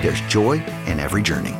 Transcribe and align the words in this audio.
there's 0.00 0.20
joy 0.22 0.62
in 0.86 1.00
every 1.00 1.22
journey. 1.22 1.54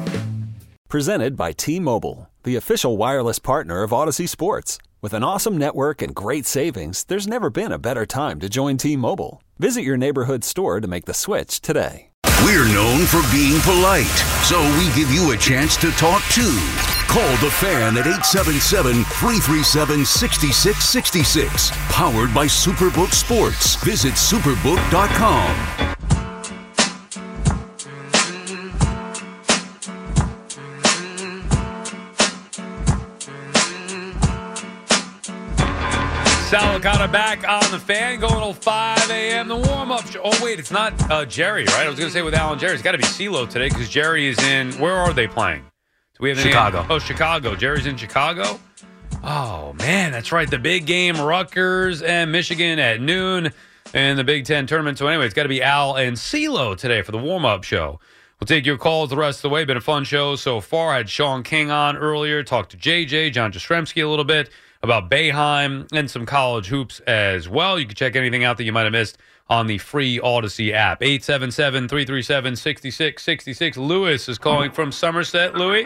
Presented 0.88 1.36
by 1.36 1.52
T 1.52 1.80
Mobile, 1.80 2.30
the 2.44 2.56
official 2.56 2.96
wireless 2.96 3.38
partner 3.38 3.82
of 3.82 3.90
Audacy 3.90 4.28
Sports. 4.28 4.78
With 5.02 5.12
an 5.14 5.22
awesome 5.24 5.58
network 5.58 6.00
and 6.02 6.14
great 6.14 6.46
savings, 6.46 7.04
there's 7.04 7.26
never 7.26 7.50
been 7.50 7.72
a 7.72 7.78
better 7.78 8.06
time 8.06 8.40
to 8.40 8.48
join 8.48 8.76
T 8.76 8.96
Mobile. 8.96 9.42
Visit 9.58 9.82
your 9.82 9.96
neighborhood 9.96 10.44
store 10.44 10.80
to 10.80 10.88
make 10.88 11.04
the 11.06 11.14
switch 11.14 11.60
today. 11.60 12.10
We're 12.44 12.68
known 12.68 13.06
for 13.06 13.22
being 13.32 13.60
polite, 13.62 14.04
so 14.44 14.60
we 14.78 14.86
give 14.94 15.10
you 15.10 15.32
a 15.32 15.36
chance 15.36 15.76
to 15.78 15.90
talk 15.92 16.22
too. 16.30 16.56
Call 17.08 17.30
the 17.38 17.50
fan 17.50 17.96
at 17.96 18.06
877 18.06 19.04
337 19.04 20.04
6666. 20.04 21.70
Powered 21.88 22.34
by 22.34 22.46
Superbook 22.46 23.12
Sports. 23.12 23.76
Visit 23.76 24.14
superbook.com. 24.14 25.95
Sal 36.46 36.78
Licata 36.78 37.10
back 37.10 37.46
on 37.48 37.68
the 37.72 37.78
fan, 37.78 38.20
going 38.20 38.34
till 38.34 38.52
5 38.52 39.10
a.m. 39.10 39.48
The 39.48 39.56
warm 39.56 39.90
up 39.90 40.06
show. 40.06 40.20
Oh, 40.22 40.44
wait, 40.44 40.60
it's 40.60 40.70
not 40.70 41.10
uh, 41.10 41.24
Jerry, 41.24 41.64
right? 41.64 41.86
I 41.86 41.88
was 41.88 41.98
going 41.98 42.08
to 42.08 42.12
say 42.12 42.22
with 42.22 42.34
Alan 42.34 42.56
Jerry. 42.60 42.74
It's 42.74 42.82
got 42.84 42.92
to 42.92 42.98
be 42.98 43.04
CeeLo 43.04 43.48
today 43.50 43.68
because 43.68 43.88
Jerry 43.88 44.28
is 44.28 44.38
in. 44.44 44.70
Where 44.74 44.94
are 44.94 45.12
they 45.12 45.26
playing? 45.26 45.62
Do 45.62 46.20
we 46.20 46.28
have 46.28 46.38
any- 46.38 46.50
Chicago. 46.50 46.86
Oh, 46.88 47.00
Chicago. 47.00 47.56
Jerry's 47.56 47.86
in 47.86 47.96
Chicago. 47.96 48.60
Oh, 49.24 49.72
man, 49.80 50.12
that's 50.12 50.30
right. 50.30 50.48
The 50.48 50.58
big 50.60 50.86
game, 50.86 51.20
Rutgers 51.20 52.00
and 52.00 52.30
Michigan 52.30 52.78
at 52.78 53.00
noon 53.00 53.50
in 53.92 54.16
the 54.16 54.22
Big 54.24 54.44
Ten 54.44 54.68
tournament. 54.68 54.98
So, 54.98 55.08
anyway, 55.08 55.24
it's 55.24 55.34
got 55.34 55.42
to 55.44 55.48
be 55.48 55.64
Al 55.64 55.96
and 55.96 56.16
CeeLo 56.16 56.76
today 56.78 57.02
for 57.02 57.10
the 57.10 57.18
warm 57.18 57.44
up 57.44 57.64
show. 57.64 57.98
We'll 58.38 58.46
take 58.46 58.64
your 58.64 58.78
calls 58.78 59.10
the 59.10 59.16
rest 59.16 59.38
of 59.38 59.42
the 59.42 59.48
way. 59.48 59.64
Been 59.64 59.78
a 59.78 59.80
fun 59.80 60.04
show 60.04 60.36
so 60.36 60.60
far. 60.60 60.92
I 60.92 60.98
Had 60.98 61.10
Sean 61.10 61.42
King 61.42 61.72
on 61.72 61.96
earlier, 61.96 62.44
talked 62.44 62.70
to 62.70 62.76
JJ, 62.76 63.32
John 63.32 63.50
Jastrzemski 63.50 64.04
a 64.04 64.08
little 64.08 64.24
bit 64.24 64.48
about 64.86 65.10
Bayheim 65.10 65.86
and 65.92 66.10
some 66.10 66.24
college 66.26 66.68
hoops 66.68 67.00
as 67.00 67.48
well. 67.48 67.78
You 67.78 67.86
can 67.86 67.94
check 67.94 68.16
anything 68.16 68.44
out 68.44 68.56
that 68.58 68.64
you 68.64 68.72
might 68.72 68.84
have 68.84 68.92
missed 68.92 69.18
on 69.48 69.66
the 69.66 69.78
free 69.78 70.18
Audacy 70.18 70.72
app. 70.72 71.02
877 71.02 71.88
337 71.88 72.56
6666. 72.56 73.76
Lewis 73.76 74.28
is 74.28 74.38
calling 74.38 74.70
from 74.70 74.92
Somerset. 74.92 75.54
Louis, 75.54 75.84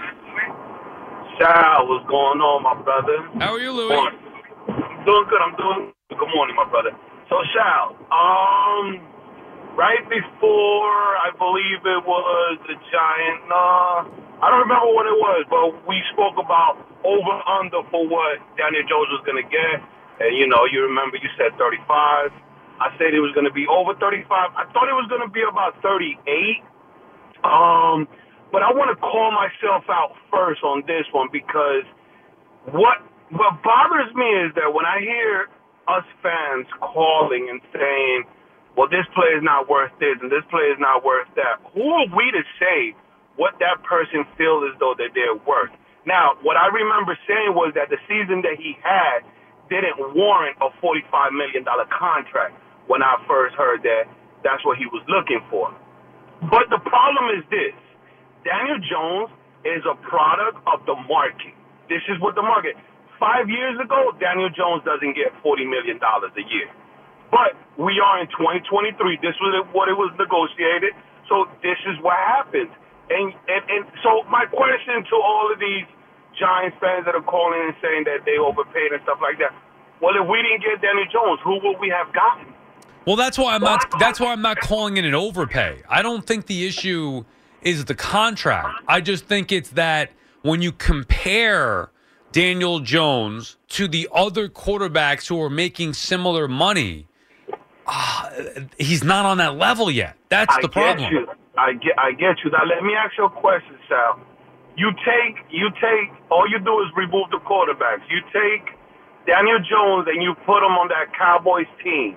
Sal, 1.39 1.89
what's 1.89 2.05
going 2.09 2.41
on, 2.41 2.63
my 2.63 2.77
brother? 2.83 3.17
how 3.41 3.55
are 3.55 3.61
you, 3.61 3.73
Louis? 3.73 3.97
I'm 3.97 5.05
doing 5.05 5.27
good. 5.29 5.41
I'm 5.41 5.57
doing 5.57 5.93
good 6.11 6.29
morning, 6.35 6.55
my 6.57 6.69
brother. 6.69 6.91
So, 7.29 7.41
Sal, 7.57 7.97
um, 8.13 9.01
right 9.77 10.05
before 10.09 11.17
I 11.17 11.33
believe 11.39 11.81
it 11.81 12.05
was 12.05 12.59
the 12.69 12.77
Giant. 12.93 13.43
Uh, 13.49 14.45
I 14.45 14.51
don't 14.51 14.69
remember 14.69 14.93
what 14.93 15.07
it 15.07 15.17
was, 15.17 15.45
but 15.49 15.89
we 15.89 16.03
spoke 16.13 16.37
about 16.37 16.90
over 17.05 17.35
under 17.49 17.83
for 17.91 18.07
what 18.09 18.41
Daniel 18.57 18.85
Jones 18.89 19.11
was 19.13 19.23
going 19.27 19.41
to 19.41 19.49
get, 19.49 19.79
and 20.21 20.37
you 20.37 20.47
know, 20.49 20.65
you 20.69 20.85
remember 20.85 21.17
you 21.19 21.31
said 21.39 21.57
35. 21.59 22.33
I 22.81 22.89
said 22.97 23.13
it 23.13 23.21
was 23.21 23.33
going 23.37 23.47
to 23.49 23.53
be 23.55 23.69
over 23.69 23.95
35. 24.01 24.25
I 24.31 24.65
thought 24.73 24.89
it 24.89 24.97
was 24.97 25.09
going 25.13 25.23
to 25.25 25.33
be 25.33 25.45
about 25.45 25.77
38. 25.85 26.65
Um, 27.45 28.09
but 28.53 28.63
I 28.63 28.73
want 28.75 28.91
to 28.93 28.99
call 28.99 29.31
myself 29.33 29.85
out 29.91 30.17
first 30.33 30.63
on 30.65 30.83
this 30.87 31.07
one 31.13 31.29
because 31.33 31.87
what 32.73 33.03
what 33.31 33.63
bothers 33.63 34.13
me 34.15 34.27
is 34.47 34.53
that 34.59 34.71
when 34.75 34.87
I 34.87 35.01
hear 35.01 35.49
us 35.89 36.05
fans 36.23 36.67
calling 36.81 37.49
and 37.51 37.61
saying, 37.73 38.25
"Well, 38.77 38.89
this 38.89 39.07
play 39.15 39.33
is 39.39 39.43
not 39.43 39.69
worth 39.71 39.93
this 40.01 40.19
and 40.21 40.31
this 40.31 40.45
play 40.51 40.69
is 40.71 40.79
not 40.81 41.05
worth 41.05 41.29
that," 41.37 41.63
who 41.75 41.85
are 41.89 42.09
we 42.13 42.31
to 42.33 42.43
say 42.61 42.95
what 43.37 43.55
that 43.61 43.83
person 43.85 44.27
feels 44.39 44.65
as 44.73 44.79
though 44.81 44.95
that 44.99 45.15
they're 45.15 45.39
worth? 45.47 45.73
Now, 46.07 46.37
what 46.43 46.57
I 46.57 46.69
remember 46.73 47.17
saying 47.29 47.53
was 47.53 47.73
that 47.77 47.93
the 47.93 48.01
season 48.09 48.41
that 48.43 48.57
he 48.57 48.77
had 48.81 49.25
didn't 49.69 50.01
warrant 50.17 50.57
a 50.59 50.73
$45 50.81 51.33
million 51.33 51.65
contract 51.93 52.57
when 52.89 53.03
I 53.03 53.21
first 53.29 53.55
heard 53.55 53.83
that 53.85 54.09
that's 54.43 54.65
what 54.65 54.79
he 54.79 54.87
was 54.89 55.05
looking 55.07 55.41
for. 55.53 55.71
But 56.49 56.73
the 56.73 56.81
problem 56.81 57.37
is 57.37 57.45
this 57.53 57.77
Daniel 58.43 58.81
Jones 58.81 59.31
is 59.69 59.85
a 59.85 59.95
product 60.09 60.57
of 60.65 60.81
the 60.89 60.97
market. 61.05 61.53
This 61.93 62.01
is 62.09 62.17
what 62.19 62.35
the 62.35 62.43
market. 62.43 62.75
Five 63.21 63.53
years 63.53 63.77
ago, 63.77 64.17
Daniel 64.17 64.49
Jones 64.49 64.81
doesn't 64.89 65.13
get 65.13 65.37
$40 65.45 65.69
million 65.69 66.01
a 66.01 66.45
year. 66.49 66.73
But 67.29 67.55
we 67.77 68.01
are 68.01 68.25
in 68.25 68.27
2023. 68.33 68.97
This 69.21 69.37
was 69.39 69.53
what 69.77 69.93
it 69.93 69.95
was 69.95 70.11
negotiated. 70.17 70.97
So 71.29 71.47
this 71.61 71.79
is 71.87 72.01
what 72.01 72.17
happens. 72.17 72.73
And, 73.11 73.35
and, 73.49 73.63
and 73.69 73.85
so 74.03 74.23
my 74.31 74.47
question 74.47 75.05
to 75.11 75.17
all 75.17 75.51
of 75.53 75.59
these 75.59 75.85
Giants 76.39 76.77
fans 76.81 77.05
that 77.07 77.15
are 77.15 77.23
calling 77.23 77.61
and 77.67 77.75
saying 77.83 78.05
that 78.05 78.25
they 78.25 78.39
overpaid 78.39 78.93
and 78.93 79.03
stuff 79.03 79.19
like 79.21 79.39
that. 79.39 79.53
Well, 80.01 80.15
if 80.17 80.27
we 80.29 80.41
didn't 80.43 80.63
get 80.63 80.81
Daniel 80.81 81.07
Jones, 81.13 81.41
who 81.45 81.59
would 81.63 81.79
we 81.81 81.91
have 81.91 82.13
gotten? 82.15 82.55
Well, 83.07 83.17
that's 83.17 83.37
why 83.37 83.55
I'm 83.55 83.61
not. 83.63 83.85
That's 83.99 84.21
why 84.21 84.33
I'm 84.33 84.43
not 84.43 84.61
calling 84.61 84.97
it 84.97 85.05
an 85.05 85.15
overpay. 85.15 85.83
I 85.89 86.03
don't 86.03 86.27
think 86.27 86.47
the 86.47 86.67
issue 86.67 87.25
is 87.63 87.87
the 87.87 87.95
contract. 87.95 88.69
I 88.87 89.01
just 89.01 89.25
think 89.25 89.53
it's 89.53 89.71
that 89.71 90.11
when 90.43 90.63
you 90.63 90.71
compare 90.73 91.91
Daniel 92.33 92.81
Jones 92.81 93.57
to 93.71 93.89
the 93.89 94.09
other 94.15 94.49
quarterbacks 94.49 95.27
who 95.27 95.41
are 95.43 95.51
making 95.51 95.95
similar 95.95 96.47
money, 96.47 97.09
uh, 97.87 98.31
he's 98.79 99.03
not 99.03 99.27
on 99.27 99.39
that 99.39 99.57
level 99.57 99.91
yet. 99.91 100.17
That's 100.29 100.57
the 100.61 100.69
problem. 100.69 101.13
You. 101.13 101.29
I 101.61 101.75
get. 101.75 101.93
I 101.99 102.13
get 102.13 102.41
you. 102.43 102.51
Now 102.51 102.65
let 102.65 102.83
me 102.83 102.95
ask 102.95 103.13
you 103.19 103.27
a 103.27 103.31
question, 103.31 103.77
Sal. 103.89 104.21
You 104.77 104.91
take. 105.05 105.37
You 105.51 105.69
take. 105.77 106.09
All 106.31 106.49
you 106.49 106.59
do 106.59 106.81
is 106.81 106.89
remove 106.97 107.29
the 107.31 107.39
quarterbacks. 107.45 108.01
You 108.09 108.21
take 108.33 108.73
Daniel 109.27 109.59
Jones 109.59 110.09
and 110.09 110.23
you 110.23 110.35
put 110.47 110.65
him 110.65 110.73
on 110.81 110.89
that 110.89 111.13
Cowboys 111.17 111.69
team. 111.85 112.17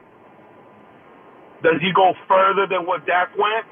Does 1.61 1.81
he 1.81 1.91
go 1.93 2.13
further 2.27 2.67
than 2.67 2.85
what 2.85 3.05
Dak 3.05 3.37
went? 3.37 3.65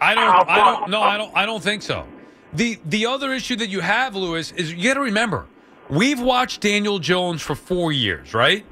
I 0.00 0.14
don't. 0.14 0.48
I 0.48 0.56
don't. 0.56 0.90
No, 0.90 1.02
I 1.02 1.16
don't. 1.16 1.36
I 1.36 1.46
don't 1.46 1.62
think 1.62 1.82
so. 1.82 2.06
The 2.52 2.78
the 2.84 3.06
other 3.06 3.32
issue 3.32 3.56
that 3.56 3.68
you 3.68 3.80
have, 3.80 4.16
Lewis, 4.16 4.50
is 4.52 4.72
you 4.72 4.82
got 4.82 4.94
to 4.94 5.00
remember 5.00 5.46
we've 5.88 6.20
watched 6.20 6.60
Daniel 6.60 6.98
Jones 6.98 7.42
for 7.42 7.54
four 7.54 7.92
years, 7.92 8.34
right? 8.34 8.64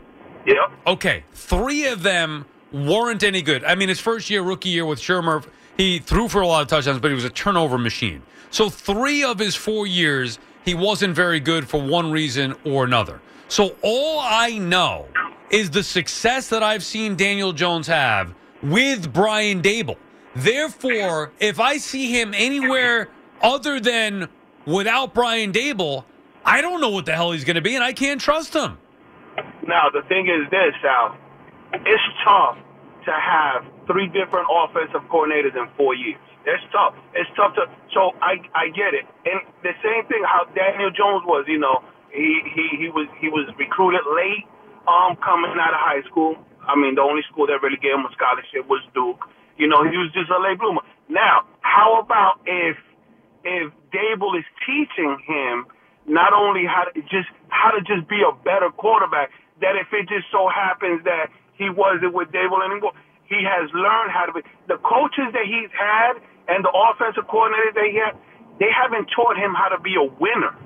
Yep. 0.46 0.56
Okay, 0.86 1.24
three 1.32 1.86
of 1.86 2.02
them 2.02 2.46
weren't 2.72 3.22
any 3.22 3.42
good. 3.42 3.64
I 3.64 3.74
mean, 3.74 3.88
his 3.88 4.00
first 4.00 4.30
year, 4.30 4.42
rookie 4.42 4.70
year 4.70 4.86
with 4.86 4.98
Shurmur, 4.98 5.44
he 5.78 6.00
threw 6.00 6.28
for 6.28 6.42
a 6.42 6.46
lot 6.46 6.60
of 6.60 6.68
touchdowns, 6.68 6.98
but 6.98 7.08
he 7.08 7.14
was 7.14 7.24
a 7.24 7.30
turnover 7.30 7.78
machine. 7.78 8.20
So 8.50 8.68
three 8.68 9.24
of 9.24 9.38
his 9.38 9.54
four 9.54 9.86
years, 9.86 10.38
he 10.64 10.74
wasn't 10.74 11.14
very 11.14 11.40
good 11.40 11.66
for 11.66 11.80
one 11.80 12.10
reason 12.10 12.54
or 12.64 12.84
another. 12.84 13.20
So 13.46 13.76
all 13.82 14.18
I 14.20 14.58
know 14.58 15.06
is 15.50 15.70
the 15.70 15.82
success 15.82 16.48
that 16.48 16.62
I've 16.62 16.84
seen 16.84 17.16
Daniel 17.16 17.52
Jones 17.52 17.86
have 17.86 18.34
with 18.62 19.10
Brian 19.12 19.62
Daboll. 19.62 19.96
Therefore, 20.34 21.32
if 21.38 21.60
I 21.60 21.78
see 21.78 22.12
him 22.12 22.34
anywhere 22.34 23.08
other 23.40 23.80
than 23.80 24.28
without 24.66 25.14
Brian 25.14 25.52
Daboll, 25.52 26.04
I 26.44 26.60
don't 26.60 26.80
know 26.80 26.90
what 26.90 27.06
the 27.06 27.14
hell 27.14 27.32
he's 27.32 27.44
going 27.44 27.56
to 27.56 27.62
be, 27.62 27.76
and 27.76 27.84
I 27.84 27.92
can't 27.92 28.20
trust 28.20 28.52
him. 28.52 28.78
Now 29.66 29.88
the 29.92 30.02
thing 30.08 30.26
is 30.28 30.50
this, 30.50 30.74
Sal. 30.82 31.16
It's 31.72 32.02
tough 32.24 32.58
to 33.08 33.16
have 33.16 33.64
three 33.88 34.06
different 34.12 34.44
offensive 34.52 35.00
coordinators 35.08 35.56
in 35.56 35.64
four 35.80 35.96
years. 35.96 36.20
It's 36.44 36.62
tough. 36.72 36.92
It's 37.16 37.28
tough 37.34 37.56
to. 37.56 37.64
So 37.96 38.12
I 38.20 38.40
I 38.52 38.68
get 38.76 38.92
it. 38.92 39.08
And 39.24 39.40
the 39.64 39.72
same 39.80 40.04
thing 40.06 40.20
how 40.28 40.44
Daniel 40.52 40.92
Jones 40.92 41.24
was. 41.24 41.48
You 41.48 41.58
know, 41.58 41.80
he 42.12 42.40
he 42.52 42.86
he 42.86 42.88
was 42.92 43.08
he 43.20 43.28
was 43.28 43.48
recruited 43.56 44.04
late, 44.12 44.44
um, 44.84 45.16
coming 45.24 45.56
out 45.56 45.72
of 45.72 45.80
high 45.80 46.04
school. 46.08 46.36
I 46.64 46.76
mean, 46.76 46.94
the 46.94 47.04
only 47.04 47.24
school 47.32 47.48
that 47.48 47.64
really 47.64 47.80
gave 47.80 47.96
him 47.96 48.04
a 48.04 48.12
scholarship 48.12 48.68
was 48.68 48.84
Duke. 48.92 49.24
You 49.56 49.66
know, 49.66 49.82
he 49.88 49.96
was 49.96 50.12
just 50.12 50.28
a 50.30 50.38
late 50.38 50.60
bloomer. 50.60 50.84
Now, 51.08 51.48
how 51.60 52.00
about 52.00 52.40
if 52.44 52.76
if 53.44 53.72
Daboll 53.90 54.36
is 54.38 54.44
teaching 54.68 55.16
him 55.24 55.66
not 56.06 56.32
only 56.32 56.64
how 56.64 56.84
to 56.88 57.00
just 57.08 57.28
how 57.48 57.72
to 57.72 57.80
just 57.84 58.08
be 58.08 58.20
a 58.20 58.32
better 58.44 58.70
quarterback, 58.70 59.32
that 59.60 59.76
if 59.76 59.88
it 59.92 60.08
just 60.08 60.28
so 60.30 60.48
happens 60.48 61.04
that 61.04 61.28
he 61.58 61.68
wasn't 61.68 62.14
with 62.14 62.30
Daboll 62.30 62.62
anymore, 62.64 62.94
he 63.26 63.44
has 63.44 63.68
learned 63.74 64.10
how 64.14 64.24
to 64.24 64.32
be 64.32 64.40
the 64.70 64.78
coaches 64.80 65.28
that 65.36 65.44
he's 65.44 65.68
had 65.74 66.16
and 66.48 66.64
the 66.64 66.72
offensive 66.72 67.28
coordinators 67.28 67.76
that 67.76 67.86
he 67.92 68.00
had, 68.00 68.16
they 68.56 68.72
haven't 68.72 69.10
taught 69.12 69.36
him 69.36 69.52
how 69.52 69.68
to 69.68 69.78
be 69.82 69.94
a 69.94 70.06
winner. 70.16 70.56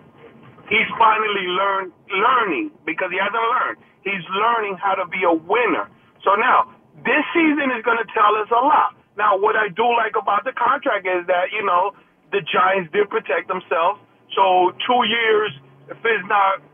He's 0.71 0.89
finally 0.97 1.47
learned 1.51 1.91
learning 2.09 2.71
because 2.87 3.11
he 3.11 3.19
hasn't 3.19 3.35
learned. 3.35 3.77
He's 4.07 4.25
learning 4.31 4.79
how 4.79 4.95
to 4.95 5.05
be 5.11 5.27
a 5.27 5.35
winner. 5.35 5.91
So 6.23 6.39
now 6.39 6.71
this 7.03 7.25
season 7.35 7.75
is 7.75 7.83
going 7.83 7.99
to 7.99 8.09
tell 8.15 8.33
us 8.39 8.49
a 8.55 8.63
lot. 8.63 8.95
Now, 9.19 9.37
what 9.37 9.57
I 9.57 9.69
do 9.69 9.85
like 9.93 10.17
about 10.17 10.45
the 10.45 10.57
contract 10.57 11.05
is 11.05 11.27
that 11.27 11.53
you 11.53 11.67
know 11.67 11.93
the 12.31 12.41
Giants 12.41 12.89
did 12.95 13.11
protect 13.11 13.49
themselves. 13.49 14.01
So 14.33 14.73
two 14.87 15.03
years, 15.05 15.53
if 15.93 15.99
it's 16.01 16.29
not 16.31 16.65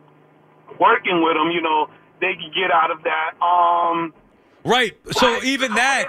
working 0.79 1.25
with 1.25 1.35
them, 1.35 1.51
you 1.51 1.63
know 1.65 1.91
they 2.21 2.35
can 2.35 2.51
get 2.55 2.71
out 2.71 2.91
of 2.91 3.03
that. 3.05 3.35
Um, 3.43 4.13
Right. 4.65 4.93
So 5.13 5.43
even 5.45 5.75
that, 5.75 6.05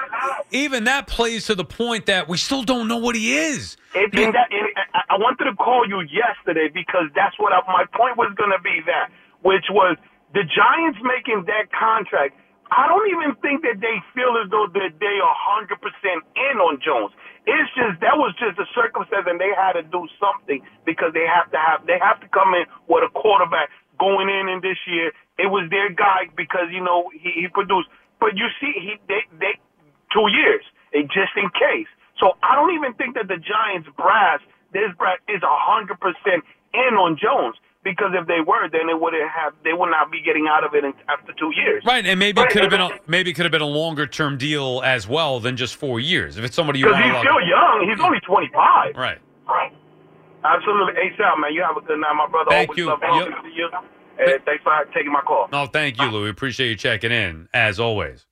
even 0.51 0.83
that 0.85 1.07
plays 1.07 1.45
to 1.45 1.55
the 1.55 1.63
point 1.63 2.07
that 2.07 2.27
we 2.27 2.37
still 2.37 2.63
don't 2.63 2.87
know 2.87 2.97
what 2.97 3.15
he 3.15 3.37
is. 3.37 3.77
That, 3.93 4.49
I 5.09 5.15
wanted 5.17 5.45
to 5.45 5.55
call 5.55 5.87
you 5.87 6.01
yesterday 6.01 6.67
because 6.67 7.07
that's 7.15 7.37
what 7.39 7.53
I, 7.53 7.61
my 7.71 7.85
point 7.95 8.17
was 8.17 8.33
going 8.35 8.51
to 8.51 8.59
be. 8.59 8.81
That 8.85 9.15
which 9.41 9.65
was 9.69 9.97
the 10.33 10.43
Giants 10.43 10.99
making 11.01 11.45
that 11.47 11.71
contract. 11.71 12.35
I 12.69 12.85
don't 12.85 13.09
even 13.09 13.33
think 13.41 13.65
that 13.65 13.81
they 13.81 13.97
feel 14.13 14.37
as 14.37 14.51
though 14.53 14.69
that 14.69 14.93
they 14.99 15.17
are 15.17 15.35
hundred 15.39 15.81
percent 15.81 16.21
in 16.35 16.61
on 16.61 16.77
Jones. 16.83 17.13
It's 17.49 17.69
just 17.73 17.97
that 18.01 18.13
was 18.19 18.35
just 18.37 18.61
a 18.61 18.67
circumstance, 18.77 19.25
and 19.25 19.41
they 19.41 19.49
had 19.57 19.73
to 19.73 19.83
do 19.87 20.05
something 20.21 20.61
because 20.85 21.15
they 21.17 21.25
have 21.25 21.49
to 21.49 21.57
have 21.57 21.87
they 21.89 21.97
have 21.97 22.21
to 22.21 22.27
come 22.29 22.53
in 22.53 22.69
with 22.85 23.01
a 23.01 23.11
quarterback 23.15 23.73
going 23.99 24.29
in 24.29 24.49
in 24.49 24.61
this 24.61 24.77
year. 24.87 25.11
It 25.37 25.47
was 25.51 25.69
their 25.69 25.91
guy 25.91 26.31
because 26.35 26.71
you 26.71 26.83
know 26.83 27.11
he, 27.13 27.45
he 27.45 27.47
produced. 27.47 27.87
But 28.19 28.35
you 28.35 28.47
see, 28.59 28.73
he 28.75 28.95
they 29.07 29.23
they 29.39 29.59
two 30.11 30.27
years, 30.31 30.63
just 31.13 31.35
in 31.37 31.49
case. 31.53 31.87
So 32.19 32.35
I 32.43 32.55
don't 32.55 32.75
even 32.75 32.93
think 32.95 33.15
that 33.15 33.27
the 33.27 33.37
Giants 33.37 33.87
brass, 33.95 34.39
this 34.73 34.91
brass 34.97 35.19
is 35.27 35.41
a 35.43 35.55
hundred 35.55 35.99
percent 35.99 36.43
in 36.73 36.95
on 36.99 37.15
Jones 37.15 37.55
because 37.83 38.11
if 38.13 38.27
they 38.27 38.41
were, 38.45 38.69
then 38.69 38.87
they 38.87 38.93
wouldn't 38.93 39.29
have, 39.31 39.53
they 39.63 39.71
would 39.73 39.89
not 39.89 40.11
be 40.11 40.21
getting 40.21 40.47
out 40.49 40.63
of 40.65 40.75
it 40.75 40.83
in, 40.83 40.93
after 41.07 41.33
two 41.39 41.51
years. 41.55 41.83
Right, 41.85 42.05
and 42.05 42.19
maybe 42.19 42.41
it 42.41 42.49
could 42.49 42.61
have 42.61 42.71
been 42.71 42.81
a, 42.81 42.89
maybe 43.07 43.31
it 43.31 43.33
could 43.33 43.45
have 43.45 43.51
been 43.51 43.61
a 43.61 43.65
longer 43.65 44.05
term 44.05 44.37
deal 44.37 44.81
as 44.83 45.07
well 45.07 45.39
than 45.39 45.55
just 45.55 45.75
four 45.75 45.99
years. 45.99 46.37
If 46.37 46.43
it's 46.43 46.55
somebody 46.55 46.79
you 46.79 46.85
Because 46.85 47.01
want 47.01 47.13
he's 47.13 47.21
still 47.21 47.41
young. 47.41 47.87
He's 47.89 48.03
only 48.03 48.19
25. 48.19 48.95
right. 48.95 49.17
Right. 49.47 49.73
Absolutely. 50.43 50.93
Hey, 50.95 51.11
Sal, 51.17 51.37
man, 51.37 51.53
you 51.53 51.61
have 51.63 51.75
a 51.77 51.81
good 51.85 51.99
night, 51.99 52.13
my 52.15 52.27
brother. 52.29 52.51
Thank 52.51 52.69
Always 52.69 52.77
you. 52.79 52.87
love 52.87 52.99
Yep. 53.01 53.43
to 53.43 53.49
you. 53.49 53.69
And 54.19 54.43
thanks 54.45 54.63
for 54.63 54.73
taking 54.93 55.11
my 55.11 55.21
call. 55.21 55.47
No, 55.51 55.65
thank 55.65 55.99
you, 55.99 56.05
Lou. 56.09 56.23
We 56.23 56.29
appreciate 56.29 56.69
you 56.69 56.75
checking 56.75 57.11
in 57.11 57.47
as 57.53 57.79
always. 57.79 58.25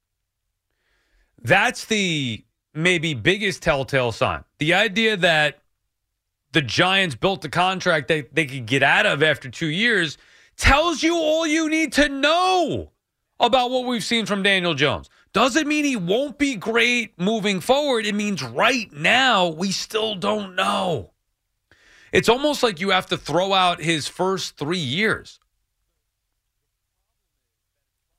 That's 1.41 1.85
the 1.85 2.43
maybe 2.73 3.13
biggest 3.13 3.63
telltale 3.63 4.11
sign. 4.11 4.43
The 4.59 4.73
idea 4.73 5.15
that 5.17 5.59
the 6.51 6.61
Giants 6.61 7.15
built 7.15 7.41
the 7.41 7.49
contract 7.49 8.07
that 8.09 8.33
they 8.35 8.45
could 8.45 8.65
get 8.65 8.83
out 8.83 9.05
of 9.05 9.21
after 9.23 9.49
two 9.49 9.67
years 9.67 10.17
tells 10.57 11.03
you 11.03 11.15
all 11.15 11.45
you 11.47 11.69
need 11.69 11.93
to 11.93 12.09
know 12.09 12.91
about 13.39 13.69
what 13.71 13.85
we've 13.85 14.03
seen 14.03 14.25
from 14.25 14.43
Daniel 14.43 14.73
Jones. 14.73 15.09
Doesn't 15.33 15.67
mean 15.67 15.85
he 15.85 15.95
won't 15.95 16.37
be 16.37 16.55
great 16.55 17.17
moving 17.19 17.59
forward. 17.59 18.05
It 18.05 18.15
means 18.15 18.41
right 18.41 18.91
now 18.91 19.47
we 19.47 19.71
still 19.71 20.15
don't 20.15 20.55
know. 20.55 21.11
It's 22.11 22.29
almost 22.29 22.63
like 22.63 22.79
you 22.79 22.89
have 22.91 23.07
to 23.07 23.17
throw 23.17 23.53
out 23.53 23.81
his 23.81 24.07
first 24.07 24.57
three 24.57 24.77
years 24.79 25.39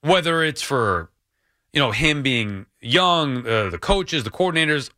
whether 0.01 0.43
it's 0.43 0.63
for 0.63 1.11
you 1.73 1.81
know 1.81 1.91
him 1.91 2.23
being 2.23 2.67
young, 2.81 3.47
uh, 3.47 3.71
the 3.71 3.79
coaches, 3.79 4.25
the 4.25 4.31
coordinators, 4.31 4.91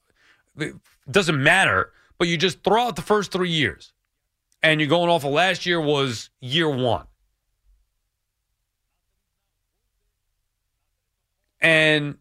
it 0.59 0.75
doesn't 1.11 1.43
matter. 1.43 1.93
But 2.19 2.29
you 2.29 2.37
just 2.37 2.63
throw 2.63 2.83
out 2.87 2.97
the 2.97 3.03
first 3.03 3.33
three 3.33 3.51
years, 3.51 3.93
and 4.63 4.81
you're 4.81 4.89
going 4.89 5.11
off 5.11 5.25
of 5.25 5.33
last 5.33 5.65
year 5.67 5.81
was 5.81 6.31
year 6.41 6.69
one, 6.69 7.07
and 11.61 12.19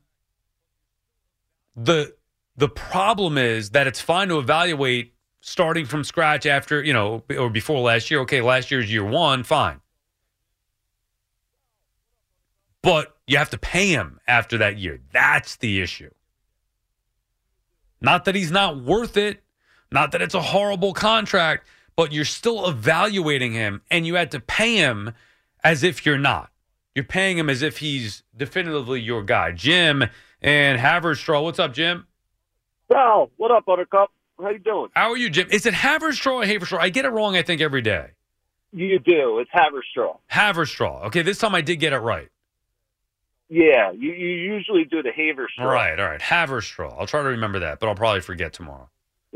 the 1.76 2.16
the 2.56 2.70
problem 2.70 3.38
is 3.38 3.72
that 3.72 3.88
it's 3.88 4.02
fine 4.02 4.30
to 4.30 4.40
evaluate 4.40 5.14
starting 5.42 5.86
from 5.86 6.04
scratch 6.04 6.46
after 6.46 6.84
you 6.84 6.94
know 6.94 7.24
or 7.38 7.50
before 7.50 7.80
last 7.80 8.10
year. 8.12 8.22
Okay, 8.22 8.42
last 8.42 8.72
year's 8.72 8.92
year 8.92 9.06
one, 9.06 9.44
fine 9.44 9.82
but 12.82 13.18
you 13.28 13.38
have 13.38 13.50
to 13.50 13.58
pay 13.58 13.90
him 13.90 14.20
after 14.28 14.58
that 14.58 14.78
year. 14.78 15.00
That's 15.12 15.58
the 15.58 15.82
issue. 15.82 16.12
Not 18.02 18.26
that 18.26 18.36
he's 18.36 18.52
not 18.52 18.82
worth 18.82 19.18
it, 19.18 19.44
not 19.92 20.12
that 20.12 20.22
it's 20.22 20.36
a 20.36 20.42
horrible 20.42 20.94
contract, 20.94 21.68
but 21.96 22.14
you're 22.14 22.26
still 22.26 22.68
evaluating 22.68 23.52
him 23.52 23.82
and 23.92 24.08
you 24.08 24.16
had 24.16 24.32
to 24.32 24.40
pay 24.40 24.78
him 24.78 25.14
as 25.64 25.84
if 25.84 26.06
you're 26.06 26.18
not. 26.18 26.50
You're 26.96 27.04
paying 27.04 27.38
him 27.38 27.50
as 27.50 27.62
if 27.62 27.78
he's 27.80 28.24
definitively 28.36 29.02
your 29.02 29.24
guy. 29.24 29.52
Jim 29.52 30.06
and 30.42 30.80
Haverstraw. 30.80 31.44
What's 31.44 31.60
up, 31.60 31.74
Jim? 31.74 32.08
Sal, 32.92 33.30
what 33.38 33.52
up, 33.52 33.66
Buttercup? 33.66 34.12
How 34.42 34.50
you 34.50 34.60
doing? 34.60 34.90
How 34.96 35.12
are 35.12 35.18
you, 35.18 35.30
Jim? 35.30 35.48
Is 35.52 35.66
it 35.66 35.74
Haverstraw 35.74 36.34
or 36.34 36.44
Haverstraw? 36.44 36.80
I 36.80 36.90
get 36.90 37.06
it 37.06 37.10
wrong, 37.10 37.36
I 37.36 37.42
think, 37.42 37.62
every 37.62 37.82
day. 37.82 38.12
You 38.72 39.00
do. 39.00 39.40
It's 39.40 39.50
Haverstraw. 39.52 40.18
Haverstraw. 40.32 41.06
Okay, 41.08 41.22
this 41.24 41.38
time 41.40 41.56
I 41.56 41.62
did 41.62 41.78
get 41.78 41.92
it 41.94 41.98
right. 42.00 42.30
Yeah, 43.50 43.92
you, 43.92 44.12
you 44.12 44.28
usually 44.28 44.86
do 44.86 45.02
the 45.02 45.10
Haverstraw. 45.10 45.66
All 45.66 45.68
right, 45.68 46.00
all 46.00 46.06
right. 46.06 46.22
Haverstraw. 46.22 46.96
I'll 47.00 47.08
try 47.08 47.22
to 47.24 47.30
remember 47.30 47.60
that, 47.60 47.80
but 47.80 47.88
I'll 47.90 47.96
probably 47.96 48.22
forget 48.22 48.54
tomorrow. 48.54 48.90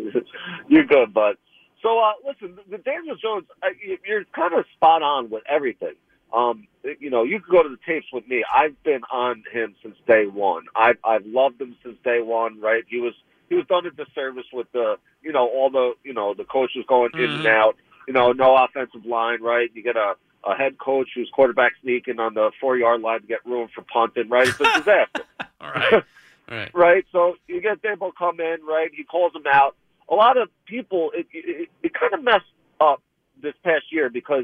You're 0.68 0.86
good, 0.86 1.14
bud. 1.14 1.36
So, 1.82 2.00
uh, 2.00 2.14
listen, 2.26 2.58
the 2.70 2.78
Daniel 2.78 3.16
Jones, 3.16 3.46
uh, 3.62 3.68
you- 3.84 3.98
you're 4.06 4.24
kind 4.36 4.54
of 4.54 4.66
spot 4.76 5.02
on 5.02 5.30
with 5.30 5.44
everything. 5.50 5.96
Um, 6.32 6.68
you 7.00 7.10
know, 7.10 7.24
you 7.24 7.40
can 7.40 7.52
go 7.52 7.62
to 7.64 7.70
the 7.70 7.78
tapes 7.86 8.08
with 8.14 8.28
me. 8.28 8.44
I've 8.56 8.82
been 8.84 9.02
on 9.12 9.44
him 9.52 9.76
since 9.84 9.96
day 10.08 10.26
one. 10.26 10.64
I've 10.76 10.98
I've 11.04 11.26
loved 11.28 11.62
him 11.62 11.76
since 11.84 11.96
day 12.04 12.22
one. 12.22 12.60
Right? 12.60 12.84
He 12.88 13.00
was 13.00 13.14
he 13.50 13.56
was 13.56 13.66
done 13.68 13.86
a 13.86 13.92
disservice 13.92 14.46
with 14.54 14.72
the 14.72 14.98
you 15.22 15.32
know 15.32 15.48
all 15.48 15.70
the 15.70 15.94
you 16.04 16.14
know 16.14 16.34
the 16.34 16.44
coaches 16.46 16.84
going 16.88 17.12
in 17.16 17.26
and 17.30 17.46
Mhm. 17.46 17.48
out. 17.48 17.76
You 18.08 18.14
know, 18.14 18.32
no 18.34 18.56
offensive 18.58 19.06
line. 19.06 19.42
Right? 19.42 19.70
You 19.74 19.82
get 19.84 19.96
a 19.96 20.16
a 20.46 20.56
head 20.56 20.78
coach 20.78 21.10
who's 21.16 21.30
quarterback 21.34 21.72
sneaking 21.82 22.20
on 22.20 22.34
the 22.34 22.52
four 22.60 22.76
yard 22.78 23.02
line 23.02 23.22
to 23.22 23.28
get 23.28 23.46
room 23.46 23.70
for 23.74 23.82
punting. 23.84 24.28
Right? 24.30 24.48
It's 24.48 24.60
a 24.60 24.64
disaster 24.78 25.24
All 25.62 25.72
right. 25.72 25.94
All 26.50 26.58
right. 26.58 26.72
right? 26.74 27.06
So 27.14 27.36
you 27.48 27.62
get 27.62 27.82
Daboll 27.82 28.12
come 28.18 28.40
in, 28.42 28.58
right? 28.68 28.92
He 28.94 29.04
calls 29.06 29.34
him 29.34 29.44
out. 29.50 29.76
A 30.10 30.16
lot 30.16 30.36
of 30.36 30.50
people, 30.66 31.12
it, 31.16 31.26
it, 31.32 31.70
it 31.82 31.94
kind 31.94 32.14
of 32.14 32.22
messed 32.22 32.44
up 32.82 33.02
this 33.42 33.54
past 33.64 33.86
year 33.90 34.10
because 34.10 34.44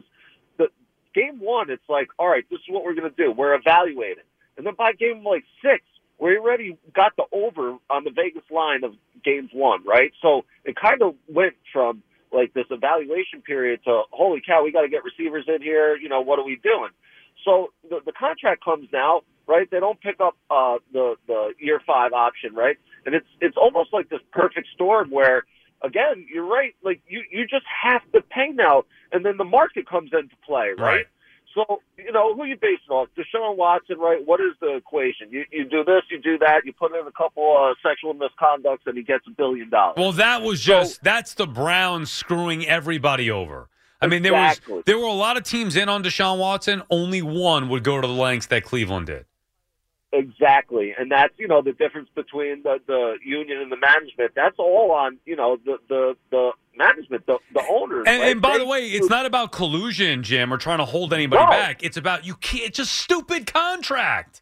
the 0.58 0.70
game 1.14 1.42
one, 1.42 1.70
it's 1.70 1.84
like, 1.90 2.08
all 2.18 2.30
right, 2.30 2.46
this 2.50 2.60
is 2.60 2.66
what 2.70 2.86
we're 2.86 2.94
going 2.94 3.12
to 3.12 3.16
do. 3.22 3.30
We're 3.34 3.54
evaluating. 3.56 4.24
And 4.58 4.66
then 4.66 4.76
by 4.76 4.94
game 4.94 5.26
like 5.26 5.44
six, 5.62 5.84
we 6.20 6.38
already 6.38 6.78
got 6.94 7.14
the 7.16 7.24
over 7.32 7.78
on 7.90 8.04
the 8.04 8.12
Vegas 8.12 8.44
line 8.52 8.84
of 8.84 8.94
games 9.24 9.50
one, 9.54 9.84
right? 9.86 10.12
So 10.22 10.46
it 10.66 10.76
kind 10.76 11.02
of 11.02 11.16
went 11.28 11.56
from 11.72 12.04
like 12.32 12.54
this 12.54 12.66
evaluation 12.70 13.42
period 13.42 13.82
to, 13.86 14.04
holy 14.12 14.42
cow, 14.46 14.64
we 14.64 14.72
got 14.72 14.82
to 14.82 14.90
get 14.90 15.04
receivers 15.04 15.46
in 15.48 15.62
here. 15.62 15.96
You 15.96 16.10
know, 16.10 16.22
what 16.22 16.40
are 16.40 16.46
we 16.46 16.60
doing? 16.62 16.90
So 17.46 17.72
the, 17.90 18.00
the 18.06 18.12
contract 18.12 18.64
comes 18.64 18.88
now, 18.92 19.22
right? 19.48 19.70
They 19.70 19.80
don't 19.80 20.00
pick 20.00 20.20
up 20.20 20.36
uh, 20.50 20.78
the 20.94 21.16
the 21.28 21.54
year 21.60 21.82
five 21.86 22.14
option, 22.14 22.54
right? 22.54 22.78
And 23.06 23.16
it's 23.16 23.28
it's 23.42 23.58
almost 23.58 23.94
like 23.94 24.10
this 24.10 24.20
perfect 24.32 24.68
storm 24.76 25.10
where, 25.10 25.46
again, 25.82 26.28
you're 26.32 26.46
right. 26.46 26.76
Like 26.84 27.02
you 27.08 27.24
you 27.32 27.48
just 27.48 27.66
have 27.84 28.02
to 28.12 28.22
pay 28.22 28.50
now, 28.54 28.84
and 29.12 29.26
then 29.26 29.38
the 29.38 29.46
market 29.46 29.88
comes 29.88 30.12
into 30.14 30.36
play, 30.46 30.70
right? 30.70 30.78
Right. 30.78 31.06
So 31.68 31.82
you 31.98 32.12
know 32.12 32.36
who 32.36 32.46
you 32.46 32.56
base 32.56 32.80
it 32.88 32.92
off? 32.92 33.10
Deshaun 33.18 33.58
Watson, 33.58 33.98
right? 34.00 34.26
What 34.26 34.40
is 34.40 34.54
the 34.62 34.76
equation? 34.76 35.28
You 35.32 35.44
you 35.52 35.66
do 35.66 35.84
this, 35.84 36.04
you 36.10 36.20
do 36.22 36.38
that, 36.40 36.62
you 36.66 36.74
put 36.74 36.94
in 36.94 37.06
a 37.06 37.12
couple 37.12 37.56
uh, 37.58 37.74
sexual 37.88 38.14
misconducts, 38.14 38.86
and 38.86 38.98
he 38.98 39.04
gets 39.04 39.26
a 39.28 39.32
billion 39.32 39.70
dollars. 39.70 39.96
Well, 39.98 40.12
that 40.14 40.42
was 40.42 40.62
just 40.62 41.04
that's 41.04 41.34
the 41.34 41.48
Browns 41.48 42.10
screwing 42.12 42.66
everybody 42.66 43.30
over. 43.30 43.70
I 44.02 44.08
mean, 44.08 44.24
there 44.24 44.34
Exactly. 44.34 44.76
was 44.76 44.84
there 44.86 44.98
were 44.98 45.06
a 45.08 45.12
lot 45.12 45.36
of 45.36 45.44
teams 45.44 45.76
in 45.76 45.90
on 45.90 46.04
Deshaun 46.04 46.40
Watson. 46.40 46.82
Only 46.90 47.22
one 47.22 47.68
would 47.70 47.84
go 47.84 48.00
to 48.00 48.08
the 48.08 48.14
lengths 48.14 48.48
that 48.48 48.64
Cleveland 48.64 49.08
did. 49.08 49.26
Exactly, 50.12 50.94
and 50.98 51.12
that's 51.12 51.34
you 51.38 51.48
know 51.48 51.62
the 51.62 51.72
difference 51.74 52.10
between 52.16 52.64
the 52.64 52.80
the 52.88 53.18
union 53.24 53.60
and 53.62 53.72
the 53.72 53.78
management. 53.78 54.32
That's 54.36 54.56
all 54.58 54.92
on 54.92 55.20
you 55.26 55.36
know 55.36 55.58
the 55.64 55.78
the 55.88 56.16
the 56.32 56.52
management, 56.76 57.28
the 57.28 57.38
the 57.54 57.62
owners. 57.70 58.06
And, 58.08 58.20
right? 58.22 58.32
and 58.32 58.42
by 58.42 58.54
They- 58.54 58.64
the 58.64 58.66
way, 58.66 58.88
it's 58.88 59.10
not 59.10 59.28
about 59.28 59.52
collusion, 59.52 60.24
Jim, 60.24 60.52
or 60.52 60.58
trying 60.58 60.80
to 60.80 60.86
hold 60.86 61.14
anybody 61.14 61.44
No. 61.44 61.50
back. 61.50 61.84
It's 61.84 61.96
about 61.98 62.26
you 62.26 62.34
can't. 62.36 62.64
It's 62.64 62.80
a 62.80 62.86
stupid 62.86 63.46
contract. 63.54 64.42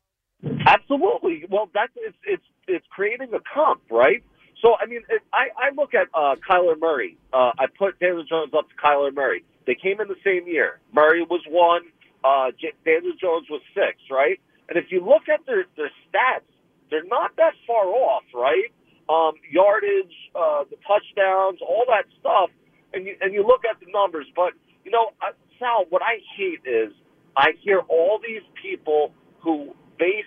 Absolutely. 0.66 1.44
Well, 1.50 1.70
that's 1.74 1.92
it's 1.98 2.18
it's 2.26 2.44
it's 2.68 2.86
creating 2.90 3.34
a 3.34 3.40
comp, 3.54 3.82
right? 3.92 4.24
So 4.62 4.76
I 4.82 4.86
mean, 4.86 5.02
it, 5.10 5.22
I 5.34 5.48
I 5.58 5.70
look 5.76 5.94
at 5.94 6.08
uh, 6.14 6.36
Kyler 6.50 6.80
Murray. 6.80 7.18
Uh, 7.34 7.52
I 7.60 7.66
put 7.78 8.00
Daniel 8.00 8.24
Jones 8.24 8.54
up 8.58 8.70
to 8.70 8.76
Kyler 8.76 9.14
Murray. 9.14 9.44
They 9.66 9.76
came 9.76 10.00
in 10.00 10.08
the 10.08 10.16
same 10.24 10.48
year. 10.48 10.80
Murray 10.94 11.24
was 11.24 11.42
one. 11.50 11.82
Uh, 12.24 12.52
J- 12.60 12.74
Daniel 12.86 13.14
Jones 13.20 13.48
was 13.50 13.62
six, 13.74 13.98
right? 14.10 14.40
And 14.70 14.78
if 14.78 14.92
you 14.92 15.04
look 15.06 15.30
at 15.30 15.46
their 15.46 15.66
their 15.76 15.92
stats, 16.08 16.48
they're 16.90 17.06
not 17.06 17.36
that 17.38 17.54
far 17.66 17.86
off, 17.88 18.24
right? 18.34 18.72
Um, 19.10 19.34
yardage, 19.50 20.14
uh, 20.36 20.66
the 20.70 20.78
touchdowns, 20.88 21.60
all 21.62 21.86
that 21.88 22.06
stuff, 22.20 22.50
and 22.94 23.06
you 23.06 23.16
and 23.22 23.34
you 23.34 23.46
look 23.46 23.64
at 23.70 23.80
the 23.80 23.92
numbers. 23.92 24.28
But 24.36 24.54
you 24.84 24.92
know, 24.92 25.12
uh, 25.22 25.32
Sal, 25.60 25.86
what 25.90 26.02
I 26.02 26.20
hate 26.36 26.62
is 26.66 26.92
I 27.36 27.54
hear 27.62 27.80
all 27.88 28.20
these 28.26 28.44
people 28.62 29.14
who 29.40 29.76
base 29.98 30.26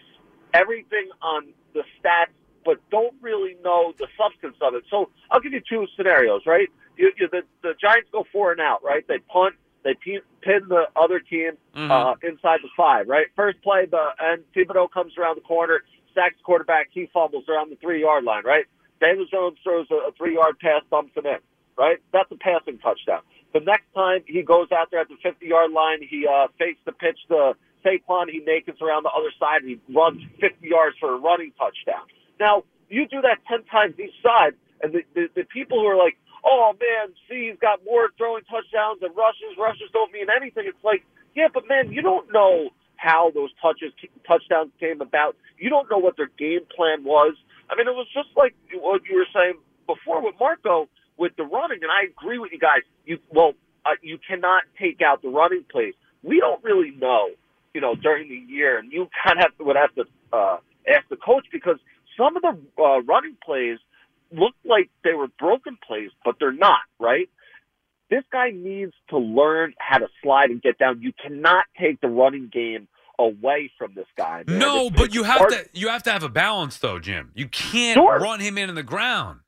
everything 0.54 1.10
on 1.22 1.52
the 1.74 1.82
stats, 1.98 2.32
but 2.64 2.78
don't 2.90 3.14
really 3.20 3.56
know 3.62 3.92
the 3.98 4.06
substance 4.18 4.56
of 4.60 4.74
it. 4.74 4.84
So 4.90 5.10
I'll 5.30 5.40
give 5.40 5.52
you 5.52 5.60
two 5.68 5.86
scenarios, 5.96 6.42
right? 6.46 6.68
You, 6.96 7.12
you, 7.18 7.28
the, 7.30 7.42
the 7.62 7.74
Giants 7.80 8.08
go 8.12 8.24
four 8.32 8.52
and 8.52 8.60
out, 8.60 8.82
right? 8.84 9.06
They 9.06 9.18
punt, 9.18 9.54
they 9.84 9.94
pin, 9.94 10.20
the 10.68 10.84
other 10.96 11.20
team 11.20 11.52
uh, 11.74 12.14
inside 12.22 12.60
the 12.62 12.68
five, 12.76 13.08
right? 13.08 13.26
First 13.36 13.62
play, 13.62 13.86
the 13.90 14.08
and 14.18 14.42
Thibodeaux 14.54 14.90
comes 14.90 15.12
around 15.18 15.36
the 15.36 15.42
corner, 15.42 15.82
sacks 16.14 16.36
the 16.38 16.44
quarterback, 16.44 16.88
he 16.92 17.08
fumbles 17.12 17.44
around 17.48 17.70
the 17.70 17.76
three 17.76 18.00
yard 18.00 18.24
line, 18.24 18.44
right? 18.44 18.64
Daniel 19.00 19.26
Jones 19.30 19.58
throws 19.62 19.86
a, 19.90 20.08
a 20.08 20.12
three 20.16 20.34
yard 20.34 20.58
pass, 20.60 20.82
dumps 20.90 21.12
it 21.16 21.24
in, 21.24 21.38
right? 21.78 21.98
That's 22.12 22.30
a 22.30 22.36
passing 22.36 22.78
touchdown. 22.78 23.22
The 23.52 23.60
next 23.60 23.86
time 23.94 24.22
he 24.26 24.42
goes 24.42 24.68
out 24.72 24.90
there 24.90 25.00
at 25.00 25.08
the 25.08 25.16
50 25.22 25.46
yard 25.46 25.72
line, 25.72 26.00
he 26.08 26.26
uh, 26.26 26.48
fakes 26.58 26.78
the 26.84 26.92
pitch 26.92 27.18
to 27.28 27.54
Saquon, 27.84 28.28
he 28.30 28.40
nakeds 28.40 28.80
around 28.80 29.04
the 29.04 29.10
other 29.10 29.32
side, 29.38 29.62
and 29.62 29.70
he 29.70 29.80
runs 29.92 30.22
50 30.40 30.66
yards 30.66 30.96
for 31.00 31.14
a 31.14 31.18
running 31.18 31.52
touchdown. 31.58 32.06
Now, 32.38 32.64
you 32.88 33.06
do 33.08 33.20
that 33.22 33.38
10 33.48 33.64
times 33.64 33.94
each 33.98 34.14
side, 34.22 34.54
and 34.82 34.92
the, 34.92 35.02
the, 35.14 35.28
the 35.34 35.44
people 35.44 35.80
who 35.80 35.86
are 35.86 35.96
like, 35.96 36.16
oh 36.44 36.72
man, 36.78 37.14
see, 37.28 37.50
he's 37.50 37.58
got 37.60 37.84
more 37.84 38.08
throwing 38.16 38.42
touchdowns 38.44 39.00
than 39.00 39.12
rushes. 39.14 39.56
Rushes 39.58 39.88
don't 39.92 40.12
mean 40.12 40.26
anything. 40.30 40.64
It's 40.66 40.84
like, 40.84 41.04
yeah, 41.34 41.48
but 41.52 41.68
man, 41.68 41.92
you 41.92 42.02
don't 42.02 42.32
know 42.32 42.70
how 42.96 43.32
those 43.34 43.50
touches, 43.62 43.92
touchdowns 44.26 44.70
came 44.78 45.00
about. 45.00 45.36
You 45.58 45.70
don't 45.70 45.90
know 45.90 45.98
what 45.98 46.16
their 46.16 46.30
game 46.38 46.68
plan 46.74 47.04
was. 47.04 47.34
I 47.70 47.76
mean, 47.76 47.88
it 47.88 47.94
was 47.94 48.08
just 48.12 48.28
like 48.36 48.54
what 48.74 49.02
you 49.08 49.16
were 49.16 49.30
saying 49.32 49.54
before 49.86 50.22
with 50.22 50.34
Marco 50.38 50.88
with 51.16 51.32
the 51.36 51.44
running, 51.44 51.80
and 51.82 51.90
I 51.90 52.10
agree 52.10 52.38
with 52.38 52.52
you 52.52 52.58
guys. 52.58 52.82
You 53.04 53.18
well, 53.30 53.52
uh, 53.86 53.96
you 54.02 54.18
cannot 54.18 54.64
take 54.78 55.00
out 55.02 55.22
the 55.22 55.28
running 55.28 55.64
plays. 55.70 55.94
We 56.22 56.40
don't 56.40 56.62
really 56.62 56.92
know, 56.98 57.30
you 57.74 57.80
know, 57.80 57.94
during 57.94 58.28
the 58.28 58.52
year, 58.52 58.78
and 58.78 58.92
you 58.92 59.08
kind 59.24 59.38
of 59.38 59.44
have 59.44 59.56
to, 59.58 59.64
would 59.64 59.76
have 59.76 59.94
to 59.94 60.04
uh, 60.32 60.56
ask 60.88 61.08
the 61.08 61.16
coach 61.16 61.46
because 61.52 61.76
some 62.16 62.36
of 62.36 62.42
the 62.42 62.82
uh, 62.82 63.00
running 63.02 63.36
plays 63.44 63.78
look 64.32 64.54
like 64.64 64.90
they 65.04 65.12
were 65.14 65.28
broken 65.38 65.78
plays, 65.86 66.10
but 66.24 66.36
they're 66.38 66.52
not, 66.52 66.80
right? 66.98 67.28
This 68.10 68.24
guy 68.32 68.50
needs 68.50 68.92
to 69.10 69.18
learn 69.18 69.74
how 69.78 69.98
to 69.98 70.08
slide 70.22 70.50
and 70.50 70.60
get 70.60 70.78
down. 70.78 71.00
You 71.00 71.12
cannot 71.12 71.64
take 71.78 72.00
the 72.00 72.08
running 72.08 72.48
game 72.52 72.88
away 73.18 73.70
from 73.78 73.94
this 73.94 74.06
guy. 74.16 74.42
Man. 74.46 74.58
No, 74.58 74.76
It's- 74.86 74.92
but 74.96 75.04
it's 75.06 75.14
you 75.14 75.22
have 75.24 75.38
hard- 75.38 75.50
to 75.52 75.68
you 75.72 75.88
have 75.88 76.02
to 76.04 76.10
have 76.12 76.22
a 76.22 76.28
balance 76.28 76.78
though, 76.78 76.98
Jim. 76.98 77.30
You 77.34 77.46
can't 77.48 77.96
Sure. 77.96 78.18
run 78.18 78.40
him 78.40 78.58
into 78.58 78.72
the 78.74 78.82
ground. 78.82 79.40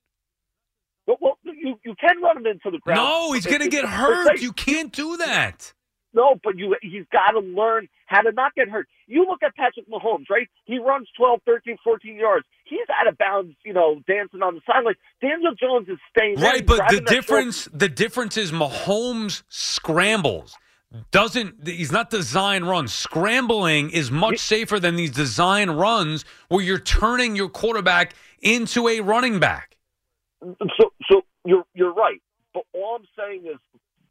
But, 1.06 1.20
well, 1.20 1.38
you 1.44 1.78
you 1.84 1.94
can 1.96 2.20
run 2.22 2.36
him 2.36 2.46
into 2.46 2.70
the 2.70 2.78
ground. 2.78 3.00
No, 3.00 3.32
he's 3.32 3.46
gonna 3.46 3.68
get 3.68 3.84
hurt. 3.84 4.36
say- 4.38 4.42
You 4.44 4.52
can't 4.52 4.92
do 4.92 5.16
that. 5.16 5.72
No, 6.14 6.38
but 6.44 6.58
you 6.58 6.76
he's 6.82 7.06
got 7.10 7.30
to 7.30 7.40
learn 7.40 7.88
how 8.06 8.20
to 8.20 8.30
not 8.32 8.54
get 8.54 8.68
hurt. 8.68 8.86
You 9.06 9.24
look 9.26 9.42
at 9.42 9.56
Patrick 9.56 9.88
Mahomes, 9.88 10.28
right? 10.30 10.46
He 10.66 10.78
runs 10.78 11.08
12, 11.16 11.40
13, 11.46 11.78
14 11.82 12.16
yards. 12.16 12.46
He's 12.72 12.88
out 12.98 13.06
of 13.06 13.18
bounds, 13.18 13.54
you 13.66 13.74
know, 13.74 14.00
dancing 14.06 14.40
on 14.40 14.54
the 14.54 14.62
sideline. 14.66 14.94
Daniel 15.20 15.52
Jones 15.54 15.90
is 15.90 15.98
staying. 16.08 16.40
Right, 16.40 16.64
but 16.64 16.88
the 16.88 17.02
difference 17.02 17.68
the 17.70 17.88
difference 17.88 18.38
is 18.38 18.50
Mahomes 18.50 19.42
scrambles. 19.50 20.56
Doesn't 21.10 21.68
he's 21.68 21.92
not 21.92 22.08
design 22.08 22.64
runs. 22.64 22.94
Scrambling 22.94 23.90
is 23.90 24.10
much 24.10 24.38
safer 24.38 24.80
than 24.80 24.96
these 24.96 25.10
design 25.10 25.68
runs 25.68 26.24
where 26.48 26.62
you're 26.62 26.78
turning 26.78 27.36
your 27.36 27.50
quarterback 27.50 28.14
into 28.40 28.88
a 28.88 29.00
running 29.00 29.38
back. 29.38 29.76
So, 30.40 30.94
so 31.10 31.22
you're 31.44 31.64
you're 31.74 31.92
right. 31.92 32.22
But 32.54 32.62
all 32.72 32.96
I'm 32.96 33.06
saying 33.18 33.44
is, 33.52 33.58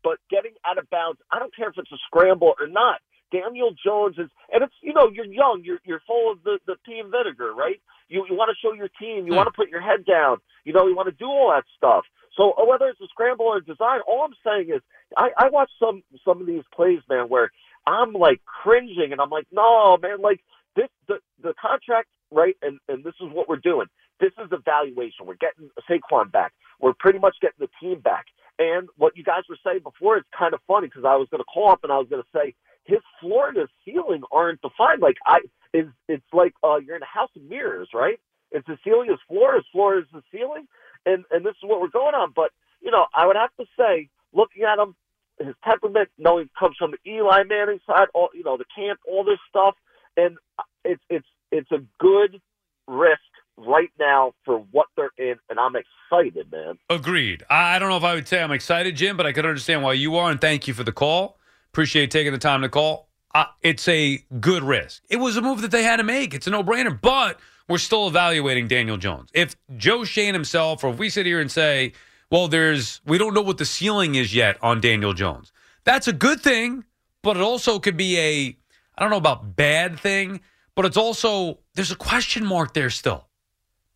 but 0.04 0.20
getting 0.30 0.54
out 0.64 0.78
of 0.78 0.88
bounds. 0.92 1.20
I 1.32 1.40
don't 1.40 1.56
care 1.56 1.70
if 1.70 1.80
it's 1.80 1.92
a 1.92 1.98
scramble 2.06 2.54
or 2.60 2.68
not. 2.68 3.00
Daniel 3.32 3.72
Jones 3.86 4.18
is, 4.18 4.30
and 4.54 4.64
it's 4.64 4.74
you 4.82 4.94
know 4.94 5.10
you're 5.14 5.26
young. 5.26 5.62
You're 5.64 5.80
you're 5.86 6.02
full 6.08 6.32
of 6.32 6.44
the 6.44 6.60
the 6.68 6.76
team 6.86 7.12
vinegar, 7.12 7.54
right? 7.54 7.82
You 8.10 8.26
you 8.30 8.36
want 8.36 8.50
to 8.52 8.58
show 8.62 8.74
your 8.74 8.90
team. 9.00 9.26
You 9.28 9.34
Hmm. 9.34 9.38
want 9.38 9.48
to 9.48 9.54
put 9.56 9.70
your 9.70 9.82
head 9.82 10.06
down. 10.06 10.38
You 10.66 10.74
know 10.74 10.88
you 10.88 10.96
want 10.96 11.08
to 11.10 11.16
do 11.16 11.26
all 11.26 11.52
that 11.56 11.66
stuff. 11.78 12.04
So 12.38 12.52
uh, 12.54 12.66
whether 12.66 12.88
it's 12.88 13.02
a 13.02 13.08
scramble 13.08 13.46
or 13.46 13.58
a 13.58 13.64
design, 13.66 14.00
all 14.08 14.24
I'm 14.24 14.36
saying 14.46 14.70
is 14.76 14.82
I, 15.18 15.30
I 15.38 15.50
watch 15.50 15.72
some 15.80 16.04
some 16.26 16.42
of 16.42 16.48
these 16.48 16.64
plays, 16.74 17.00
man, 17.10 17.30
where 17.30 17.52
I'm 17.88 18.14
like 18.14 18.42
cringing, 18.46 19.12
and 19.12 19.22
I'm 19.22 19.30
like, 19.30 19.48
no, 19.52 19.98
man, 20.02 20.22
like 20.22 20.42
this 20.76 20.90
the 21.08 21.20
the 21.42 21.54
contract, 21.62 22.10
right? 22.32 22.56
And 22.62 22.80
and 22.90 23.04
this 23.04 23.16
is 23.22 23.30
what 23.32 23.50
we're 23.50 23.58
doing. 23.58 23.88
This 24.20 24.32
is 24.44 24.52
evaluation. 24.52 25.26
We're 25.26 25.36
getting 25.36 25.70
Saquon 25.90 26.32
back. 26.32 26.54
We're 26.80 26.94
pretty 26.94 27.20
much 27.20 27.36
getting 27.42 27.60
the 27.60 27.70
team 27.82 28.00
back. 28.02 28.26
And 28.60 28.90
what 28.98 29.18
you 29.18 29.24
guys 29.24 29.44
were 29.50 29.58
saying 29.66 29.80
before 29.84 30.18
is 30.18 30.24
kind 30.38 30.54
of 30.54 30.60
funny 30.68 30.88
because 30.88 31.06
I 31.06 31.16
was 31.16 31.28
going 31.32 31.40
to 31.42 31.46
call 31.46 31.72
up 31.72 31.80
and 31.84 31.92
I 31.92 31.98
was 31.98 32.08
going 32.10 32.22
to 32.22 32.30
say 32.38 32.54
his 32.92 33.02
floor 33.20 33.48
and 33.50 33.58
his 33.58 33.70
ceiling 33.86 34.24
aren't 34.32 34.62
defined. 34.62 35.02
Like 35.02 35.18
I 35.26 35.40
is 35.74 35.88
it's 36.08 36.26
like 36.34 36.54
uh, 36.64 36.78
you're 36.78 36.98
in 36.98 37.02
a 37.02 37.06
house 37.06 37.30
of 37.36 37.44
mirrors, 37.44 37.90
right? 37.94 38.20
It's 38.52 38.68
the 38.68 38.78
ceiling 38.84 39.10
is 39.10 39.20
floor, 39.28 39.56
his 39.56 39.64
floor 39.72 39.98
is 39.98 40.06
the 40.12 40.22
ceiling, 40.32 40.68
and 41.06 41.24
and 41.32 41.46
this 41.46 41.52
is 41.52 41.64
what 41.64 41.80
we're 41.80 41.88
going 41.88 42.16
on. 42.16 42.34
But 42.36 42.52
you 42.82 42.92
know, 42.92 43.06
I 43.16 43.26
would 43.26 43.38
have 43.38 43.56
to 43.60 43.66
say, 43.80 44.10
looking 44.34 44.64
at 44.64 44.78
him, 44.78 44.96
his 45.40 45.56
temperament, 45.64 46.10
knowing 46.18 46.50
comes 46.60 46.76
from 46.78 46.92
the 46.92 47.12
Eli 47.12 47.44
Manning 47.44 47.80
side, 47.88 48.08
all 48.14 48.30
you 48.34 48.44
know, 48.44 48.58
the 48.58 48.66
camp, 48.76 49.00
all 49.10 49.24
this 49.24 49.40
stuff, 49.50 49.76
and 50.18 50.38
it's 50.84 51.02
it's 51.10 51.28
it's 51.52 51.72
a 51.72 51.80
good 52.00 52.42
risk 52.88 53.22
right 53.58 53.92
now 54.00 54.34
for 54.44 54.60
what 54.72 54.88
they're 54.98 55.12
in, 55.18 55.36
and 55.50 55.60
I'm 55.60 55.76
excited, 55.76 56.52
man. 56.52 56.78
Agreed. 56.90 57.44
I 57.50 57.80
don't 57.80 57.90
know 57.90 57.98
if 57.98 58.04
I 58.04 58.16
would 58.16 58.28
say 58.28 58.42
I'm 58.42 58.52
excited, 58.52 58.96
Jim, 58.96 59.16
but 59.16 59.26
I 59.26 59.32
could 59.32 59.46
understand 59.46 59.84
why 59.84 59.94
you 59.94 60.18
are, 60.18 60.30
and 60.30 60.42
thank 60.42 60.68
you 60.68 60.74
for 60.74 60.84
the 60.84 60.92
call. 60.92 61.38
Appreciate 61.72 62.12
taking 62.12 62.32
the 62.32 62.38
time 62.38 62.62
to 62.62 62.70
call. 62.70 63.10
Uh, 63.34 63.46
it's 63.62 63.88
a 63.88 64.24
good 64.40 64.64
risk. 64.64 65.04
It 65.10 65.18
was 65.18 65.38
a 65.38 65.42
move 65.42 65.62
that 65.62 65.72
they 65.72 65.84
had 65.84 65.98
to 65.98 66.04
make. 66.04 66.34
It's 66.34 66.48
a 66.48 66.50
no 66.50 66.64
brainer, 66.64 67.00
but 67.00 67.40
we're 67.70 67.78
still 67.78 68.08
evaluating 68.08 68.68
Daniel 68.68 68.98
Jones. 68.98 69.30
If 69.34 69.56
Joe 69.78 70.04
Schoen 70.04 70.34
himself, 70.34 70.84
or 70.84 70.90
if 70.90 71.00
we 71.00 71.10
sit 71.10 71.26
here 71.26 71.40
and 71.40 71.50
say, 71.50 71.94
well, 72.30 72.48
there's, 72.48 73.00
we 73.06 73.18
don't 73.18 73.34
know 73.34 73.42
what 73.42 73.58
the 73.58 73.66
ceiling 73.66 74.16
is 74.16 74.36
yet 74.36 74.58
on 74.62 74.82
Daniel 74.82 75.14
Jones, 75.14 75.54
that's 75.86 76.08
a 76.08 76.14
good 76.14 76.42
thing, 76.42 76.84
but 77.22 77.38
it 77.38 77.42
also 77.42 77.80
could 77.80 77.96
be 77.96 78.18
a, 78.18 78.58
I 78.98 79.02
don't 79.02 79.10
know 79.10 79.18
about 79.18 79.56
bad 79.56 80.00
thing, 80.00 80.42
but 80.76 80.86
it's 80.86 80.98
also, 80.98 81.60
there's 81.76 81.92
a 81.92 81.96
question 81.96 82.46
mark 82.46 82.74
there 82.74 82.90
still 82.90 83.28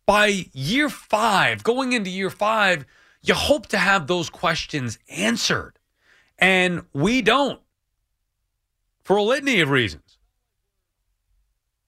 by 0.06 0.46
year 0.52 0.88
five, 0.88 1.64
going 1.64 1.92
into 1.92 2.08
year 2.08 2.30
five, 2.30 2.86
you 3.22 3.34
hope 3.34 3.66
to 3.66 3.78
have 3.78 4.06
those 4.06 4.30
questions 4.30 4.98
answered. 5.10 5.78
And 6.38 6.84
we 6.92 7.22
don't 7.22 7.60
for 9.06 9.16
a 9.16 9.22
litany 9.22 9.60
of 9.60 9.70
reasons. 9.70 10.18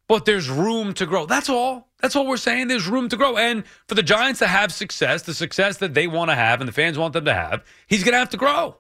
But 0.07 0.25
there's 0.25 0.49
room 0.49 0.95
to 0.95 1.05
grow. 1.05 1.27
That's 1.27 1.51
all. 1.51 1.89
That's 2.01 2.17
all 2.17 2.27
we're 2.27 2.39
saying. 2.39 2.69
There's 2.69 2.89
room 2.89 3.09
to 3.11 3.17
grow. 3.17 3.37
And 3.37 3.65
for 3.87 3.95
the 3.95 4.03
Giants 4.03 4.39
to 4.39 4.47
have 4.47 4.73
success, 4.73 5.23
the 5.23 5.35
success 5.35 5.77
that 5.79 5.93
they 5.93 6.07
want 6.07 6.31
to 6.31 6.35
have 6.35 6.61
and 6.61 6.69
the 6.69 6.73
fans 6.73 6.97
want 6.97 7.13
them 7.13 7.27
to 7.27 7.35
have, 7.35 7.65
he's 7.89 8.05
going 8.05 8.13
to 8.13 8.19
have 8.19 8.31
to 8.31 8.37
grow. 8.39 8.77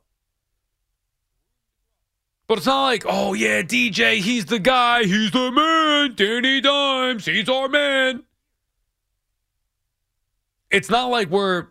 But 2.47 2.59
it's 2.59 2.66
not 2.66 2.85
like, 2.85 3.04
oh, 3.07 3.35
yeah, 3.35 3.61
DJ, 3.61 4.21
he's 4.21 4.47
the 4.47 4.59
guy. 4.59 5.04
He's 5.04 5.33
the 5.33 5.50
man. 5.52 6.14
Danny 6.14 6.62
Dimes, 6.62 7.26
he's 7.26 7.49
our 7.49 7.68
man 7.68 8.23
it's 10.71 10.90
not 10.90 11.07
like 11.07 11.30
we're 11.30 11.68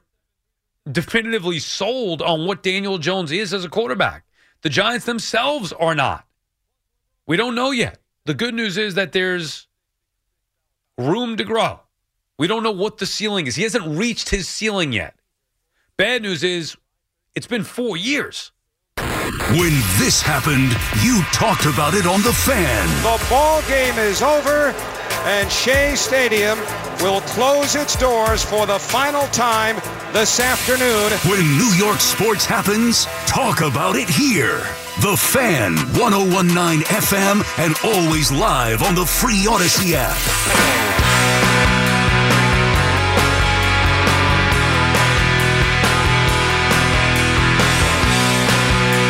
definitively 0.92 1.60
sold 1.60 2.22
on 2.22 2.48
what 2.48 2.64
Daniel 2.64 2.98
Jones 2.98 3.32
is 3.32 3.54
as 3.54 3.66
a 3.66 3.70
quarterback. 3.70 4.24
The 4.62 4.70
Giants 4.70 5.06
themselves 5.06 5.72
are 5.74 5.96
not. 5.96 6.26
We 7.28 7.36
don't 7.36 7.56
know 7.56 7.72
yet. 7.72 8.00
The 8.26 8.34
good 8.34 8.54
news 8.54 8.78
is 8.78 8.96
that 8.96 9.12
there's 9.12 9.68
room 10.98 11.36
to 11.38 11.44
grow. 11.44 11.82
We 12.40 12.48
don't 12.48 12.64
know 12.64 12.72
what 12.72 12.98
the 12.98 13.06
ceiling 13.06 13.48
is. 13.48 13.56
He 13.56 13.64
hasn't 13.64 13.86
reached 13.86 14.30
his 14.30 14.48
ceiling 14.48 14.94
yet. 14.94 15.16
Bad 15.98 16.22
news 16.22 16.44
is 16.44 16.78
it's 17.36 17.48
been 17.48 17.64
four 17.64 17.98
years. 17.98 18.52
When 18.96 19.74
this 19.98 20.22
happened, 20.22 20.72
you 21.04 21.22
talked 21.34 21.66
about 21.66 21.94
it 21.94 22.06
on 22.06 22.22
The 22.22 22.34
Fan. 22.34 22.88
The 23.04 23.26
ball 23.30 23.62
game 23.64 23.98
is 23.98 24.22
over, 24.22 24.74
and 25.26 25.52
Shea 25.52 25.96
Stadium 25.96 26.58
will 27.02 27.22
close 27.22 27.76
its 27.76 27.96
doors 27.96 28.44
for 28.44 28.66
the 28.66 28.80
final 28.80 29.28
time 29.28 29.76
this 30.14 30.40
afternoon. 30.40 31.12
When 31.30 31.42
New 31.58 31.74
York 31.76 32.00
sports 32.00 32.46
happens, 32.46 33.06
talk 33.26 33.62
about 33.62 33.96
it 33.96 34.10
here. 34.10 34.66
The 35.00 35.16
Fan, 35.16 35.76
1019 35.94 36.82
FM, 36.82 37.44
and 37.60 37.76
always 37.84 38.32
live 38.32 38.82
on 38.82 38.96
the 38.96 39.06
free 39.06 39.46
Audacy 39.46 39.94
app. 39.94 40.18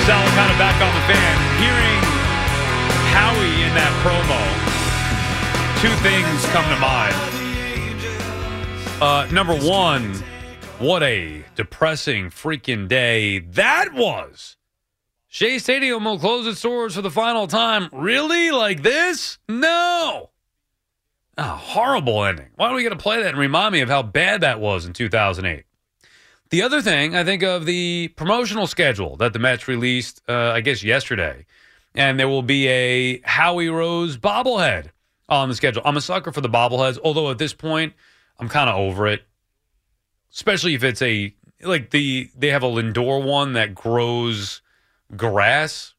Sal 0.06 0.28
kind 0.36 0.52
of 0.52 0.58
back 0.58 0.76
on 0.82 0.94
the 0.94 1.02
fan. 1.08 1.36
Hearing 1.64 2.02
Howie 3.16 3.64
in 3.64 3.74
that 3.74 3.94
promo, 4.04 4.40
two 5.82 5.96
things 6.04 6.46
come 6.52 6.68
to 6.68 6.80
mind. 6.82 7.16
Uh, 9.02 9.26
number 9.34 9.56
one, 9.56 10.16
what 10.80 11.02
a 11.02 11.46
depressing 11.56 12.30
freaking 12.30 12.90
day 12.90 13.40
that 13.40 13.94
was. 13.94 14.58
Shea 15.38 15.60
Stadium 15.60 16.04
will 16.04 16.18
close 16.18 16.48
its 16.48 16.64
doors 16.64 16.96
for 16.96 17.04
the 17.04 17.12
final 17.12 17.46
time. 17.46 17.90
Really? 17.94 18.50
Like 18.50 18.82
this? 18.82 19.38
No. 19.48 20.32
A 21.38 21.44
horrible 21.44 22.24
ending. 22.24 22.48
Why 22.56 22.66
don't 22.66 22.76
we 22.76 22.82
get 22.82 22.90
to 22.90 22.96
play 22.96 23.22
that 23.22 23.30
and 23.30 23.38
remind 23.38 23.74
me 23.74 23.82
of 23.82 23.88
how 23.88 24.02
bad 24.02 24.42
that 24.42 24.60
was 24.60 24.88
in 24.88 24.94
2008? 24.94 25.64
The 26.50 26.62
other 26.64 26.82
thing, 26.82 27.16
I 27.16 27.24
think 27.24 27.44
of 27.44 27.68
the 27.68 28.08
promotional 28.16 28.66
schedule 28.66 29.16
that 29.18 29.34
the 29.34 29.38
Mets 29.38 29.68
released, 29.68 30.24
uh, 30.28 30.54
I 30.54 30.62
guess, 30.62 30.82
yesterday. 30.82 31.46
And 31.94 32.20
there 32.20 32.28
will 32.28 32.42
be 32.42 32.68
a 32.70 33.22
Howie 33.22 33.70
Rose 33.70 34.18
bobblehead 34.18 34.88
on 35.30 35.50
the 35.50 35.56
schedule. 35.56 35.84
I'm 35.86 35.98
a 35.98 36.02
sucker 36.02 36.32
for 36.32 36.42
the 36.42 36.50
bobbleheads, 36.50 36.98
although 37.04 37.30
at 37.30 37.38
this 37.38 37.54
point, 37.54 37.94
I'm 38.40 38.50
kind 38.50 38.72
of 38.72 38.76
over 38.76 39.06
it. 39.06 39.22
Especially 40.34 40.74
if 40.74 40.84
it's 40.84 41.04
a, 41.04 41.36
like 41.62 41.92
the, 41.92 42.28
they 42.36 42.48
have 42.48 42.64
a 42.64 42.68
Lindor 42.68 43.24
one 43.24 43.54
that 43.54 43.76
grows 43.76 44.64
grass. 45.16 45.94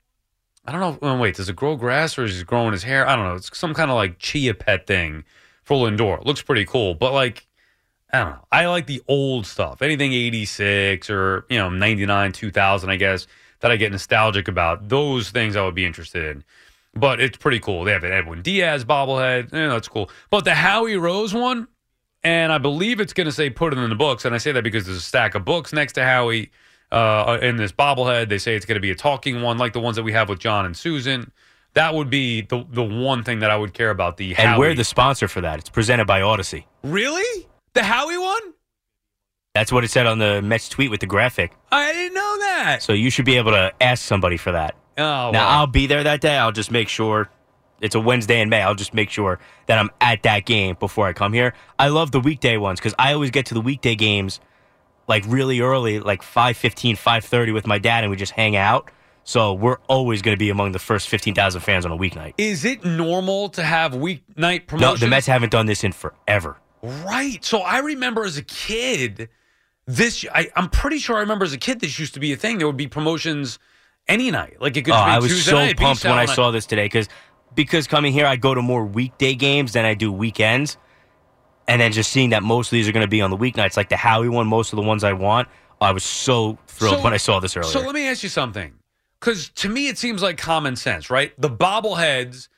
I 0.65 0.73
don't 0.73 0.81
know. 0.81 0.99
oh, 1.01 1.19
wait, 1.19 1.37
does 1.37 1.49
it 1.49 1.57
grow 1.57 1.77
grass 1.77 2.19
or 2.19 2.25
is 2.25 2.41
it 2.41 2.47
growing 2.47 2.73
his 2.73 2.83
hair? 2.83 3.09
I 3.09 3.17
don't 3.17 3.25
know. 3.25 3.35
It's 3.35 3.57
some 3.57 3.73
kind 3.73 3.91
of 3.91 3.95
like 3.95 4.19
chia 4.19 4.53
pet 4.53 4.87
thing 4.87 5.25
for 5.63 5.89
Lindor. 5.89 6.21
It 6.21 6.27
looks 6.27 6.43
pretty 6.43 6.67
cool. 6.67 6.95
But 6.95 7.13
like, 7.13 7.47
I 8.13 8.19
don't 8.19 8.31
know. 8.31 8.45
I 8.53 8.67
like 8.67 8.87
the 8.87 9.03
old 9.09 9.47
stuff. 9.47 9.83
Anything 9.83 10.13
86 10.13 11.09
or, 11.11 11.47
you 11.49 11.59
know, 11.59 11.71
99, 11.71 12.33
2000, 12.33 12.91
I 12.91 12.97
guess, 12.97 13.27
that 13.61 13.71
I 13.71 13.77
get 13.77 13.93
nostalgic 13.93 14.49
about. 14.49 14.89
Those 14.89 15.31
things 15.31 15.57
I 15.57 15.65
would 15.65 15.75
be 15.75 15.87
interested 15.87 16.37
in. 16.37 16.45
But 16.95 17.21
it's 17.21 17.37
pretty 17.37 17.61
cool. 17.61 17.85
They 17.85 17.93
have 17.93 18.05
an 18.05 18.13
Edwin 18.13 18.43
Diaz 18.43 18.85
bobblehead. 18.85 19.53
Yeah, 19.53 19.69
that's 19.69 19.89
cool. 19.89 20.11
But 20.31 20.45
the 20.45 20.55
Howie 20.55 20.97
Rose 20.97 21.33
one, 21.33 21.69
and 22.25 22.53
I 22.53 22.59
believe 22.59 23.01
it's 23.01 23.13
going 23.13 23.27
to 23.27 23.33
say 23.33 23.51
put 23.51 23.73
it 23.73 23.79
in 23.79 23.89
the 23.89 23.97
books. 23.97 24.25
And 24.25 24.35
I 24.35 24.39
say 24.39 24.53
that 24.53 24.65
because 24.65 24.85
there's 24.87 24.99
a 24.99 25.03
stack 25.03 25.35
of 25.35 25.45
books 25.45 25.73
next 25.73 25.95
to 25.95 26.05
Howie 26.05 26.51
uh, 26.93 27.39
in 27.43 27.57
this 27.57 27.73
bobblehead. 27.73 28.29
They 28.29 28.39
say 28.39 28.55
it's 28.57 28.67
going 28.67 28.77
to 28.77 28.81
be 28.81 28.91
a 28.91 28.95
talking 28.95 29.43
one, 29.43 29.59
like 29.59 29.73
the 29.73 29.81
ones 29.81 29.97
that 29.97 30.03
we 30.03 30.13
have 30.13 30.29
with 30.29 30.39
John 30.39 30.65
and 30.67 30.77
Susan. 30.77 31.33
That 31.75 31.95
would 31.95 32.11
be 32.11 32.41
the 32.43 32.65
the 32.71 32.83
one 32.83 33.23
thing 33.25 33.41
that 33.41 33.51
I 33.51 33.57
would 33.57 33.75
care 33.75 33.91
about. 33.91 34.17
The 34.17 34.31
And 34.37 34.49
Howie. 34.51 34.59
we're 34.59 34.75
the 34.75 34.85
sponsor 34.85 35.29
for 35.29 35.41
that. 35.43 35.59
It's 35.59 35.69
presented 35.71 36.07
by 36.07 36.21
Audacy. 36.21 36.65
really 36.83 37.47
the 37.75 37.83
Howie 37.85 38.19
one. 38.19 38.55
That's 39.55 39.73
what 39.73 39.83
it 39.85 39.89
said 39.91 40.07
on 40.07 40.19
the 40.19 40.41
Mets 40.43 40.69
tweet 40.69 40.91
with 40.91 41.01
the 41.01 41.07
graphic. 41.07 41.53
I 41.73 41.93
didn't 41.93 42.15
know 42.15 42.39
that. 42.41 42.83
So 42.83 42.93
you 42.93 43.11
should 43.11 43.25
be 43.25 43.37
able 43.37 43.51
to 43.53 43.73
ask 43.81 44.05
somebody 44.05 44.37
for 44.37 44.53
that. 44.53 44.75
Oh, 44.97 45.03
Now 45.03 45.33
well. 45.33 45.49
I'll 45.49 45.67
be 45.67 45.87
there 45.87 46.03
that 46.05 46.21
day. 46.21 46.37
I'll 46.37 46.53
just 46.53 46.71
make 46.71 46.89
sure 46.89 47.29
it's 47.81 47.95
a 47.95 48.01
Wednesday 48.01 48.41
in 48.41 48.49
May. 48.49 48.63
I'll 48.63 48.75
just 48.75 48.95
make 48.95 49.11
sure 49.11 49.39
that 49.67 49.79
I'm 49.79 49.91
at 50.01 50.23
that 50.25 50.45
game 50.47 50.77
before 50.79 51.07
I 51.07 51.13
come 51.13 51.33
here. 51.33 51.55
I 51.79 51.89
love 51.89 52.11
the 52.13 52.21
weekday 52.21 52.57
ones 52.57 52.79
because 52.81 52.95
I 52.99 53.13
always 53.15 53.31
get 53.31 53.47
to 53.47 53.55
the 53.55 53.61
weekday 53.61 53.95
games 53.95 54.41
like 55.09 55.25
really 55.27 55.61
early, 55.61 55.99
like 56.01 56.23
5.15, 56.23 56.93
5.30 56.97 57.53
with 57.55 57.67
my 57.67 57.79
dad, 57.79 58.05
and 58.05 58.11
we 58.11 58.17
just 58.17 58.33
hang 58.33 58.55
out. 58.57 58.91
So 59.25 59.53
we're 59.53 59.79
always 59.89 60.23
going 60.23 60.35
to 60.35 60.39
be 60.39 60.49
among 60.51 60.73
the 60.73 60.79
first 60.79 61.09
15,000 61.09 61.61
fans 61.61 61.85
on 61.85 61.93
a 61.93 61.97
weeknight. 61.97 62.35
Is 62.39 62.65
it 62.65 62.85
normal 62.85 63.49
to 63.51 63.63
have 63.63 63.93
weeknight 63.93 64.67
promotions? 64.67 64.81
No, 64.81 64.97
the 64.97 65.07
Mets 65.07 65.27
haven't 65.27 65.51
done 65.51 65.67
this 65.67 65.85
in 65.85 65.93
forever. 65.93 66.57
Right. 66.83 67.45
So 67.45 67.59
I 67.59 67.79
remember 67.79 68.25
as 68.25 68.39
a 68.39 68.43
kid, 68.43 69.29
this. 69.87 70.25
I, 70.35 70.49
I'm 70.57 70.71
pretty 70.71 70.99
sure 70.99 71.17
I 71.17 71.21
remember 71.21 71.45
as 71.45 71.53
a 71.53 71.59
kid 71.59 71.81
this 71.81 71.99
used 71.99 72.15
to 72.15 72.21
be 72.21 72.33
a 72.33 72.37
thing. 72.37 72.59
There 72.59 72.67
would 72.67 72.77
be 72.79 72.87
promotions 72.87 73.59
any 74.07 74.31
night. 74.31 74.61
Like 74.61 74.77
it 74.77 74.85
could 74.85 74.95
Oh, 74.95 75.05
be 75.05 75.11
I 75.11 75.19
was 75.19 75.31
Tuesday 75.31 75.51
so 75.51 75.57
night, 75.59 75.77
pumped 75.77 76.05
when 76.05 76.15
I 76.15 76.25
saw 76.25 76.51
this 76.51 76.65
today 76.65 76.87
because 76.87 77.09
because 77.55 77.87
coming 77.87 78.13
here, 78.13 78.25
I 78.27 78.37
go 78.37 78.55
to 78.55 78.63
more 78.63 78.85
weekday 78.85 79.35
games 79.35 79.73
than 79.73 79.85
I 79.85 79.93
do 79.95 80.11
weekends, 80.13 80.77
and 81.69 81.81
then 81.81 81.93
just 81.93 82.11
seeing 82.11 82.31
that 82.31 82.43
most 82.43 82.69
of 82.69 82.71
these 82.73 82.89
are 82.89 82.93
going 82.93 83.05
to 83.05 83.09
be 83.09 83.21
on 83.21 83.31
the 83.31 83.37
weeknights, 83.37 83.77
like 83.77 83.89
the 83.91 83.97
Howie 83.97 84.29
one, 84.29 84.47
most 84.49 84.73
of 84.73 84.77
the 84.77 84.83
ones 84.83 85.05
I 85.05 85.13
want. 85.13 85.49
I 85.81 85.93
was 85.93 86.03
so 86.03 86.59
thrilled 86.67 86.97
So- 86.97 87.05
when 87.05 87.13
I 87.13 87.19
saw 87.19 87.39
this 87.39 87.57
earlier. 87.57 87.71
So 87.71 87.81
let 87.81 87.95
me 87.95 88.09
ask 88.09 88.25
you 88.25 88.29
something, 88.29 88.73
because 89.21 89.49
to 89.51 89.69
me 89.69 89.87
it 89.87 89.97
seems 89.99 90.23
like 90.23 90.37
common 90.39 90.75
sense, 90.75 91.09
right? 91.11 91.33
The 91.41 91.51
bobbleheads 91.51 92.49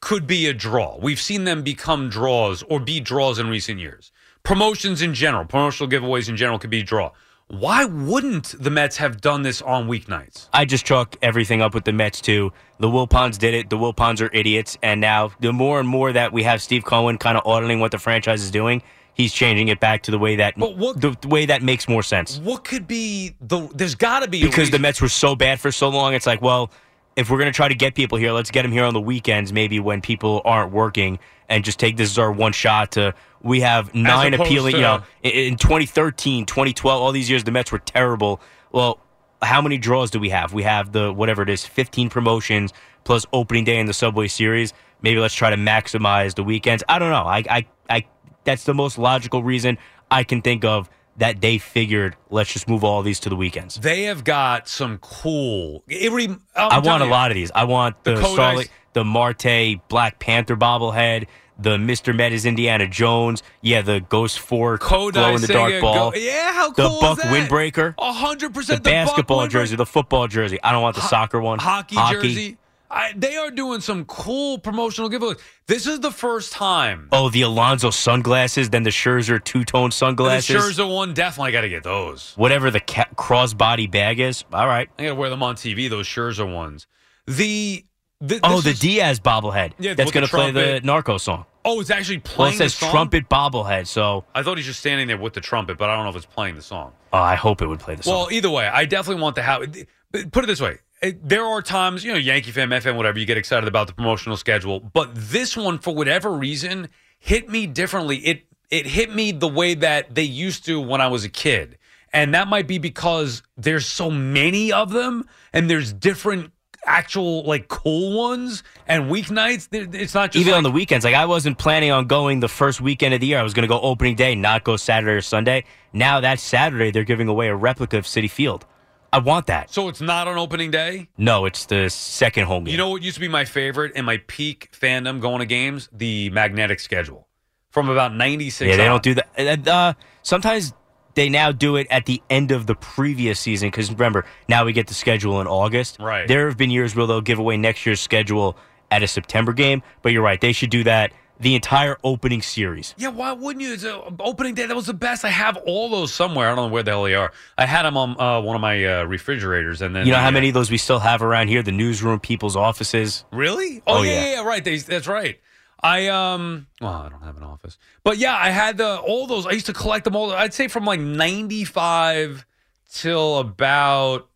could 0.00 0.26
be 0.26 0.46
a 0.46 0.54
draw. 0.54 0.96
We've 0.98 1.20
seen 1.20 1.44
them 1.44 1.62
become 1.62 2.08
draws 2.08 2.62
or 2.62 2.80
be 2.80 3.00
draws 3.00 3.38
in 3.38 3.48
recent 3.48 3.80
years. 3.80 4.12
Promotions 4.44 5.02
in 5.02 5.12
general, 5.12 5.44
promotional 5.44 5.90
giveaways 5.90 6.30
in 6.30 6.36
general 6.38 6.58
could 6.58 6.70
be 6.70 6.80
a 6.80 6.84
draw. 6.84 7.10
Why 7.50 7.84
wouldn't 7.84 8.54
the 8.62 8.70
Mets 8.70 8.98
have 8.98 9.20
done 9.20 9.42
this 9.42 9.60
on 9.60 9.88
weeknights? 9.88 10.48
I 10.52 10.64
just 10.64 10.86
chalk 10.86 11.16
everything 11.20 11.60
up 11.60 11.74
with 11.74 11.84
the 11.84 11.92
Mets 11.92 12.20
too. 12.20 12.52
The 12.78 12.86
Wilpons 12.86 13.38
did 13.38 13.54
it. 13.54 13.70
The 13.70 13.76
Wilpons 13.76 14.20
are 14.20 14.32
idiots, 14.32 14.78
and 14.84 15.00
now 15.00 15.32
the 15.40 15.52
more 15.52 15.80
and 15.80 15.88
more 15.88 16.12
that 16.12 16.32
we 16.32 16.44
have 16.44 16.62
Steve 16.62 16.84
Cohen 16.84 17.18
kind 17.18 17.36
of 17.36 17.44
auditing 17.44 17.80
what 17.80 17.90
the 17.90 17.98
franchise 17.98 18.40
is 18.42 18.52
doing, 18.52 18.82
he's 19.14 19.32
changing 19.32 19.66
it 19.66 19.80
back 19.80 20.04
to 20.04 20.12
the 20.12 20.18
way 20.18 20.36
that 20.36 20.56
what- 20.56 21.00
the, 21.00 21.16
the 21.20 21.26
way 21.26 21.44
that 21.46 21.60
makes 21.60 21.88
more 21.88 22.04
sense. 22.04 22.38
What 22.38 22.62
could 22.62 22.86
be 22.86 23.34
the? 23.40 23.68
There's 23.74 23.96
got 23.96 24.20
to 24.20 24.28
be 24.28 24.42
a 24.42 24.46
because 24.46 24.70
the 24.70 24.78
Mets 24.78 25.00
were 25.02 25.08
so 25.08 25.34
bad 25.34 25.58
for 25.58 25.72
so 25.72 25.88
long. 25.88 26.14
It's 26.14 26.28
like, 26.28 26.40
well, 26.40 26.70
if 27.16 27.30
we're 27.30 27.38
going 27.38 27.52
to 27.52 27.56
try 27.56 27.66
to 27.66 27.74
get 27.74 27.96
people 27.96 28.16
here, 28.16 28.30
let's 28.30 28.52
get 28.52 28.62
them 28.62 28.70
here 28.70 28.84
on 28.84 28.94
the 28.94 29.00
weekends, 29.00 29.52
maybe 29.52 29.80
when 29.80 30.00
people 30.00 30.40
aren't 30.44 30.70
working, 30.70 31.18
and 31.48 31.64
just 31.64 31.80
take 31.80 31.96
this 31.96 32.12
as 32.12 32.18
our 32.18 32.30
one 32.30 32.52
shot 32.52 32.92
to. 32.92 33.12
We 33.42 33.60
have 33.60 33.94
nine 33.94 34.34
appealing, 34.34 34.76
you 34.76 34.82
know, 34.82 35.02
in, 35.22 35.30
in 35.30 35.56
2013, 35.56 36.46
2012, 36.46 37.02
all 37.02 37.12
these 37.12 37.30
years 37.30 37.44
the 37.44 37.50
Mets 37.50 37.72
were 37.72 37.78
terrible. 37.78 38.40
Well, 38.72 39.00
how 39.42 39.62
many 39.62 39.78
draws 39.78 40.10
do 40.10 40.20
we 40.20 40.30
have? 40.30 40.52
We 40.52 40.62
have 40.64 40.92
the 40.92 41.12
whatever 41.12 41.42
it 41.42 41.48
is, 41.48 41.64
15 41.64 42.10
promotions 42.10 42.72
plus 43.04 43.24
opening 43.32 43.64
day 43.64 43.78
in 43.78 43.86
the 43.86 43.94
Subway 43.94 44.28
Series. 44.28 44.72
Maybe 45.02 45.18
let's 45.18 45.34
try 45.34 45.50
to 45.50 45.56
maximize 45.56 46.34
the 46.34 46.44
weekends. 46.44 46.84
I 46.88 46.98
don't 46.98 47.10
know. 47.10 47.24
I, 47.24 47.42
I, 47.48 47.66
I. 47.88 48.06
That's 48.44 48.64
the 48.64 48.74
most 48.74 48.98
logical 48.98 49.42
reason 49.42 49.78
I 50.10 50.24
can 50.24 50.42
think 50.42 50.64
of 50.64 50.90
that 51.16 51.40
they 51.40 51.58
figured 51.58 52.16
let's 52.30 52.52
just 52.52 52.68
move 52.68 52.82
all 52.82 53.02
these 53.02 53.20
to 53.20 53.28
the 53.28 53.36
weekends. 53.36 53.76
They 53.76 54.04
have 54.04 54.24
got 54.24 54.68
some 54.68 54.98
cool. 54.98 55.84
Re, 55.88 56.28
I'm 56.56 56.82
want 56.82 57.02
a 57.02 57.06
lot 57.06 57.30
of 57.30 57.34
these. 57.34 57.50
I 57.54 57.64
want 57.64 58.02
the, 58.04 58.14
The 58.14 58.24
Starlight, 58.24 58.70
the 58.94 59.04
Marte 59.04 59.86
Black 59.88 60.18
Panther 60.18 60.56
bobblehead, 60.56 61.26
the 61.60 61.76
Mr. 61.76 62.14
Met 62.14 62.32
is 62.32 62.46
Indiana 62.46 62.88
Jones, 62.88 63.42
yeah, 63.60 63.82
the 63.82 64.00
Ghost 64.00 64.38
Fork 64.40 64.80
Kodai 64.80 65.12
glow 65.12 65.34
in 65.34 65.40
the 65.40 65.46
dark 65.48 65.80
ball, 65.80 66.10
Go- 66.12 66.16
yeah, 66.18 66.52
how 66.52 66.70
the 66.70 66.82
cool 66.88 67.00
Buck 67.00 67.18
is 67.18 67.24
that? 67.24 67.32
windbreaker, 67.50 67.94
A 67.98 68.12
hundred 68.12 68.50
the 68.54 68.58
percent. 68.60 68.82
Buck 68.82 68.92
basketball 68.92 69.46
jersey, 69.48 69.76
the 69.76 69.86
football 69.86 70.26
jersey. 70.28 70.58
I 70.62 70.72
don't 70.72 70.82
want 70.82 70.96
the 70.96 71.02
Ho- 71.02 71.08
soccer 71.08 71.40
one. 71.40 71.58
hockey, 71.58 71.96
jersey. 72.10 72.56
I, 72.92 73.12
they 73.14 73.36
are 73.36 73.52
doing 73.52 73.80
some 73.80 74.04
cool 74.06 74.58
promotional 74.58 75.08
giveaways. 75.08 75.38
This 75.68 75.86
is 75.86 76.00
the 76.00 76.10
first 76.10 76.52
time. 76.52 77.08
Oh, 77.12 77.30
the 77.30 77.42
Alonso 77.42 77.90
sunglasses, 77.90 78.68
then 78.70 78.82
the 78.82 78.90
Scherzer 78.90 79.42
two 79.44 79.64
tone 79.64 79.92
sunglasses? 79.92 80.48
the 80.48 80.54
sunglasses. 80.54 80.76
Scherzer 80.78 80.92
one, 80.92 81.14
definitely 81.14 81.52
got 81.52 81.60
to 81.60 81.68
get 81.68 81.84
those. 81.84 82.32
Whatever 82.36 82.72
the 82.72 82.80
ca- 82.80 83.06
crossbody 83.14 83.88
bag 83.88 84.18
is. 84.18 84.42
All 84.52 84.66
right. 84.66 84.88
I 84.98 85.02
got 85.04 85.08
to 85.10 85.14
wear 85.14 85.30
them 85.30 85.40
on 85.40 85.54
TV. 85.54 85.88
Those 85.88 86.08
Scherzer 86.08 86.52
ones. 86.52 86.88
The, 87.28 87.84
the 88.20 88.40
Oh, 88.42 88.60
the 88.60 88.70
is- 88.70 88.78
Diaz 88.80 89.20
bobblehead. 89.20 89.72
Yeah, 89.78 89.94
That's 89.94 90.10
going 90.10 90.26
to 90.26 90.30
play 90.30 90.50
the. 90.50 90.80
Narco 90.82 91.18
song. 91.18 91.46
Oh, 91.64 91.80
it's 91.80 91.90
actually 91.90 92.16
Well, 92.18 92.34
playing 92.36 92.54
it 92.54 92.58
says 92.70 92.76
trumpet 92.78 93.28
bobblehead, 93.28 93.86
so 93.86 94.24
I 94.34 94.42
thought 94.42 94.56
he's 94.56 94.66
just 94.66 94.80
standing 94.80 95.06
there 95.08 95.18
with 95.18 95.34
the 95.34 95.40
trumpet, 95.42 95.76
but 95.76 95.90
I 95.90 95.94
don't 95.96 96.04
know 96.04 96.10
if 96.10 96.16
it's 96.16 96.24
playing 96.26 96.54
the 96.54 96.62
song. 96.62 96.92
oh, 97.12 97.18
I 97.18 97.34
hope 97.34 97.60
it 97.60 97.66
would 97.66 97.80
play 97.80 97.94
the 97.96 98.02
song. 98.02 98.14
Well, 98.14 98.28
either 98.32 98.48
way, 98.50 98.66
I 98.66 98.84
definitely 98.86 99.22
want 99.22 99.36
the 99.36 99.42
how. 99.42 99.62
but 100.10 100.32
Put 100.32 100.44
it 100.44 100.46
this 100.46 100.60
way: 100.60 100.78
there 101.22 101.44
are 101.44 101.60
times, 101.60 102.02
you 102.04 102.12
know, 102.12 102.18
Yankee 102.18 102.50
fan, 102.50 102.70
FM, 102.70 102.96
whatever, 102.96 103.18
you 103.18 103.26
get 103.26 103.36
excited 103.36 103.68
about 103.68 103.88
the 103.88 103.92
promotional 103.92 104.36
schedule, 104.38 104.80
but 104.80 105.10
this 105.14 105.54
one, 105.56 105.78
for 105.78 105.94
whatever 105.94 106.30
reason, 106.32 106.88
hit 107.18 107.48
me 107.50 107.66
differently. 107.66 108.16
It 108.18 108.42
it 108.70 108.86
hit 108.86 109.14
me 109.14 109.32
the 109.32 109.48
way 109.48 109.74
that 109.74 110.14
they 110.14 110.22
used 110.22 110.64
to 110.66 110.80
when 110.80 111.00
I 111.02 111.08
was 111.08 111.24
a 111.24 111.28
kid, 111.28 111.76
and 112.12 112.32
that 112.34 112.48
might 112.48 112.66
be 112.68 112.78
because 112.78 113.42
there's 113.58 113.84
so 113.84 114.10
many 114.10 114.72
of 114.72 114.92
them, 114.92 115.26
and 115.52 115.68
there's 115.68 115.92
different 115.92 116.52
actual 116.86 117.44
like 117.44 117.68
cool 117.68 118.16
ones 118.16 118.62
and 118.86 119.04
weeknights. 119.04 119.68
It's 119.72 120.14
not 120.14 120.32
just 120.32 120.40
even 120.40 120.52
like, 120.52 120.58
on 120.58 120.62
the 120.64 120.70
weekends. 120.70 121.04
Like 121.04 121.14
I 121.14 121.26
wasn't 121.26 121.58
planning 121.58 121.90
on 121.90 122.06
going 122.06 122.40
the 122.40 122.48
first 122.48 122.80
weekend 122.80 123.14
of 123.14 123.20
the 123.20 123.26
year. 123.26 123.38
I 123.38 123.42
was 123.42 123.54
going 123.54 123.62
to 123.62 123.68
go 123.68 123.80
opening 123.80 124.14
day, 124.16 124.34
not 124.34 124.64
go 124.64 124.76
Saturday 124.76 125.12
or 125.12 125.20
Sunday. 125.20 125.64
Now 125.92 126.20
that 126.20 126.40
Saturday, 126.40 126.90
they're 126.90 127.04
giving 127.04 127.28
away 127.28 127.48
a 127.48 127.54
replica 127.54 127.98
of 127.98 128.04
Citi 128.04 128.30
Field. 128.30 128.66
I 129.12 129.18
want 129.18 129.46
that. 129.48 129.70
So 129.70 129.88
it's 129.88 130.00
not 130.00 130.28
on 130.28 130.38
opening 130.38 130.70
day? 130.70 131.08
No, 131.18 131.44
it's 131.44 131.66
the 131.66 131.88
second 131.88 132.46
home 132.46 132.64
game. 132.64 132.72
You 132.72 132.78
know 132.78 132.90
what 132.90 133.02
used 133.02 133.16
to 133.16 133.20
be 133.20 133.26
my 133.28 133.44
favorite 133.44 133.92
and 133.96 134.06
my 134.06 134.18
peak 134.28 134.70
fandom 134.72 135.20
going 135.20 135.40
to 135.40 135.46
games? 135.46 135.88
The 135.92 136.30
magnetic 136.30 136.78
schedule. 136.78 137.26
From 137.70 137.88
about 137.88 138.14
96 138.14 138.68
yeah, 138.68 138.76
they 138.76 138.82
on. 138.86 138.88
don't 138.94 139.02
do 139.02 139.14
that. 139.14 139.28
And, 139.36 139.68
Uh, 139.68 139.94
sometimes 140.22 140.72
they 141.20 141.28
now 141.28 141.52
do 141.52 141.76
it 141.76 141.86
at 141.90 142.06
the 142.06 142.22
end 142.30 142.50
of 142.50 142.66
the 142.66 142.74
previous 142.74 143.38
season 143.38 143.68
because 143.68 143.90
remember, 143.90 144.24
now 144.48 144.64
we 144.64 144.72
get 144.72 144.86
the 144.86 144.94
schedule 144.94 145.38
in 145.42 145.46
August. 145.46 145.98
Right. 146.00 146.26
There 146.26 146.48
have 146.48 146.56
been 146.56 146.70
years 146.70 146.96
where 146.96 147.06
they'll 147.06 147.20
give 147.20 147.38
away 147.38 147.58
next 147.58 147.84
year's 147.84 148.00
schedule 148.00 148.56
at 148.90 149.02
a 149.02 149.06
September 149.06 149.52
game, 149.52 149.82
but 150.00 150.12
you're 150.12 150.22
right. 150.22 150.40
They 150.40 150.52
should 150.52 150.70
do 150.70 150.82
that 150.84 151.12
the 151.38 151.54
entire 151.54 151.98
opening 152.04 152.40
series. 152.40 152.94
Yeah, 152.96 153.08
why 153.08 153.32
wouldn't 153.32 153.62
you? 153.62 153.74
It's 153.74 153.84
a, 153.84 154.00
opening 154.18 154.54
day, 154.54 154.64
that 154.64 154.74
was 154.74 154.86
the 154.86 154.94
best. 154.94 155.26
I 155.26 155.28
have 155.28 155.58
all 155.66 155.90
those 155.90 156.12
somewhere. 156.12 156.50
I 156.50 156.54
don't 156.54 156.68
know 156.68 156.72
where 156.72 156.82
the 156.82 156.92
hell 156.92 157.02
they 157.04 157.14
are. 157.14 157.32
I 157.58 157.66
had 157.66 157.82
them 157.82 157.98
on 157.98 158.18
uh, 158.18 158.40
one 158.40 158.56
of 158.56 158.62
my 158.62 158.82
uh, 158.82 159.04
refrigerators, 159.04 159.82
and 159.82 159.94
then 159.94 160.06
You 160.06 160.12
know 160.12 160.18
how 160.18 160.28
uh, 160.28 160.32
many 160.32 160.48
of 160.48 160.54
those 160.54 160.70
we 160.70 160.78
still 160.78 161.00
have 161.00 161.22
around 161.22 161.48
here? 161.48 161.62
The 161.62 161.72
newsroom, 161.72 162.18
people's 162.18 162.56
offices. 162.56 163.26
Really? 163.30 163.82
Oh, 163.86 163.98
Oh, 163.98 164.02
yeah, 164.02 164.12
yeah. 164.12 164.20
yeah, 164.24 164.32
yeah, 164.36 164.44
right. 164.44 164.64
They, 164.64 164.78
that's 164.78 165.06
right. 165.06 165.38
I 165.82 166.08
um, 166.08 166.66
well, 166.80 166.92
I 166.92 167.08
don't 167.08 167.22
have 167.22 167.36
an 167.36 167.42
office, 167.42 167.78
but 168.04 168.18
yeah, 168.18 168.36
I 168.36 168.50
had 168.50 168.76
the 168.76 168.98
all 168.98 169.26
those. 169.26 169.46
I 169.46 169.52
used 169.52 169.66
to 169.66 169.72
collect 169.72 170.04
them 170.04 170.14
all. 170.14 170.30
I'd 170.32 170.52
say 170.52 170.68
from 170.68 170.84
like 170.84 171.00
ninety 171.00 171.64
five 171.64 172.44
till 172.90 173.38
about 173.38 174.28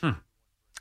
hmm, 0.00 0.10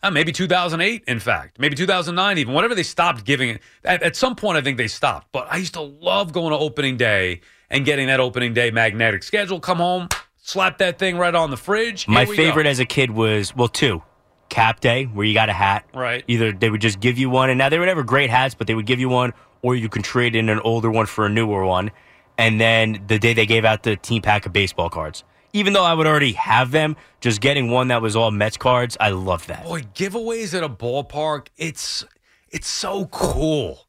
uh, 0.02 0.10
maybe 0.10 0.32
two 0.32 0.48
thousand 0.48 0.82
eight. 0.82 1.04
In 1.08 1.20
fact, 1.20 1.60
maybe 1.60 1.76
two 1.76 1.86
thousand 1.86 2.16
nine, 2.16 2.40
even 2.40 2.54
whatever 2.54 2.74
they 2.74 2.84
stopped 2.84 3.26
giving 3.26 3.50
it. 3.50 3.62
At, 3.84 4.02
at 4.02 4.16
some 4.16 4.36
point, 4.36 4.58
I 4.58 4.62
think 4.62 4.78
they 4.78 4.88
stopped. 4.88 5.28
But 5.32 5.48
I 5.52 5.58
used 5.58 5.76
to 5.76 5.82
love 5.82 6.34
going 6.34 6.52
to 6.52 6.58
opening 6.58 6.98
day 6.98 7.42
and 7.70 7.86
getting 7.86 8.08
that 8.08 8.20
opening 8.20 8.54
day 8.54 8.72
magnetic 8.72 9.22
schedule. 9.22 9.60
Come 9.60 9.78
home, 9.78 10.10
slap 10.38 10.80
that 10.80 10.98
thing 10.98 11.18
right 11.18 11.36
on 11.36 11.52
the 11.52 11.58
fridge. 11.58 12.08
My 12.08 12.26
we 12.26 12.36
go. 12.36 12.44
favorite 12.44 12.66
as 12.66 12.80
a 12.80 12.86
kid 12.86 13.12
was 13.12 13.56
well, 13.56 13.68
two. 13.68 14.02
Cap 14.48 14.80
Day, 14.80 15.06
where 15.06 15.26
you 15.26 15.34
got 15.34 15.50
a 15.50 15.54
hat. 15.54 15.86
Right. 15.94 16.24
Either 16.28 16.52
they 16.52 16.70
would 16.70 16.80
just 16.80 17.00
give 17.00 17.18
you 17.18 17.32
one, 17.32 17.50
and 17.50 17.58
now 17.58 17.70
they 17.70 17.80
were 17.80 17.88
never 17.88 18.04
great 18.04 18.30
hats, 18.30 18.54
but 18.54 18.68
they 18.68 18.76
would 18.76 18.86
give 18.86 19.00
you 19.00 19.10
one, 19.10 19.34
or 19.66 19.76
you 19.76 19.90
can 19.90 20.04
trade 20.04 20.36
in 20.36 20.48
an 20.48 20.60
older 20.60 20.92
one 20.92 21.08
for 21.08 21.26
a 21.26 21.30
newer 21.30 21.66
one. 21.66 21.90
And 22.38 22.62
then 22.62 23.04
the 23.08 23.18
day 23.18 23.34
they 23.34 23.48
gave 23.48 23.66
out 23.66 23.82
the 23.82 23.96
team 23.96 24.22
pack 24.22 24.46
of 24.46 24.54
baseball 24.54 24.92
cards. 24.92 25.24
Even 25.54 25.74
though 25.74 25.84
I 25.84 25.96
would 25.96 26.06
already 26.06 26.34
have 26.34 26.70
them, 26.70 26.96
just 27.20 27.42
getting 27.42 27.72
one 27.72 27.88
that 27.88 28.00
was 28.00 28.16
all 28.16 28.30
Mets 28.30 28.58
cards, 28.58 28.96
I 29.00 29.10
love 29.10 29.48
that. 29.48 29.64
Boy, 29.64 29.82
giveaways 29.96 30.56
at 30.56 30.64
a 30.64 30.70
ballpark, 30.70 31.48
it's 31.58 32.06
it's 32.52 32.68
so 32.68 33.08
cool. 33.08 33.88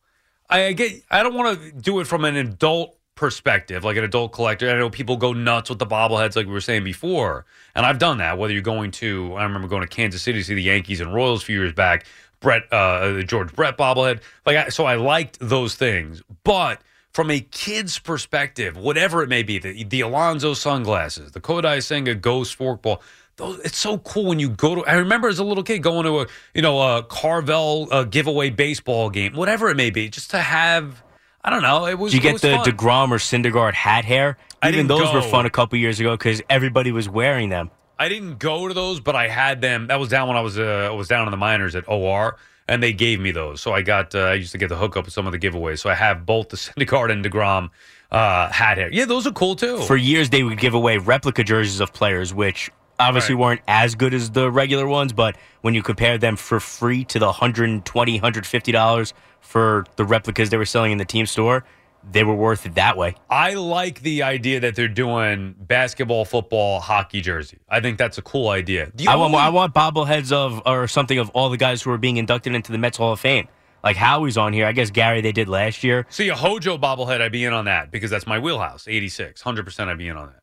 I 0.49 0.73
get 0.73 1.03
I 1.11 1.23
don't 1.23 1.35
want 1.35 1.61
to 1.61 1.73
do 1.73 2.01
it 2.01 2.07
from 2.07 2.25
an 2.25 2.37
adult 2.37 2.97
perspective, 3.15 3.85
like 3.85 3.99
an 3.99 4.05
adult 4.05 4.33
collector. 4.33 4.71
I 4.71 4.79
know 4.79 4.89
people 4.89 5.19
go 5.19 5.35
nuts 5.35 5.69
with 5.69 5.79
the 5.79 5.87
bobbleheads 5.87 6.37
like 6.37 6.47
we 6.47 6.53
were 6.53 6.61
saying 6.63 6.85
before. 6.85 7.45
And 7.75 7.85
I've 7.85 7.99
done 7.99 8.19
that, 8.19 8.39
whether 8.39 8.55
you're 8.55 8.63
going 8.63 8.93
to 8.93 9.35
I 9.35 9.43
remember 9.43 9.69
going 9.69 9.83
to 9.83 9.89
Kansas 9.89 10.23
City 10.23 10.39
to 10.39 10.45
see 10.45 10.55
the 10.55 10.63
Yankees 10.63 11.03
and 11.03 11.13
Royals 11.13 11.43
a 11.43 11.45
few 11.45 11.59
years 11.59 11.75
back, 11.75 12.07
Brett 12.41 12.73
uh 12.73 13.13
the 13.13 13.25
George 13.25 13.53
Brett 13.55 13.77
bobblehead. 13.77 14.21
Like 14.45 14.57
I, 14.57 14.69
so 14.69 14.85
I 14.85 14.97
liked 14.97 15.39
those 15.41 15.75
things. 15.75 16.23
But 16.45 16.81
from 17.13 17.31
a 17.31 17.41
kid's 17.41 17.99
perspective, 17.99 18.77
whatever 18.77 19.23
it 19.23 19.29
may 19.29 19.43
be, 19.43 19.59
the, 19.59 19.85
the 19.85 20.03
Alonso 20.03 20.53
sunglasses, 20.53 21.33
the 21.33 21.41
Kodai 21.41 21.83
Senga 21.83 22.15
Ghost 22.15 22.59
forkball, 22.59 23.01
those, 23.37 23.59
it's 23.61 23.79
so 23.79 23.99
cool 23.99 24.27
when 24.27 24.39
you 24.39 24.51
go 24.51 24.75
to. 24.75 24.85
I 24.85 24.95
remember 24.95 25.29
as 25.29 25.39
a 25.39 25.45
little 25.45 25.65
kid 25.65 25.79
going 25.83 26.05
to 26.05 26.21
a 26.21 26.27
you 26.55 26.63
know 26.63 26.81
a 26.81 27.03
Carvel 27.03 27.89
uh, 27.91 28.05
giveaway 28.05 28.51
baseball 28.51 29.11
game, 29.11 29.35
whatever 29.35 29.71
it 29.71 29.77
may 29.77 29.91
be, 29.91 30.09
just 30.09 30.31
to 30.33 30.39
have. 30.39 31.03
I 31.43 31.51
don't 31.51 31.63
know. 31.63 31.87
It 31.87 31.99
was. 31.99 32.13
Did 32.13 32.25
you 32.25 32.33
get 32.33 32.41
the 32.41 32.57
fun. 32.57 32.65
Degrom 32.65 33.11
or 33.11 33.19
Syndergaard 33.19 33.75
hat 33.75 34.05
hair? 34.05 34.37
Even 34.65 34.87
those 34.87 35.13
were 35.13 35.23
fun 35.23 35.47
a 35.47 35.51
couple 35.51 35.79
years 35.79 36.01
ago 36.01 36.13
because 36.13 36.43
everybody 36.51 36.93
was 36.93 37.09
wearing 37.09 37.51
them. 37.51 37.71
I 37.99 38.09
didn't 38.09 38.39
go 38.39 38.69
to 38.69 38.75
those, 38.75 39.01
but 39.01 39.17
I 39.17 39.29
had 39.29 39.61
them. 39.61 39.87
That 39.87 39.99
was 39.99 40.09
down 40.09 40.29
when 40.29 40.37
I 40.37 40.41
was 40.41 40.59
uh, 40.59 40.89
I 40.91 40.95
was 40.95 41.09
down 41.09 41.27
in 41.27 41.31
the 41.31 41.37
minors 41.37 41.75
at 41.75 41.89
OR, 41.89 42.37
and 42.69 42.83
they 42.83 42.93
gave 42.93 43.21
me 43.21 43.31
those. 43.31 43.61
So 43.61 43.73
I 43.73 43.83
got 43.83 44.15
uh, 44.15 44.21
I 44.21 44.35
used 44.35 44.53
to 44.53 44.59
get 44.59 44.69
the 44.69 44.77
hookup 44.77 45.05
with 45.07 45.15
some 45.15 45.27
of 45.27 45.33
the 45.33 45.39
giveaways. 45.39 45.79
So 45.79 45.89
I 45.91 45.95
have 45.95 46.27
both 46.27 46.49
the 46.51 46.57
Syndergaard 46.59 47.11
and 47.11 47.25
Degrom 47.25 47.71
uh, 48.11 48.49
hat 48.51 48.79
hair. 48.79 48.91
Yeah, 48.93 49.07
those 49.07 49.27
are 49.27 49.33
cool 49.33 49.57
too. 49.57 49.79
For 49.83 49.97
years, 49.97 50.31
they 50.31 50.43
would 50.43 50.59
give 50.59 50.75
away 50.75 50.99
replica 50.99 51.43
jerseys 51.45 51.81
of 51.81 51.93
players, 51.93 52.35
which 52.35 52.71
obviously 53.01 53.35
Right. 53.35 53.41
weren't 53.41 53.61
as 53.69 53.95
good 53.95 54.15
as 54.15 54.31
the 54.31 54.51
regular 54.51 54.87
ones. 54.87 55.13
But 55.13 55.37
when 55.63 55.75
you 55.75 55.83
compare 55.83 56.19
them 56.19 56.37
for 56.37 56.61
free 56.61 57.05
to 57.07 57.19
the 57.19 57.27
120 57.27 58.13
150 58.15 58.73
dollars 58.73 59.15
for 59.41 59.85
the 59.97 60.05
replicas 60.05 60.51
they 60.51 60.57
were 60.57 60.65
selling 60.67 60.93
in 60.93 60.99
the 60.99 61.05
team 61.05 61.25
store, 61.27 61.65
they 62.09 62.23
were 62.25 62.35
worth 62.35 62.67
it 62.67 62.77
that 62.77 62.97
way. 62.97 63.15
I 63.29 63.55
like 63.55 64.01
the 64.01 64.23
idea 64.23 64.61
that 64.61 64.77
they're 64.77 64.87
doing 64.89 65.55
basketball, 65.59 66.25
football, 66.25 66.81
hockey 66.81 67.21
jersey. 67.21 67.59
I 67.69 67.81
think 67.81 67.99
that's 67.99 68.17
a 68.19 68.23
cool 68.23 68.49
idea. 68.49 68.93
I 69.09 69.17
want 69.17 69.35
I 69.35 69.49
want 69.49 69.75
bobbleheads 69.75 70.31
of 70.33 70.63
or 70.67 70.87
something 70.89 71.19
of 71.19 71.31
all 71.31 71.51
the 71.51 71.57
guys 71.57 71.83
who 71.83 71.91
are 71.91 71.99
being 71.99 72.17
inducted 72.17 72.55
into 72.55 72.73
the 72.73 72.79
Mets 72.79 72.97
Hall 72.99 73.13
of 73.13 73.21
Fame. 73.21 73.49
Like 73.83 73.97
Howie's 73.97 74.37
on 74.37 74.53
here. 74.53 74.67
I 74.67 74.73
guess 74.73 74.91
Gary 74.91 75.21
they 75.21 75.33
did 75.33 75.49
last 75.49 75.85
year. 75.85 76.07
See 76.09 76.29
a 76.29 76.35
Hojo 76.35 76.79
bobblehead, 76.79 77.21
I'd 77.21 77.33
be 77.33 77.45
in 77.45 77.53
on 77.53 77.67
that 77.67 77.91
because 77.91 78.11
that's 78.11 78.27
my 78.27 78.39
wheelhouse. 78.39 78.87
86, 78.89 79.43
100% 79.43 79.89
I'd 79.89 79.99
be 79.99 80.09
in 80.09 80.17
on 80.17 80.29
that. 80.29 80.43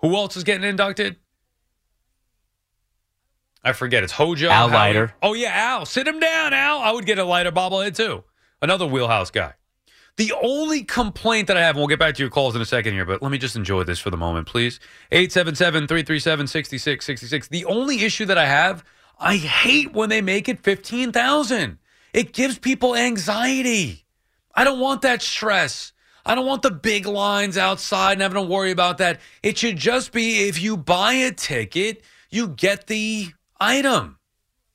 Who 0.00 0.14
else 0.14 0.36
is 0.36 0.44
getting 0.44 0.62
inducted? 0.68 1.16
I 3.62 3.72
forget. 3.72 4.04
It's 4.04 4.12
Hojo. 4.12 4.50
Al 4.50 4.68
Howie- 4.68 4.78
Leiter. 4.78 5.14
Oh, 5.22 5.32
yeah, 5.32 5.52
Al. 5.54 5.86
Sit 5.86 6.06
him 6.06 6.20
down, 6.20 6.52
Al. 6.52 6.78
I 6.80 6.92
would 6.92 7.06
get 7.06 7.18
a 7.18 7.24
lighter 7.24 7.50
bobblehead 7.50 7.96
too. 7.96 8.22
Another 8.60 8.86
wheelhouse 8.86 9.30
guy. 9.30 9.54
The 10.16 10.32
only 10.42 10.84
complaint 10.84 11.48
that 11.48 11.56
I 11.56 11.60
have, 11.60 11.74
and 11.74 11.78
we'll 11.78 11.88
get 11.88 11.98
back 11.98 12.14
to 12.14 12.22
your 12.22 12.30
calls 12.30 12.54
in 12.54 12.62
a 12.62 12.66
second 12.66 12.92
here, 12.92 13.04
but 13.04 13.20
let 13.20 13.32
me 13.32 13.38
just 13.38 13.56
enjoy 13.56 13.82
this 13.82 13.98
for 13.98 14.10
the 14.10 14.16
moment, 14.16 14.46
please. 14.46 14.78
877 15.10 15.88
337 15.88 16.46
6666. 16.46 17.48
The 17.48 17.64
only 17.64 18.04
issue 18.04 18.24
that 18.26 18.38
I 18.38 18.46
have, 18.46 18.84
I 19.18 19.36
hate 19.36 19.92
when 19.92 20.10
they 20.10 20.20
make 20.20 20.48
it 20.48 20.60
15,000. 20.60 21.78
It 22.12 22.32
gives 22.32 22.58
people 22.60 22.94
anxiety. 22.94 24.06
I 24.54 24.62
don't 24.62 24.78
want 24.78 25.02
that 25.02 25.20
stress. 25.20 25.92
I 26.24 26.36
don't 26.36 26.46
want 26.46 26.62
the 26.62 26.70
big 26.70 27.06
lines 27.06 27.58
outside 27.58 28.12
and 28.12 28.22
having 28.22 28.40
to 28.40 28.48
worry 28.48 28.70
about 28.70 28.98
that. 28.98 29.20
It 29.42 29.58
should 29.58 29.76
just 29.76 30.12
be 30.12 30.48
if 30.48 30.62
you 30.62 30.76
buy 30.76 31.14
a 31.14 31.32
ticket, 31.32 32.02
you 32.30 32.48
get 32.48 32.86
the 32.86 33.32
item. 33.60 34.18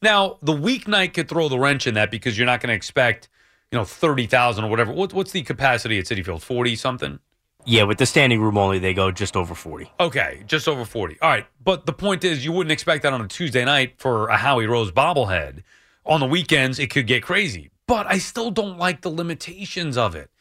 Now, 0.02 0.38
the 0.42 0.54
weeknight 0.54 1.14
could 1.14 1.30
throw 1.30 1.48
the 1.48 1.58
wrench 1.58 1.88
in 1.88 1.94
that 1.94 2.12
because 2.12 2.38
you're 2.38 2.46
not 2.46 2.60
going 2.60 2.70
to 2.70 2.76
expect, 2.76 3.29
you 3.72 3.78
know, 3.78 3.86
30,000 3.86 4.64
or 4.64 4.70
whatever. 4.70 4.92
What, 4.92 5.14
what's 5.14 5.32
the 5.32 5.44
capacity 5.44 6.00
at 6.00 6.06
Citi 6.06 6.26
Field? 6.26 6.42
40 6.42 6.76
something? 6.76 7.20
Yeah, 7.66 7.84
with 7.84 7.98
the 7.98 8.06
standing 8.06 8.42
room 8.42 8.58
only, 8.58 8.80
they 8.80 8.94
go 8.94 9.12
just 9.12 9.36
over 9.36 9.54
40. 9.54 9.92
Okay, 10.00 10.44
just 10.48 10.68
over 10.68 10.86
40. 10.86 11.18
All 11.22 11.30
right. 11.30 11.46
But 11.64 11.86
the 11.86 11.94
point 11.94 12.24
is, 12.24 12.44
you 12.44 12.52
wouldn't 12.52 12.72
expect 12.72 13.04
that 13.04 13.14
on 13.14 13.22
a 13.22 13.28
Tuesday 13.28 13.66
night 13.66 13.96
for 13.98 14.30
a 14.30 14.38
Howie 14.38 14.66
Rose 14.66 14.92
bobblehead. 14.92 15.64
On 16.06 16.20
the 16.20 16.26
weekends, 16.26 16.80
it 16.80 16.90
could 16.90 17.06
get 17.06 17.22
crazy. 17.22 17.70
But 17.86 18.08
I 18.08 18.18
still 18.18 18.50
don't 18.50 18.78
like 18.78 19.02
the 19.02 19.10
limitations 19.10 19.98
of 19.98 20.16
it. 20.16 20.32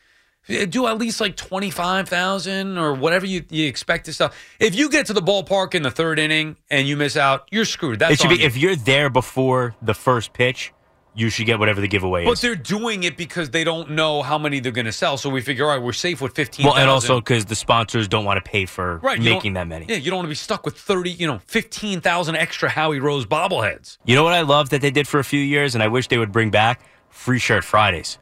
Do 0.70 0.86
at 0.86 0.96
least 0.96 1.20
like 1.20 1.36
25,000 1.36 2.78
or 2.78 2.94
whatever 2.94 3.26
you, 3.26 3.44
you 3.50 3.66
expect 3.66 4.06
to 4.06 4.14
sell. 4.14 4.32
If 4.58 4.74
you 4.74 4.88
get 4.88 5.04
to 5.06 5.12
the 5.12 5.20
ballpark 5.20 5.74
in 5.74 5.82
the 5.82 5.90
third 5.90 6.18
inning 6.18 6.56
and 6.70 6.88
you 6.88 6.96
miss 6.96 7.18
out, 7.18 7.46
you're 7.50 7.66
screwed. 7.66 7.98
That's 7.98 8.14
it 8.14 8.20
should 8.20 8.30
be 8.30 8.36
you. 8.36 8.46
if 8.46 8.56
you're 8.56 8.76
there 8.76 9.10
before 9.10 9.74
the 9.82 9.92
first 9.92 10.32
pitch, 10.32 10.72
you 11.14 11.30
should 11.30 11.46
get 11.46 11.58
whatever 11.58 11.80
the 11.80 11.88
giveaway 11.88 12.24
But 12.24 12.32
is. 12.32 12.40
But 12.40 12.42
they're 12.42 12.56
doing 12.56 13.02
it 13.02 13.16
because 13.16 13.50
they 13.50 13.64
don't 13.64 13.90
know 13.90 14.22
how 14.22 14.38
many 14.38 14.60
they're 14.60 14.72
going 14.72 14.86
to 14.86 14.92
sell. 14.92 15.16
So 15.16 15.30
we 15.30 15.40
figure, 15.40 15.64
all 15.64 15.70
right, 15.70 15.82
we're 15.82 15.92
safe 15.92 16.20
with 16.20 16.34
15. 16.34 16.64
Well, 16.64 16.76
and 16.76 16.88
also 16.88 17.20
because 17.20 17.46
the 17.46 17.56
sponsors 17.56 18.06
don't 18.08 18.24
want 18.24 18.42
to 18.42 18.48
pay 18.50 18.66
for 18.66 18.98
right, 18.98 19.20
making 19.20 19.54
that 19.54 19.66
many. 19.66 19.86
Yeah, 19.88 19.96
you 19.96 20.10
don't 20.10 20.18
want 20.18 20.26
to 20.26 20.30
be 20.30 20.34
stuck 20.36 20.64
with 20.64 20.78
30, 20.78 21.10
you 21.10 21.26
know, 21.26 21.40
15,000 21.46 22.36
extra 22.36 22.68
Howie 22.68 23.00
Rose 23.00 23.26
bobbleheads. 23.26 23.98
You 24.04 24.14
know 24.14 24.24
what 24.24 24.34
I 24.34 24.42
love 24.42 24.70
that 24.70 24.80
they 24.80 24.90
did 24.90 25.08
for 25.08 25.18
a 25.18 25.24
few 25.24 25.40
years, 25.40 25.74
and 25.74 25.82
I 25.82 25.88
wish 25.88 26.08
they 26.08 26.18
would 26.18 26.32
bring 26.32 26.50
back 26.50 26.82
free 27.10 27.38
shirt 27.38 27.64
Fridays. 27.64 28.18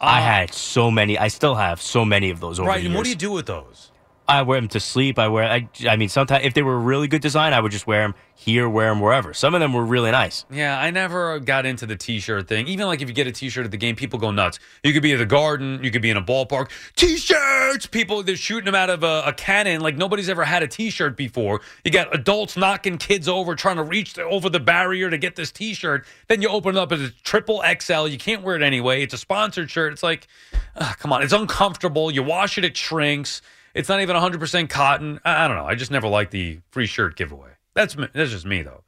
I 0.00 0.20
had 0.20 0.54
so 0.54 0.90
many. 0.90 1.18
I 1.18 1.28
still 1.28 1.54
have 1.54 1.80
so 1.80 2.04
many 2.04 2.30
of 2.30 2.40
those 2.40 2.58
over 2.58 2.70
Uh, 2.70 2.74
Right, 2.74 2.84
and 2.84 2.94
what 2.94 3.04
do 3.04 3.10
you 3.10 3.16
do 3.16 3.32
with 3.32 3.46
those? 3.46 3.89
I 4.30 4.42
wear 4.42 4.60
them 4.60 4.68
to 4.68 4.80
sleep. 4.80 5.18
I 5.18 5.26
wear. 5.26 5.42
I, 5.42 5.68
I 5.88 5.96
mean, 5.96 6.08
sometimes 6.08 6.44
if 6.44 6.54
they 6.54 6.62
were 6.62 6.78
really 6.78 7.08
good 7.08 7.20
design, 7.20 7.52
I 7.52 7.58
would 7.58 7.72
just 7.72 7.88
wear 7.88 8.02
them 8.02 8.14
here, 8.36 8.68
wear 8.68 8.88
them 8.88 9.00
wherever. 9.00 9.34
Some 9.34 9.56
of 9.56 9.60
them 9.60 9.72
were 9.72 9.84
really 9.84 10.12
nice. 10.12 10.44
Yeah, 10.48 10.80
I 10.80 10.92
never 10.92 11.40
got 11.40 11.66
into 11.66 11.84
the 11.84 11.96
T-shirt 11.96 12.46
thing. 12.46 12.68
Even 12.68 12.86
like 12.86 13.02
if 13.02 13.08
you 13.08 13.14
get 13.14 13.26
a 13.26 13.32
T-shirt 13.32 13.64
at 13.64 13.72
the 13.72 13.76
game, 13.76 13.96
people 13.96 14.20
go 14.20 14.30
nuts. 14.30 14.60
You 14.84 14.92
could 14.92 15.02
be 15.02 15.12
at 15.12 15.18
the 15.18 15.26
Garden, 15.26 15.82
you 15.82 15.90
could 15.90 16.00
be 16.00 16.10
in 16.10 16.16
a 16.16 16.22
ballpark. 16.22 16.70
T-shirts, 16.94 17.86
people 17.86 18.22
they're 18.22 18.36
shooting 18.36 18.66
them 18.66 18.76
out 18.76 18.88
of 18.88 19.02
a, 19.02 19.24
a 19.26 19.32
cannon 19.32 19.80
like 19.80 19.96
nobody's 19.96 20.28
ever 20.28 20.44
had 20.44 20.62
a 20.62 20.68
T-shirt 20.68 21.16
before. 21.16 21.60
You 21.84 21.90
got 21.90 22.14
adults 22.14 22.56
knocking 22.56 22.98
kids 22.98 23.26
over, 23.26 23.56
trying 23.56 23.76
to 23.76 23.82
reach 23.82 24.14
the, 24.14 24.22
over 24.22 24.48
the 24.48 24.60
barrier 24.60 25.10
to 25.10 25.18
get 25.18 25.34
this 25.34 25.50
T-shirt. 25.50 26.06
Then 26.28 26.40
you 26.40 26.50
open 26.50 26.76
it 26.76 26.78
up 26.78 26.92
as 26.92 27.00
a 27.00 27.10
triple 27.24 27.64
XL. 27.80 28.06
You 28.06 28.18
can't 28.18 28.44
wear 28.44 28.54
it 28.54 28.62
anyway. 28.62 29.02
It's 29.02 29.12
a 29.12 29.18
sponsored 29.18 29.72
shirt. 29.72 29.92
It's 29.92 30.04
like, 30.04 30.28
ah, 30.76 30.94
come 31.00 31.12
on, 31.12 31.24
it's 31.24 31.32
uncomfortable. 31.32 32.12
You 32.12 32.22
wash 32.22 32.56
it, 32.58 32.64
it 32.64 32.76
shrinks. 32.76 33.42
It's 33.74 33.88
not 33.88 34.00
even 34.00 34.16
100% 34.16 34.68
cotton. 34.68 35.20
I, 35.24 35.44
I 35.44 35.48
don't 35.48 35.56
know. 35.56 35.66
I 35.66 35.74
just 35.74 35.90
never 35.90 36.08
liked 36.08 36.30
the 36.32 36.60
free 36.70 36.86
shirt 36.86 37.16
giveaway. 37.16 37.50
That's 37.74 37.94
that's 37.94 38.30
just 38.30 38.44
me 38.46 38.62
though. 38.62 38.82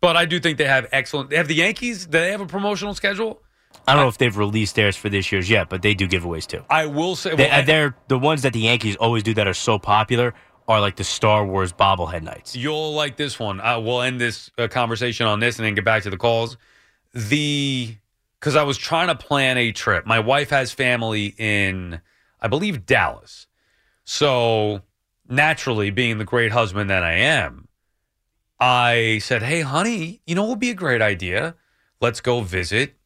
But 0.00 0.16
I 0.16 0.24
do 0.24 0.40
think 0.40 0.56
they 0.58 0.64
have 0.66 0.86
excellent. 0.92 1.30
They 1.30 1.36
have 1.36 1.48
the 1.48 1.54
Yankees. 1.56 2.06
Do 2.06 2.12
they 2.12 2.30
have 2.30 2.40
a 2.40 2.46
promotional 2.46 2.94
schedule? 2.94 3.42
I 3.86 3.92
don't 3.94 4.02
know 4.04 4.08
if 4.08 4.18
they've 4.18 4.36
released 4.36 4.74
theirs 4.76 4.96
for 4.96 5.08
this 5.08 5.30
year's 5.32 5.48
yet, 5.50 5.68
but 5.68 5.82
they 5.82 5.94
do 5.94 6.06
giveaways 6.08 6.46
too. 6.46 6.64
I 6.70 6.86
will 6.86 7.16
say. 7.16 7.34
They, 7.34 7.44
well, 7.48 7.58
I- 7.60 7.62
they're 7.62 7.96
the 8.08 8.18
ones 8.18 8.42
that 8.42 8.52
the 8.52 8.60
Yankees 8.60 8.96
always 8.96 9.22
do 9.22 9.34
that 9.34 9.46
are 9.46 9.54
so 9.54 9.78
popular 9.78 10.32
are 10.68 10.80
like 10.80 10.94
the 10.96 11.04
Star 11.04 11.44
Wars 11.44 11.72
bobblehead 11.72 12.22
nights. 12.22 12.54
You'll 12.54 12.94
like 12.94 13.16
this 13.16 13.38
one. 13.38 13.60
Uh, 13.60 13.80
we'll 13.80 14.02
end 14.02 14.20
this 14.20 14.50
uh, 14.56 14.68
conversation 14.68 15.26
on 15.26 15.40
this 15.40 15.58
and 15.58 15.66
then 15.66 15.74
get 15.74 15.84
back 15.84 16.04
to 16.04 16.10
the 16.10 16.16
calls. 16.16 16.56
The 17.14 17.96
because 18.38 18.56
I 18.56 18.62
was 18.62 18.78
trying 18.78 19.08
to 19.08 19.14
plan 19.14 19.58
a 19.58 19.72
trip. 19.72 20.06
My 20.06 20.20
wife 20.20 20.50
has 20.50 20.72
family 20.72 21.34
in, 21.36 22.00
I 22.40 22.48
believe, 22.48 22.86
Dallas. 22.86 23.46
So 24.12 24.82
naturally, 25.28 25.90
being 25.90 26.18
the 26.18 26.24
great 26.24 26.50
husband 26.50 26.90
that 26.90 27.04
I 27.04 27.12
am, 27.12 27.68
I 28.58 29.20
said, 29.22 29.40
"Hey, 29.40 29.60
honey, 29.60 30.20
you 30.26 30.34
know 30.34 30.42
what 30.42 30.50
would 30.50 30.58
be 30.58 30.70
a 30.70 30.74
great 30.74 31.00
idea? 31.00 31.54
Let's 32.00 32.20
go 32.20 32.40
visit 32.40 32.96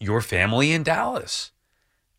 your 0.00 0.22
family 0.22 0.72
in 0.72 0.82
Dallas." 0.82 1.52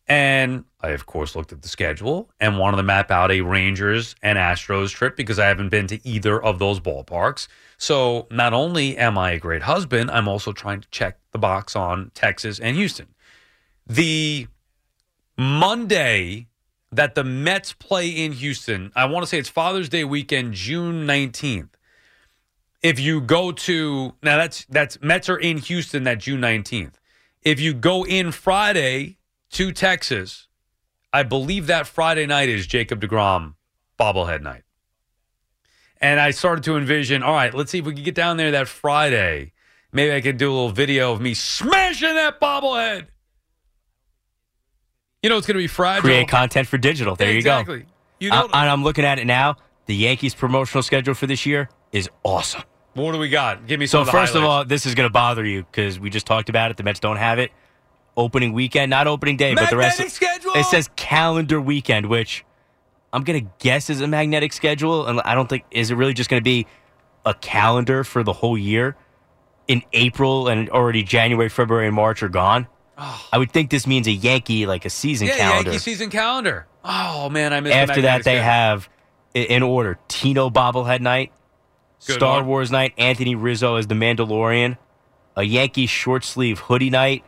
And 0.06 0.66
I, 0.80 0.90
of 0.90 1.04
course, 1.04 1.34
looked 1.34 1.52
at 1.52 1.62
the 1.62 1.68
schedule 1.68 2.30
and 2.38 2.60
wanted 2.60 2.76
to 2.76 2.84
map 2.84 3.10
out 3.10 3.32
a 3.32 3.40
Rangers 3.40 4.14
and 4.22 4.38
Astros 4.38 4.90
trip 4.90 5.16
because 5.16 5.40
I 5.40 5.46
haven't 5.46 5.70
been 5.70 5.88
to 5.88 6.06
either 6.06 6.40
of 6.40 6.60
those 6.60 6.78
ballparks. 6.78 7.48
So 7.76 8.28
not 8.30 8.54
only 8.54 8.96
am 8.96 9.18
I 9.18 9.32
a 9.32 9.40
great 9.40 9.62
husband, 9.62 10.12
I'm 10.12 10.28
also 10.28 10.52
trying 10.52 10.80
to 10.80 10.88
check 10.92 11.18
the 11.32 11.38
box 11.40 11.74
on 11.74 12.12
Texas 12.14 12.60
and 12.60 12.76
Houston. 12.76 13.08
The 13.84 14.46
Monday 15.36 16.46
that 16.92 17.14
the 17.14 17.24
Mets 17.24 17.72
play 17.72 18.08
in 18.08 18.32
Houston, 18.32 18.92
I 18.96 19.06
want 19.06 19.22
to 19.22 19.26
say 19.26 19.38
it's 19.38 19.48
Father's 19.48 19.88
Day 19.88 20.04
weekend, 20.04 20.54
June 20.54 21.06
19th. 21.06 21.70
If 22.82 23.00
you 23.00 23.20
go 23.20 23.52
to 23.52 24.14
now 24.22 24.36
that's 24.36 24.64
that's 24.66 25.00
Mets 25.02 25.28
are 25.28 25.36
in 25.36 25.58
Houston 25.58 26.04
that 26.04 26.18
June 26.18 26.40
19th. 26.40 26.94
If 27.42 27.60
you 27.60 27.74
go 27.74 28.04
in 28.04 28.30
Friday 28.32 29.18
to 29.50 29.72
Texas, 29.72 30.46
I 31.12 31.22
believe 31.22 31.66
that 31.66 31.86
Friday 31.86 32.26
night 32.26 32.48
is 32.48 32.66
Jacob 32.66 33.00
DeGrom 33.00 33.54
bobblehead 33.98 34.42
night. 34.42 34.62
And 36.00 36.20
I 36.20 36.30
started 36.30 36.62
to 36.64 36.76
envision, 36.76 37.22
all 37.22 37.34
right, 37.34 37.52
let's 37.52 37.72
see 37.72 37.78
if 37.78 37.84
we 37.84 37.94
can 37.94 38.04
get 38.04 38.14
down 38.14 38.36
there 38.36 38.52
that 38.52 38.68
Friday. 38.68 39.52
Maybe 39.92 40.14
I 40.14 40.20
could 40.20 40.36
do 40.36 40.50
a 40.50 40.54
little 40.54 40.70
video 40.70 41.12
of 41.12 41.20
me 41.20 41.34
smashing 41.34 42.14
that 42.14 42.40
bobblehead. 42.40 43.06
You 45.22 45.30
know, 45.30 45.36
it's 45.36 45.48
going 45.48 45.56
to 45.56 45.62
be 45.62 45.66
Friday. 45.66 46.00
Create 46.00 46.28
content 46.28 46.68
for 46.68 46.78
digital. 46.78 47.16
There 47.16 47.30
exactly. 47.30 47.78
you 47.78 47.82
go. 47.82 47.86
You 48.20 48.30
know, 48.30 48.48
I, 48.52 48.62
and 48.62 48.70
I'm 48.70 48.84
looking 48.84 49.04
at 49.04 49.18
it 49.18 49.26
now. 49.26 49.56
The 49.86 49.96
Yankees 49.96 50.34
promotional 50.34 50.82
schedule 50.82 51.14
for 51.14 51.26
this 51.26 51.44
year 51.44 51.70
is 51.92 52.08
awesome. 52.22 52.62
what 52.94 53.12
do 53.12 53.18
we 53.18 53.28
got? 53.28 53.66
Give 53.66 53.80
me 53.80 53.86
So 53.86 53.98
some. 53.98 54.00
of 54.02 54.06
the 54.06 54.12
first 54.12 54.34
of 54.36 54.44
all, 54.44 54.64
this 54.64 54.86
is 54.86 54.94
going 54.94 55.08
to 55.08 55.12
bother 55.12 55.44
you 55.44 55.64
because 55.64 55.98
we 55.98 56.08
just 56.08 56.26
talked 56.26 56.48
about 56.48 56.70
it. 56.70 56.76
The 56.76 56.84
Mets 56.84 57.00
don't 57.00 57.16
have 57.16 57.38
it. 57.40 57.50
Opening 58.16 58.52
weekend, 58.52 58.90
not 58.90 59.06
opening 59.06 59.36
day, 59.36 59.54
but 59.54 59.70
the 59.70 59.76
rest. 59.76 59.98
Magnetic 59.98 60.14
schedule! 60.14 60.52
It 60.54 60.64
says 60.64 60.90
calendar 60.96 61.60
weekend, 61.60 62.06
which 62.06 62.44
I'm 63.12 63.22
going 63.22 63.44
to 63.44 63.52
guess 63.60 63.90
is 63.90 64.00
a 64.00 64.08
magnetic 64.08 64.52
schedule, 64.52 65.06
and 65.06 65.20
I 65.20 65.34
don't 65.34 65.48
think 65.48 65.64
is 65.70 65.90
it 65.90 65.94
really 65.94 66.14
just 66.14 66.28
going 66.28 66.40
to 66.40 66.44
be 66.44 66.66
a 67.24 67.34
calendar 67.34 68.04
for 68.04 68.22
the 68.22 68.32
whole 68.32 68.58
year. 68.58 68.96
In 69.68 69.82
April 69.92 70.48
and 70.48 70.68
already 70.70 71.02
January, 71.02 71.48
February, 71.48 71.86
and 71.86 71.94
March 71.94 72.22
are 72.22 72.28
gone. 72.28 72.66
I 72.98 73.38
would 73.38 73.52
think 73.52 73.70
this 73.70 73.86
means 73.86 74.06
a 74.06 74.12
Yankee 74.12 74.66
like 74.66 74.84
a 74.84 74.90
season 74.90 75.28
yeah, 75.28 75.36
calendar. 75.36 75.70
Yankee 75.70 75.78
season 75.82 76.10
calendar. 76.10 76.66
Oh 76.84 77.28
man, 77.30 77.52
I 77.52 77.60
missed. 77.60 77.72
the 77.74 77.78
After 77.78 78.02
that, 78.02 78.24
they 78.24 78.38
have 78.38 78.88
in 79.34 79.62
order 79.62 79.98
Tino 80.08 80.50
bobblehead 80.50 81.00
night, 81.00 81.32
Good 82.06 82.14
Star 82.14 82.38
one. 82.40 82.46
Wars 82.46 82.70
night, 82.70 82.94
Anthony 82.98 83.34
Rizzo 83.34 83.76
as 83.76 83.86
the 83.86 83.94
Mandalorian, 83.94 84.76
a 85.36 85.42
Yankee 85.44 85.86
short 85.86 86.24
sleeve 86.24 86.58
hoodie 86.60 86.90
night, 86.90 87.24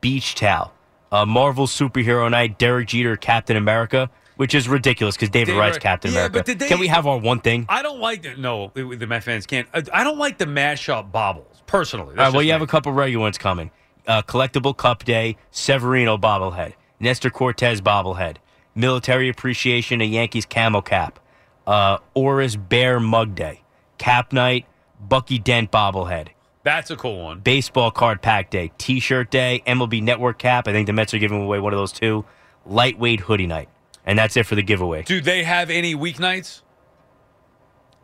beach 0.00 0.34
towel, 0.34 0.72
a 1.10 1.24
Marvel 1.24 1.66
superhero 1.66 2.30
night, 2.30 2.58
Derek 2.58 2.88
Jeter 2.88 3.16
Captain 3.16 3.56
America, 3.56 4.10
which 4.36 4.54
is 4.54 4.68
ridiculous 4.68 5.16
because 5.16 5.30
David 5.30 5.46
David 5.52 5.58
Wright's 5.60 5.78
Captain 5.78 6.10
Yeah, 6.12 6.26
America. 6.26 6.44
but 6.46 6.58
they- 6.58 6.68
Can 6.68 6.80
we 6.80 6.88
have 6.88 7.06
our 7.06 7.16
one 7.18 7.40
thing? 7.40 7.64
I 7.68 7.82
don't 7.82 8.00
like 8.00 8.22
the 8.22 8.36
no. 8.36 8.72
The, 8.74 8.96
the 8.96 9.06
Met 9.06 9.22
fans 9.24 9.46
can't. 9.46 9.68
I, 9.72 9.82
I 9.92 10.04
don't 10.04 10.18
like 10.18 10.36
the 10.38 10.46
mashup 10.46 11.10
bobbles 11.12 11.62
personally. 11.66 12.10
All 12.18 12.24
right, 12.24 12.32
well, 12.32 12.42
you 12.42 12.52
have 12.52 12.62
a 12.62 12.66
couple 12.66 12.92
regular 12.92 13.22
ones 13.22 13.38
coming. 13.38 13.70
Uh, 14.06 14.22
collectible 14.22 14.76
Cup 14.76 15.04
Day, 15.04 15.36
Severino 15.50 16.16
bobblehead, 16.18 16.74
Nestor 17.00 17.30
Cortes 17.30 17.80
bobblehead, 17.80 18.36
Military 18.74 19.28
Appreciation, 19.28 20.00
a 20.00 20.04
Yankees 20.04 20.44
camel 20.44 20.82
cap, 20.82 21.18
uh, 21.66 21.98
Oris 22.14 22.56
Bear 22.56 23.00
Mug 23.00 23.34
Day, 23.34 23.62
Cap 23.98 24.32
Night, 24.32 24.66
Bucky 25.00 25.38
Dent 25.38 25.70
bobblehead, 25.70 26.28
That's 26.64 26.90
a 26.90 26.96
cool 26.96 27.24
one. 27.24 27.40
Baseball 27.40 27.90
Card 27.90 28.20
Pack 28.22 28.50
Day, 28.50 28.72
T-shirt 28.78 29.30
Day, 29.30 29.62
MLB 29.66 30.02
Network 30.02 30.38
cap. 30.38 30.66
I 30.68 30.72
think 30.72 30.86
the 30.86 30.92
Mets 30.92 31.14
are 31.14 31.18
giving 31.18 31.42
away 31.42 31.58
one 31.60 31.72
of 31.72 31.78
those 31.78 31.92
too. 31.92 32.24
Lightweight 32.66 33.20
hoodie 33.20 33.46
night, 33.46 33.68
and 34.06 34.18
that's 34.18 34.36
it 34.36 34.44
for 34.46 34.54
the 34.54 34.62
giveaway. 34.62 35.02
Do 35.02 35.20
they 35.20 35.44
have 35.44 35.70
any 35.70 35.94
weeknights? 35.94 36.62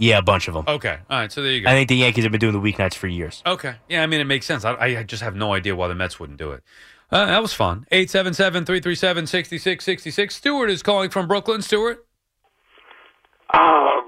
Yeah, 0.01 0.17
a 0.17 0.23
bunch 0.23 0.49
of 0.49 0.55
them. 0.55 0.65
Okay, 0.67 0.99
all 1.11 1.19
right. 1.19 1.31
So 1.31 1.43
there 1.43 1.53
you 1.53 1.61
go. 1.61 1.69
I 1.69 1.75
think 1.75 1.91
the 1.91 1.97
Yankees 1.97 2.25
have 2.25 2.33
been 2.33 2.41
doing 2.41 2.55
the 2.55 2.61
weeknights 2.61 2.95
for 2.95 3.07
years. 3.07 3.43
Okay. 3.45 3.75
Yeah, 3.87 4.03
I 4.03 4.07
mean, 4.07 4.21
it 4.21 4.25
makes 4.25 4.47
sense. 4.47 4.65
I, 4.65 4.75
I 4.75 5.03
just 5.03 5.23
have 5.23 5.37
no 5.37 5.53
idea 5.53 5.77
why 5.77 5.89
the 5.89 5.95
Mets 5.95 6.19
wouldn't 6.19 6.39
do 6.39 6.53
it. 6.53 6.63
Uh, 7.13 7.27
that 7.27 7.43
was 7.43 7.53
fun. 7.53 7.87
877 7.91 8.65
337 8.65 9.27
6666. 9.27 10.35
Stewart 10.35 10.71
is 10.71 10.83
calling 10.83 11.11
from 11.11 11.29
Brooklyn. 11.29 11.61
Stewart? 11.61 12.07
Uh, 13.53 14.01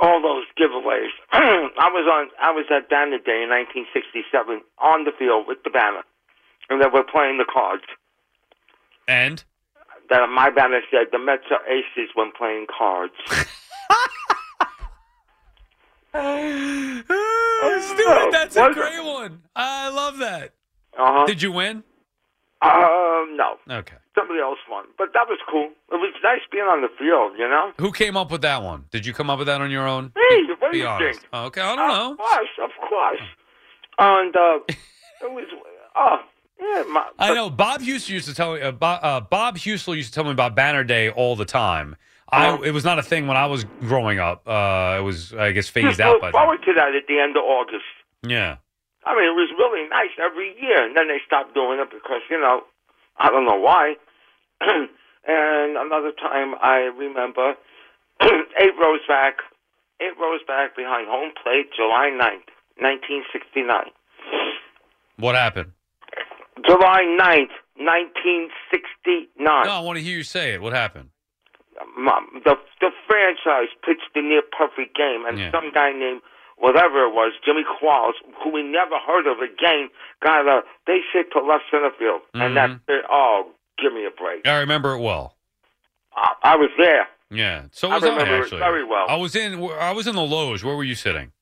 all 0.00 0.20
those 0.20 0.44
giveaways. 0.60 1.08
I 1.32 1.88
was 1.88 2.06
on. 2.10 2.28
I 2.42 2.50
was 2.50 2.66
at 2.70 2.90
Banner 2.90 3.18
Day 3.18 3.42
in 3.42 3.48
1967 3.48 4.60
on 4.78 5.04
the 5.04 5.12
field 5.18 5.46
with 5.48 5.62
the 5.64 5.70
banner, 5.70 6.02
and 6.68 6.82
they 6.82 6.88
were 6.92 7.04
playing 7.04 7.38
the 7.38 7.46
cards. 7.50 7.84
And? 9.08 9.42
That 10.10 10.28
my 10.28 10.50
banner 10.50 10.80
said 10.90 11.06
the 11.12 11.18
Mets 11.18 11.44
are 11.50 11.64
aces 11.66 12.10
when 12.14 12.32
playing 12.36 12.66
cards. 12.66 13.14
Oh, 18.06 18.16
Stewart, 18.18 18.32
that's 18.32 18.56
a 18.56 18.66
it? 18.66 18.74
great 18.74 19.04
one. 19.04 19.42
I 19.56 19.88
love 19.90 20.18
that. 20.18 20.54
Uh 20.98 21.12
huh. 21.20 21.26
Did 21.26 21.42
you 21.42 21.52
win? 21.52 21.82
Um, 22.62 23.36
no. 23.36 23.56
Okay. 23.70 23.96
Somebody 24.14 24.40
else 24.40 24.58
won, 24.70 24.84
but 24.98 25.08
that 25.14 25.26
was 25.28 25.38
cool. 25.50 25.70
It 25.92 25.94
was 25.96 26.12
nice 26.22 26.40
being 26.52 26.64
on 26.64 26.82
the 26.82 26.88
field, 26.98 27.32
you 27.38 27.48
know. 27.48 27.72
Who 27.78 27.90
came 27.92 28.16
up 28.16 28.30
with 28.30 28.42
that 28.42 28.62
one? 28.62 28.84
Did 28.90 29.06
you 29.06 29.14
come 29.14 29.30
up 29.30 29.38
with 29.38 29.46
that 29.46 29.60
on 29.62 29.70
your 29.70 29.86
own? 29.88 30.12
Hey, 30.14 30.42
Be- 30.46 30.52
what 30.58 30.72
do 30.72 30.78
you 30.78 30.86
honest. 30.86 31.20
think? 31.20 31.28
Oh, 31.32 31.44
okay, 31.46 31.62
I 31.62 31.74
don't 31.76 31.88
know. 31.88 32.12
Of 32.12 32.18
course, 32.18 32.48
of 32.62 32.70
course. 32.88 33.20
And 33.98 34.36
uh, 34.36 34.58
it 34.68 35.32
was. 35.32 35.44
Oh, 35.96 36.16
yeah. 36.60 36.82
My, 36.92 37.08
I 37.18 37.32
know 37.34 37.48
Bob 37.48 37.80
Houston 37.80 38.14
used 38.14 38.28
to 38.28 38.34
tell 38.34 38.54
me. 38.54 38.60
Uh, 38.60 38.72
Bob, 38.72 39.00
uh, 39.02 39.20
Bob 39.20 39.56
Houston 39.58 39.94
used 39.94 40.08
to 40.12 40.14
tell 40.14 40.24
me 40.24 40.30
about 40.32 40.54
Banner 40.54 40.84
Day 40.84 41.08
all 41.10 41.36
the 41.36 41.46
time. 41.46 41.96
I 42.32 42.58
it 42.64 42.72
was 42.72 42.84
not 42.84 42.98
a 42.98 43.02
thing 43.02 43.26
when 43.26 43.36
I 43.36 43.46
was 43.46 43.64
growing 43.80 44.18
up. 44.18 44.46
Uh, 44.46 44.96
it 44.98 45.02
was 45.02 45.32
I 45.34 45.52
guess 45.52 45.68
phased 45.68 46.00
out 46.00 46.20
by 46.20 46.28
then. 46.28 46.32
forward 46.32 46.60
to 46.64 46.72
that 46.74 46.94
at 46.94 47.06
the 47.08 47.18
end 47.18 47.36
of 47.36 47.42
August. 47.42 47.84
Yeah. 48.22 48.56
I 49.04 49.16
mean, 49.16 49.24
it 49.24 49.34
was 49.34 49.50
really 49.56 49.88
nice 49.88 50.12
every 50.20 50.54
year, 50.60 50.84
and 50.84 50.96
then 50.96 51.08
they 51.08 51.18
stopped 51.26 51.54
doing 51.54 51.80
it 51.80 51.90
because 51.90 52.20
you 52.30 52.38
know, 52.38 52.62
I 53.16 53.30
don't 53.30 53.46
know 53.46 53.58
why. 53.58 53.94
and 54.60 55.76
another 55.76 56.12
time, 56.12 56.54
I 56.62 56.90
remember 56.96 57.54
eight 58.22 58.76
rows 58.78 59.00
back, 59.08 59.38
eight 60.00 60.18
rows 60.20 60.40
back 60.46 60.76
behind 60.76 61.08
home 61.08 61.32
plate, 61.42 61.70
July 61.74 62.10
9th, 62.12 62.52
1969. 62.76 63.84
What 65.16 65.34
happened? 65.34 65.72
July 66.66 67.02
9th, 67.18 67.56
1969. 67.80 69.26
No, 69.38 69.50
I 69.50 69.80
want 69.80 69.96
to 69.96 70.04
hear 70.04 70.18
you 70.18 70.24
say 70.24 70.52
it. 70.52 70.60
What 70.60 70.74
happened? 70.74 71.08
The 71.74 72.56
the 72.80 72.90
franchise 73.06 73.68
pitched 73.84 74.10
the 74.14 74.22
near 74.22 74.42
perfect 74.42 74.96
game, 74.96 75.24
and 75.26 75.38
Yeah. 75.38 75.50
some 75.50 75.70
guy 75.72 75.92
named 75.92 76.20
whatever 76.56 77.04
it 77.06 77.14
was, 77.14 77.32
Jimmy 77.44 77.64
Qualls, 77.64 78.12
who 78.42 78.50
we 78.50 78.62
never 78.62 78.98
heard 78.98 79.26
of 79.26 79.38
again, 79.40 79.88
got 80.22 80.46
a 80.46 80.62
base 80.86 81.04
hit 81.12 81.32
to 81.32 81.40
left 81.40 81.64
center 81.70 81.90
field, 81.98 82.20
Mhm. 82.34 82.42
and 82.46 82.56
that's 82.56 82.72
it. 82.88 83.04
Oh, 83.08 83.48
give 83.78 83.92
me 83.92 84.04
a 84.04 84.10
break! 84.10 84.46
I 84.46 84.58
remember 84.60 84.92
it 84.94 85.00
well. 85.00 85.36
I, 86.14 86.32
I 86.42 86.56
was 86.56 86.70
there 86.76 87.08
Yeah. 87.30 87.62
So 87.72 87.90
I 87.90 87.94
was 87.94 88.04
I, 88.04 88.08
remember 88.08 88.34
it 88.36 88.40
actually. 88.42 88.58
very 88.58 88.84
well. 88.84 89.06
I 89.08 89.16
was 89.16 89.36
in. 89.36 89.62
I 89.80 89.92
was 89.92 90.06
in 90.06 90.16
the 90.16 90.22
loge. 90.24 90.64
Where 90.64 90.74
were 90.76 90.84
you 90.84 90.96
sitting? 90.96 91.32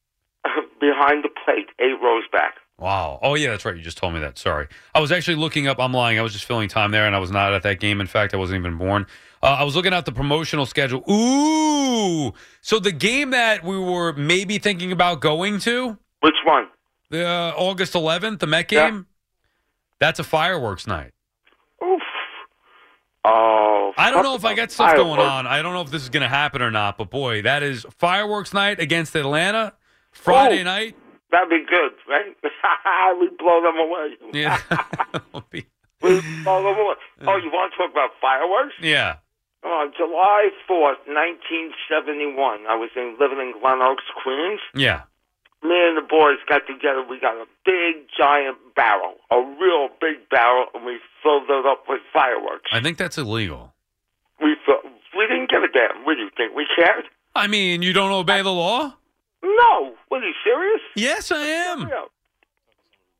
behind 0.80 1.24
the 1.24 1.30
plate, 1.44 1.68
eight 1.80 1.98
rows 2.02 2.24
back. 2.30 2.56
Wow. 2.78 3.18
Oh 3.22 3.34
yeah, 3.34 3.50
that's 3.50 3.64
right. 3.64 3.74
You 3.74 3.82
just 3.82 3.96
told 3.98 4.14
me 4.14 4.20
that. 4.20 4.38
Sorry. 4.38 4.68
I 4.94 5.00
was 5.00 5.10
actually 5.10 5.34
looking 5.36 5.66
up. 5.66 5.80
I'm 5.80 5.92
lying. 5.92 6.18
I 6.18 6.22
was 6.22 6.32
just 6.32 6.44
filling 6.44 6.68
time 6.68 6.90
there, 6.92 7.06
and 7.06 7.16
I 7.16 7.18
was 7.18 7.30
not 7.32 7.52
at 7.54 7.62
that 7.64 7.80
game. 7.80 8.00
In 8.00 8.06
fact, 8.06 8.34
I 8.34 8.36
wasn't 8.36 8.60
even 8.60 8.76
born. 8.78 9.06
Uh, 9.42 9.46
I 9.60 9.64
was 9.64 9.76
looking 9.76 9.92
at 9.92 10.04
the 10.04 10.12
promotional 10.12 10.66
schedule. 10.66 11.02
Ooh. 11.10 12.32
So 12.60 12.78
the 12.80 12.92
game 12.92 13.30
that 13.30 13.62
we 13.64 13.78
were 13.78 14.12
maybe 14.14 14.58
thinking 14.58 14.90
about 14.92 15.20
going 15.20 15.58
to, 15.60 15.98
Which 16.20 16.34
one? 16.44 16.68
the 17.10 17.24
uh, 17.26 17.52
August 17.56 17.92
11th, 17.94 18.40
the 18.40 18.46
Met 18.46 18.70
Yeah. 18.72 18.90
game. 18.90 19.06
That's 20.00 20.18
a 20.18 20.24
fireworks 20.24 20.86
night. 20.86 21.12
Oof. 21.84 22.02
Oh, 23.24 23.92
I 23.98 24.10
don't 24.10 24.22
know 24.22 24.34
if 24.36 24.44
I 24.44 24.54
got 24.54 24.70
stuff 24.70 24.94
going 24.96 25.20
on. 25.20 25.46
I 25.46 25.60
don't 25.60 25.72
know 25.74 25.82
if 25.82 25.90
this 25.90 26.02
is 26.02 26.08
going 26.08 26.22
to 26.22 26.28
happen 26.28 26.62
or 26.62 26.70
not. 26.70 26.96
But 26.98 27.10
boy, 27.10 27.42
that 27.42 27.62
is 27.62 27.84
fireworks 27.98 28.54
night 28.54 28.80
against 28.80 29.14
Atlanta. 29.16 29.74
Friday 30.12 30.60
Oh. 30.60 30.64
night. 30.64 30.96
That'd 31.30 31.50
be 31.50 31.64
good, 31.68 31.92
right? 32.08 32.34
we 33.20 33.28
blow 33.38 33.60
them 33.62 33.76
away. 33.76 34.16
Yeah. 34.32 34.58
We 36.00 36.20
blow 36.44 36.62
them 36.62 36.78
away. 36.78 36.94
Oh, 37.26 37.36
you 37.38 37.50
want 37.50 37.72
to 37.72 37.76
talk 37.78 37.90
about 37.90 38.10
fireworks? 38.20 38.74
yeah. 38.80 39.16
Uh, 39.64 39.86
July 39.96 40.50
4th, 40.70 41.02
1971. 41.10 42.66
I 42.68 42.76
was 42.76 42.90
in, 42.94 43.16
living 43.18 43.38
in 43.40 43.54
Glen 43.60 43.82
Oaks, 43.82 44.04
Queens. 44.22 44.60
Yeah. 44.74 45.02
Me 45.62 45.74
and 45.74 45.98
the 45.98 46.06
boys 46.06 46.38
got 46.48 46.62
together. 46.68 47.02
We 47.02 47.18
got 47.18 47.34
a 47.34 47.46
big, 47.64 48.06
giant 48.16 48.58
barrel, 48.76 49.14
a 49.30 49.38
real 49.58 49.88
big 50.00 50.28
barrel, 50.30 50.66
and 50.74 50.84
we 50.86 51.00
filled 51.22 51.50
it 51.50 51.66
up 51.66 51.84
with 51.88 52.00
fireworks. 52.12 52.70
I 52.72 52.80
think 52.80 52.96
that's 52.96 53.18
illegal. 53.18 53.74
We 54.40 54.54
we 55.16 55.26
didn't 55.26 55.50
give 55.50 55.64
a 55.64 55.68
damn. 55.68 56.04
What 56.04 56.14
do 56.14 56.20
you 56.22 56.30
think? 56.36 56.54
We 56.54 56.64
cared? 56.76 57.06
I 57.34 57.48
mean, 57.48 57.82
you 57.82 57.92
don't 57.92 58.12
obey 58.12 58.40
the 58.42 58.52
law? 58.52 58.94
No. 59.42 59.94
What 60.08 60.22
are 60.22 60.26
you 60.26 60.34
serious? 60.44 60.80
Yes, 60.94 61.32
I 61.32 61.42
am. 61.42 61.86
Real. 61.86 62.06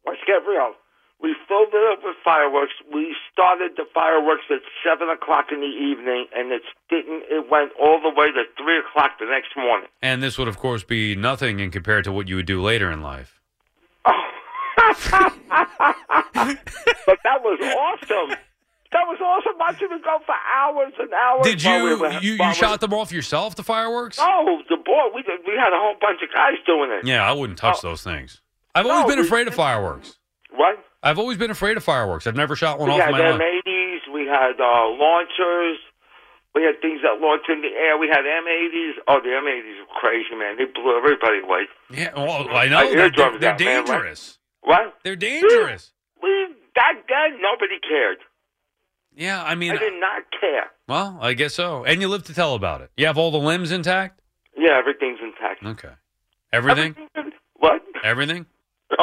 Let's 0.07 0.20
get 0.24 0.46
real. 0.48 0.74
We 1.20 1.35
filled 1.48 1.68
it 1.74 1.92
up 1.92 1.98
with 2.04 2.14
fireworks. 2.24 2.74
We 2.94 3.14
started 3.33 3.72
the 3.76 3.85
fireworks 3.92 4.44
at 4.50 4.61
seven 4.87 5.09
o'clock 5.11 5.46
in 5.50 5.59
the 5.61 5.66
evening, 5.66 6.26
and 6.35 6.52
it 6.52 6.62
didn't. 6.88 7.24
It 7.28 7.50
went 7.50 7.72
all 7.81 8.00
the 8.00 8.11
way 8.11 8.31
to 8.31 8.44
three 8.57 8.78
o'clock 8.78 9.18
the 9.18 9.26
next 9.26 9.57
morning. 9.57 9.88
And 10.00 10.22
this 10.22 10.38
would, 10.38 10.46
of 10.48 10.59
course, 10.59 10.85
be 10.85 11.16
nothing 11.16 11.59
in 11.59 11.70
compared 11.72 12.04
to 12.04 12.12
what 12.12 12.28
you 12.28 12.37
would 12.37 12.46
do 12.46 12.62
later 12.62 12.90
in 12.90 13.02
life. 13.02 13.40
But 17.07 17.18
that 17.24 17.42
was 17.42 17.59
awesome. 17.61 18.37
That 18.92 19.04
was 19.07 19.18
awesome. 19.20 19.59
Watching 19.59 19.88
it 19.90 20.02
go 20.04 20.18
for 20.24 20.35
hours 20.57 20.92
and 20.98 21.12
hours. 21.12 21.44
Did 21.44 21.62
while 21.64 21.85
we 21.85 21.90
you 21.90 21.98
were- 21.98 22.11
you, 22.20 22.33
you 22.35 22.38
we- 22.48 22.54
shot 22.54 22.81
them 22.81 22.94
off 22.94 23.12
yourself, 23.12 23.54
the 23.57 23.62
fireworks? 23.62 24.18
Oh, 24.20 24.61
the 24.68 24.76
boy. 24.76 25.09
We 25.14 25.22
did, 25.22 25.40
we 25.46 25.54
had 25.54 25.72
a 25.72 25.78
whole 25.78 25.94
bunch 26.00 26.20
of 26.22 26.33
guys 26.35 26.54
doing 26.66 26.90
it. 26.92 27.04
Yeah, 27.07 27.28
I 27.28 27.33
wouldn't 27.33 27.59
touch 27.59 27.78
oh. 27.85 27.88
those 27.88 28.02
things. 28.02 28.40
I've 28.74 28.87
always 28.87 29.02
No, 29.04 29.09
been 29.09 29.18
we- 29.20 29.26
afraid 29.26 29.48
of 29.48 29.54
fireworks. 29.54 30.16
What? 30.52 30.78
I've 31.02 31.18
always 31.18 31.38
been 31.38 31.50
afraid 31.50 31.76
of 31.76 31.84
fireworks. 31.84 32.26
I've 32.26 32.37
never 32.37 32.56
shot 32.56 32.78
one 32.78 32.88
We 32.88 32.94
off 32.96 33.00
had 33.02 33.11
my 33.12 33.30
life. 33.30 33.40
M80s. 33.40 34.12
We 34.12 34.26
had 34.26 34.58
uh, 34.61 34.88
launchers. 34.98 35.78
We 36.54 36.62
had 36.64 36.80
things 36.80 37.00
that 37.02 37.20
launched 37.20 37.48
in 37.48 37.61
the 37.62 37.68
air. 37.68 37.98
We 37.98 38.08
had 38.08 38.20
M80s. 38.24 38.92
Oh, 39.06 39.20
the 39.22 39.28
M80s 39.28 39.78
were 39.80 39.94
crazy, 40.00 40.34
man. 40.34 40.56
They 40.58 40.64
blew 40.64 40.96
everybody 40.96 41.38
away. 41.44 41.62
Yeah, 41.90 42.12
well, 42.16 42.48
I 42.56 42.68
know. 42.68 42.78
I 42.78 42.94
They're, 42.94 43.11
they're, 43.11 43.38
they're 43.38 43.52
out, 43.52 43.61
man, 43.61 43.84
dangerous. 43.84 44.38
What? 44.62 44.94
They're 45.04 45.14
dangerous. 45.16 45.92
We 46.22 46.46
back 46.74 47.06
then 47.08 47.40
nobody 47.40 47.78
cared. 47.88 48.18
Yeah, 49.14 49.42
I 49.42 49.54
mean, 49.54 49.72
I 49.72 49.76
did 49.78 50.00
not 50.00 50.22
care. 50.40 50.66
well, 50.88 51.18
I 51.20 51.34
guess 51.34 51.54
so. 51.54 51.84
And 51.84 52.00
you 52.00 52.08
live 52.08 52.24
to 52.24 52.34
tell 52.34 52.54
about 52.54 52.80
it. 52.82 52.90
You 52.96 53.06
have 53.06 53.18
all 53.18 53.30
the 53.30 53.38
limbs 53.38 53.72
intact? 53.72 54.20
Yeah, 54.56 54.78
everything's 54.78 55.18
intact. 55.22 55.64
Okay. 55.64 55.94
Everything? 56.52 56.96
What? 57.56 57.82
Everything? 58.02 58.46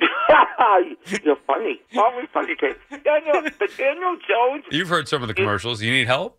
You're 1.24 1.36
funny. 1.46 1.80
Always 1.96 2.26
funny, 2.32 2.56
kid. 2.58 2.76
Daniel, 3.04 3.42
but 3.58 3.70
Daniel 3.76 4.16
Jones. 4.28 4.64
You've 4.70 4.88
heard 4.88 5.08
some 5.08 5.22
of 5.22 5.28
the 5.28 5.34
commercials. 5.34 5.82
You 5.82 5.92
need 5.92 6.06
help? 6.06 6.38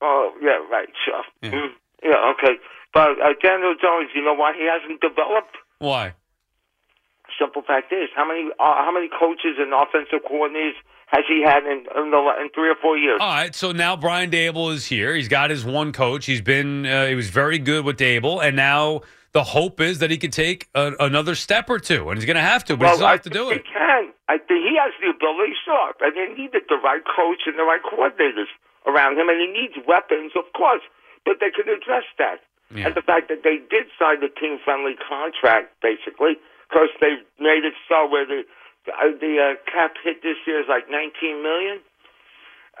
Oh, 0.00 0.32
yeah, 0.40 0.58
right, 0.70 0.88
sure. 1.04 1.22
Yeah. 1.42 1.50
Mm, 1.50 1.68
yeah 2.02 2.32
okay. 2.32 2.58
But 2.92 3.20
uh, 3.22 3.32
Daniel 3.42 3.74
Jones, 3.80 4.10
you 4.14 4.24
know 4.24 4.34
why 4.34 4.52
he 4.56 4.68
hasn't 4.68 5.00
developed? 5.00 5.56
Why? 5.78 6.14
Simple 7.38 7.62
fact 7.62 7.92
is, 7.92 8.08
how 8.14 8.28
many 8.28 8.50
uh, 8.60 8.84
how 8.84 8.92
many 8.92 9.08
coaches 9.08 9.56
and 9.58 9.72
offensive 9.72 10.20
coordinators 10.30 10.74
has 11.06 11.24
he 11.26 11.42
had 11.42 11.64
in 11.64 11.86
in, 11.96 12.10
the, 12.10 12.32
in 12.40 12.50
three 12.54 12.68
or 12.68 12.76
four 12.80 12.98
years? 12.98 13.18
All 13.22 13.34
right, 13.34 13.54
so 13.54 13.72
now 13.72 13.96
Brian 13.96 14.30
Daboll 14.30 14.72
is 14.74 14.84
here. 14.84 15.14
He's 15.14 15.28
got 15.28 15.48
his 15.48 15.64
one 15.64 15.92
coach. 15.92 16.26
He's 16.26 16.42
been 16.42 16.84
uh, 16.84 17.06
he 17.06 17.14
was 17.14 17.30
very 17.30 17.58
good 17.58 17.86
with 17.86 17.96
Daboll, 17.96 18.44
and 18.44 18.54
now 18.54 19.00
the 19.32 19.44
hope 19.44 19.80
is 19.80 19.98
that 20.00 20.10
he 20.10 20.18
could 20.18 20.32
take 20.32 20.68
a, 20.74 20.92
another 21.00 21.34
step 21.34 21.70
or 21.70 21.78
two, 21.78 22.08
and 22.10 22.18
he's 22.18 22.26
going 22.26 22.36
to 22.36 22.44
have 22.44 22.64
to, 22.66 22.76
but 22.76 22.88
he 22.88 22.94
still 22.96 23.06
I 23.06 23.12
has 23.12 23.20
to 23.22 23.30
do 23.30 23.50
it. 23.50 23.64
He 23.64 23.72
can. 23.72 24.12
I 24.28 24.36
think 24.38 24.64
he 24.64 24.76
has 24.76 24.92
the 25.00 25.08
ability, 25.10 25.52
sure, 25.64 25.92
and 26.00 26.12
they 26.16 26.28
needed 26.36 26.62
the 26.68 26.76
right 26.84 27.02
coach 27.04 27.44
and 27.46 27.56
the 27.58 27.64
right 27.64 27.80
coordinators 27.82 28.48
around 28.86 29.18
him, 29.18 29.28
and 29.28 29.40
he 29.40 29.48
needs 29.48 29.74
weapons, 29.88 30.32
of 30.36 30.44
course. 30.52 30.82
But 31.24 31.38
they 31.40 31.50
can 31.50 31.68
address 31.68 32.04
that, 32.18 32.40
Yeah. 32.74 32.86
and 32.88 32.94
the 32.94 33.02
fact 33.02 33.28
that 33.28 33.42
they 33.42 33.56
did 33.70 33.88
sign 33.98 34.20
the 34.20 34.28
team-friendly 34.28 34.96
contract, 35.00 35.76
basically, 35.80 36.36
because 36.68 36.88
they 37.00 37.20
made 37.38 37.64
it 37.64 37.74
so 37.88 38.06
where 38.08 38.26
the 38.26 38.44
uh, 38.90 39.14
the 39.20 39.38
uh, 39.38 39.70
cap 39.70 39.94
hit 40.02 40.22
this 40.22 40.36
year 40.46 40.58
is 40.60 40.66
like 40.68 40.90
19 40.90 41.40
million, 41.42 41.78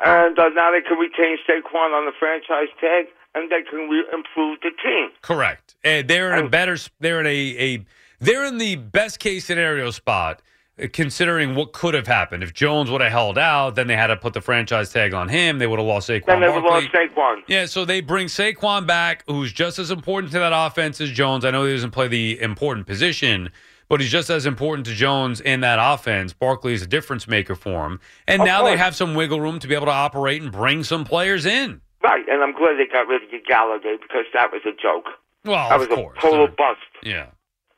and 0.04 0.38
uh, 0.38 0.48
now 0.50 0.70
they 0.70 0.80
can 0.80 0.98
retain 0.98 1.36
Saquon 1.48 1.92
on 1.96 2.06
the 2.06 2.12
franchise 2.18 2.68
tag, 2.80 3.06
and 3.34 3.50
they 3.50 3.62
can 3.62 3.88
re- 3.88 4.04
improve 4.12 4.58
the 4.62 4.70
team. 4.82 5.10
Correct. 5.22 5.74
Uh, 5.84 6.02
they're 6.06 6.34
in 6.36 6.46
a 6.46 6.48
better. 6.48 6.76
They're 7.00 7.20
in 7.20 7.26
a, 7.26 7.30
a. 7.58 7.84
They're 8.20 8.44
in 8.44 8.58
the 8.58 8.76
best 8.76 9.18
case 9.18 9.44
scenario 9.44 9.90
spot, 9.90 10.42
uh, 10.80 10.86
considering 10.92 11.54
what 11.54 11.72
could 11.72 11.94
have 11.94 12.06
happened 12.06 12.42
if 12.42 12.54
Jones 12.54 12.90
would 12.90 13.00
have 13.00 13.10
held 13.10 13.36
out. 13.36 13.74
Then 13.74 13.86
they 13.88 13.96
had 13.96 14.08
to 14.08 14.16
put 14.16 14.32
the 14.32 14.40
franchise 14.40 14.92
tag 14.92 15.12
on 15.12 15.28
him. 15.28 15.58
They 15.58 15.66
would 15.66 15.78
have 15.78 15.88
lost 15.88 16.08
Saquon. 16.08 16.26
Then 16.26 16.40
they 16.40 16.48
would 16.48 16.62
lost 16.62 16.86
Saquon. 16.92 17.42
Yeah, 17.48 17.66
so 17.66 17.84
they 17.84 18.00
bring 18.00 18.28
Saquon 18.28 18.86
back, 18.86 19.24
who's 19.26 19.52
just 19.52 19.78
as 19.78 19.90
important 19.90 20.32
to 20.32 20.38
that 20.38 20.52
offense 20.54 21.00
as 21.00 21.10
Jones. 21.10 21.44
I 21.44 21.50
know 21.50 21.64
he 21.64 21.72
doesn't 21.72 21.90
play 21.90 22.08
the 22.08 22.40
important 22.40 22.86
position, 22.86 23.50
but 23.92 24.00
he's 24.00 24.08
just 24.10 24.30
as 24.30 24.46
important 24.46 24.86
to 24.88 24.94
Jones 24.94 25.36
in 25.44 25.60
that 25.60 25.76
offense. 25.76 26.32
Barkley 26.32 26.72
is 26.72 26.80
a 26.80 26.86
difference 26.86 27.28
maker 27.28 27.52
for 27.54 27.84
him. 27.84 28.00
And 28.26 28.40
Of 28.40 28.46
now 28.48 28.64
they 28.64 28.74
have 28.80 28.96
some 28.96 29.12
wiggle 29.14 29.36
room 29.38 29.58
to 29.60 29.68
be 29.68 29.74
able 29.76 29.84
to 29.92 29.92
operate 29.92 30.40
and 30.40 30.48
bring 30.50 30.80
some 30.82 31.04
players 31.04 31.44
in. 31.44 31.82
Right, 32.02 32.24
and 32.24 32.40
I'm 32.42 32.56
glad 32.56 32.80
they 32.80 32.88
got 32.88 33.04
rid 33.06 33.20
of 33.20 33.28
Golladay 33.44 34.00
because 34.00 34.24
that 34.32 34.48
was 34.50 34.64
a 34.64 34.72
joke. 34.72 35.12
Well, 35.44 35.68
that 35.68 35.76
of 35.76 35.80
was 35.84 35.92
course. 35.92 36.16
a 36.16 36.20
total 36.24 36.48
Uh, 36.48 36.56
bust. 36.56 36.80
yeah. 37.04 37.26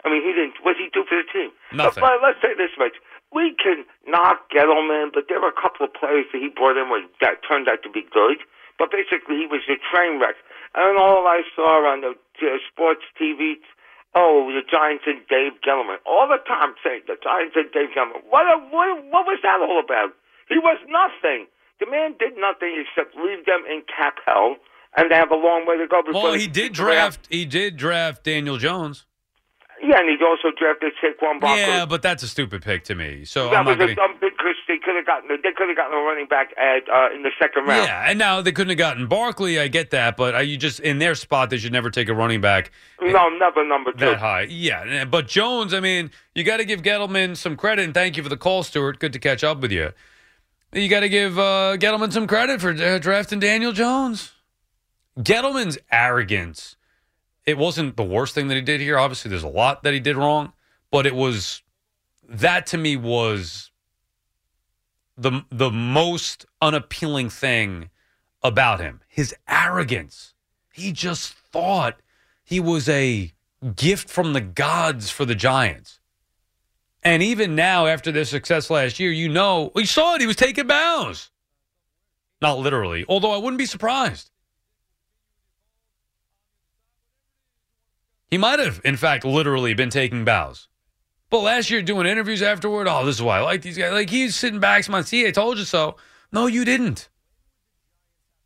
I 0.05 0.09
mean, 0.09 0.23
he 0.23 0.31
didn't. 0.39 0.55
What 0.63 0.79
did 0.79 0.87
he 0.87 0.91
do 0.95 1.03
for 1.03 1.19
the 1.19 1.27
team? 1.35 1.51
Nothing. 1.75 1.99
But, 2.01 2.23
but 2.23 2.31
let's 2.31 2.39
say 2.39 2.55
this 2.55 2.71
much: 2.79 2.95
we 3.35 3.57
can 3.59 3.83
knock 4.07 4.47
Gettleman, 4.55 5.11
but 5.13 5.25
there 5.29 5.41
were 5.43 5.51
a 5.51 5.61
couple 5.61 5.83
of 5.85 5.93
players 5.99 6.27
that 6.31 6.39
he 6.39 6.47
brought 6.47 6.79
in 6.79 6.87
was, 6.95 7.03
that 7.21 7.43
turned 7.43 7.67
out 7.67 7.83
to 7.83 7.91
be 7.91 8.07
good. 8.15 8.39
But 8.79 8.93
basically, 8.95 9.35
he 9.43 9.47
was 9.51 9.67
a 9.67 9.83
train 9.91 10.21
wreck. 10.23 10.37
And 10.79 10.97
all 10.99 11.27
I 11.27 11.43
saw 11.57 11.83
on 11.91 12.03
the 12.03 12.15
uh, 12.15 12.59
sports 12.71 13.03
TV, 13.19 13.55
oh, 14.15 14.51
the 14.55 14.63
Giants 14.63 15.05
and 15.07 15.21
Dave 15.29 15.61
Gettleman, 15.61 15.99
all 16.07 16.27
the 16.29 16.43
time 16.47 16.75
saying 16.83 17.03
the 17.07 17.17
Giants 17.23 17.55
and 17.57 17.71
Dave 17.73 17.91
Gettleman. 17.95 18.23
What, 18.31 18.47
a, 18.47 18.59
what, 18.71 18.89
what 19.11 19.27
was 19.27 19.39
that 19.43 19.59
all 19.61 19.83
about? 19.83 20.15
He 20.49 20.59
was 20.59 20.79
nothing. 20.89 21.47
The 21.81 21.87
man 21.91 22.15
did 22.19 22.39
nothing 22.39 22.79
except 22.79 23.17
leave 23.17 23.45
them 23.47 23.65
in 23.69 23.83
cap 23.85 24.17
hell, 24.25 24.57
and 24.97 25.11
they 25.11 25.17
have 25.17 25.31
a 25.31 25.37
long 25.37 25.67
way 25.67 25.77
to 25.79 25.87
go. 25.87 26.03
Before 26.03 26.23
Well, 26.23 26.33
he 26.35 26.47
did 26.47 26.73
draft. 26.73 27.27
He 27.29 27.45
did 27.45 27.77
draft 27.77 28.25
Daniel 28.25 28.57
Jones. 28.59 29.05
Yeah, 29.83 29.99
and 30.01 30.09
he 30.09 30.17
also 30.25 30.49
drafted 30.57 30.93
Saquon 31.03 31.41
Barkley. 31.41 31.61
Yeah, 31.61 31.85
but 31.85 32.01
that's 32.01 32.23
a 32.23 32.29
stupid 32.29 32.63
pick 32.63 32.85
to 32.85 32.95
me. 32.95 33.25
So 33.25 33.51
that 33.51 33.57
I'm 33.57 33.67
was 33.67 33.77
not 33.77 33.91
a 33.91 33.95
going 33.95 33.97
dumb 33.97 34.19
pick 34.21 34.37
because 34.39 34.55
they 34.69 34.79
could 34.79 34.95
have 34.97 35.05
gotten 35.05 35.29
they 35.29 35.53
could 35.53 35.69
have 35.69 35.77
gotten 35.77 35.93
a 35.99 36.03
running 36.03 36.27
back 36.27 36.53
at 36.57 36.89
uh, 36.89 37.15
in 37.15 37.23
the 37.23 37.31
second 37.39 37.67
round. 37.67 37.87
Yeah, 37.87 38.09
and 38.09 38.19
now 38.19 38.41
they 38.41 38.53
couldn't 38.53 38.71
have 38.71 38.79
gotten 38.79 39.07
Barkley. 39.09 39.59
I 39.59 39.69
get 39.69 39.91
that, 39.91 40.17
but 40.17 40.35
uh, 40.35 40.39
you 40.39 40.57
just 40.57 40.81
in 40.81 40.99
their 40.99 41.15
spot, 41.15 41.51
they 41.51 41.59
should 41.59 41.73
never 41.73 41.91
take 41.91 42.09
a 42.09 42.15
running 42.15 42.41
back 42.41 42.71
No, 43.03 43.29
never 43.29 43.67
number 43.67 43.93
two. 43.93 43.99
that 44.07 44.19
high. 44.19 44.43
Yeah, 44.43 45.05
but 45.05 45.29
Jones, 45.29 45.75
I 45.75 45.81
mean, 45.81 46.11
you 46.35 46.45
got 46.45 46.59
to 46.59 46.65
give 46.65 46.83
Gettleman 46.83 47.37
some 47.37 47.57
credit, 47.57 47.85
and 47.85 47.93
thank 47.93 48.17
you 48.17 48.23
for 48.23 48.29
the 48.29 48.37
call, 48.39 48.63
Stuart. 48.63 49.01
Good 49.01 49.13
to 49.13 49.19
catch 49.19 49.45
up 49.45 49.61
with 49.61 49.73
you. 49.73 49.93
You 50.73 50.89
got 50.89 51.01
to 51.01 51.09
give 51.09 51.39
uh, 51.39 51.77
Gettleman 51.79 52.13
some 52.13 52.27
credit 52.27 52.61
for 52.61 52.71
uh, 52.71 52.99
drafting 52.99 53.39
Daniel 53.41 53.73
Jones. 53.73 54.33
Gettleman's 55.19 55.79
arrogance. 55.93 56.77
It 57.47 57.59
wasn't 57.59 57.97
the 57.97 58.05
worst 58.05 58.35
thing 58.35 58.49
that 58.49 58.55
he 58.55 58.63
did 58.63 58.81
here. 58.81 58.99
Obviously, 58.99 59.29
there's 59.29 59.43
a 59.43 59.49
lot 59.49 59.83
that 59.83 59.93
he 59.93 60.01
did 60.01 60.17
wrong, 60.17 60.53
but 60.91 61.07
it 61.07 61.15
was 61.15 61.63
that 62.29 62.67
to 62.67 62.79
me 62.79 62.97
was 62.97 63.71
the 65.17 65.45
the 65.51 65.71
most 65.71 66.47
unappealing 66.63 67.29
thing 67.29 67.91
about 68.43 68.81
him. 68.81 69.01
His 69.09 69.35
arrogance. 69.49 70.35
He 70.73 70.93
just 70.93 71.33
thought 71.33 72.01
he 72.43 72.61
was 72.61 72.89
a 72.89 73.33
gift 73.77 74.09
from 74.09 74.33
the 74.33 74.41
gods 74.41 75.11
for 75.11 75.25
the 75.25 75.35
Giants. 75.35 76.01
And 77.03 77.23
even 77.23 77.55
now, 77.55 77.87
after 77.87 78.11
their 78.11 78.25
success 78.25 78.71
last 78.71 78.99
year, 78.99 79.13
you 79.13 79.29
know, 79.29 79.71
we 79.75 79.85
saw 79.85 80.15
it. 80.15 80.21
He 80.23 80.27
was 80.27 80.37
taking 80.37 80.67
bows. 80.67 81.31
Not 82.41 82.59
literally, 82.59 83.05
although 83.09 83.31
I 83.31 83.37
wouldn't 83.37 83.59
be 83.59 83.67
surprised. 83.67 84.31
He 88.31 88.39
might 88.39 88.59
have, 88.59 88.81
in 88.85 88.97
fact, 88.97 89.25
literally 89.25 89.75
been 89.75 89.91
taking 89.91 90.25
bows. 90.25 90.69
But 91.31 91.41
last 91.41 91.71
year, 91.71 91.83
doing 91.83 92.07
interviews 92.07 92.43
afterward, 92.43 92.87
oh, 92.89 93.05
this 93.05 93.17
is 93.17 93.23
why 93.23 93.39
I 93.39 93.43
like 93.43 93.63
these 93.63 93.79
guys. 93.79 93.93
Like 93.93 94.11
he's 94.11 94.37
sitting 94.37 94.61
back, 94.61 94.85
smiling, 94.85 95.05
see, 95.05 95.27
I 95.27 95.31
told 95.31 95.59
you 95.59 95.65
so. 95.65 95.97
No, 96.33 96.47
you 96.47 96.65
didn't. 96.65 97.09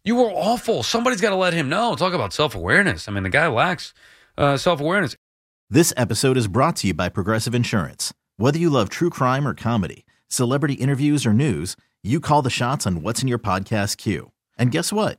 You 0.05 0.17
were 0.17 0.31
awful. 0.31 0.83
Somebody's 0.83 1.21
got 1.21 1.31
to 1.31 1.37
let 1.37 1.53
him 1.53 1.69
know. 1.69 1.95
Talk 1.95 2.15
about 2.15 2.33
self 2.33 2.55
awareness. 2.55 3.09
I 3.09 3.13
mean, 3.13 3.25
the 3.25 3.29
guy 3.29 3.47
lacks 3.49 3.93
uh, 4.39 4.57
self 4.57 4.81
awareness. 4.81 5.17
This 5.69 5.93
episode 5.97 6.39
is 6.39 6.49
brought 6.49 6.77
to 6.77 6.87
you 6.87 6.95
by 6.95 7.11
Progressive 7.11 7.55
Insurance. 7.55 8.15
Whether 8.39 8.59
you 8.59 8.71
love 8.71 8.89
true 8.89 9.11
crime 9.11 9.47
or 9.47 9.53
comedy, 9.53 10.07
celebrity 10.29 10.75
interviews 10.75 11.27
or 11.27 11.35
news, 11.35 11.77
you 12.03 12.21
call 12.21 12.41
the 12.41 12.49
shots 12.49 12.87
on 12.87 13.03
what's 13.03 13.21
in 13.21 13.29
your 13.29 13.39
podcast 13.39 13.99
queue. 13.99 14.33
And 14.57 14.71
guess 14.71 14.93
what? 14.93 15.19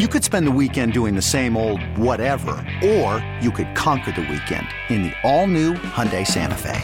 You 0.00 0.08
could 0.08 0.24
spend 0.24 0.44
the 0.48 0.50
weekend 0.50 0.92
doing 0.92 1.14
the 1.14 1.22
same 1.22 1.56
old 1.56 1.80
whatever, 1.96 2.56
or 2.84 3.24
you 3.40 3.52
could 3.52 3.76
conquer 3.76 4.10
the 4.10 4.22
weekend 4.22 4.66
in 4.90 5.04
the 5.04 5.12
all-new 5.22 5.74
Hyundai 5.74 6.26
Santa 6.26 6.58
Fe. 6.58 6.82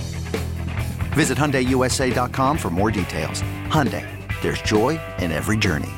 Visit 1.15 1.37
HyundaiUSA.com 1.37 2.57
for 2.57 2.71
more 2.71 2.93
details. 2.93 3.43
Hyundai, 3.67 4.07
there's 4.43 4.63
joy 4.63 5.01
in 5.19 5.33
every 5.33 5.57
journey. 5.59 5.91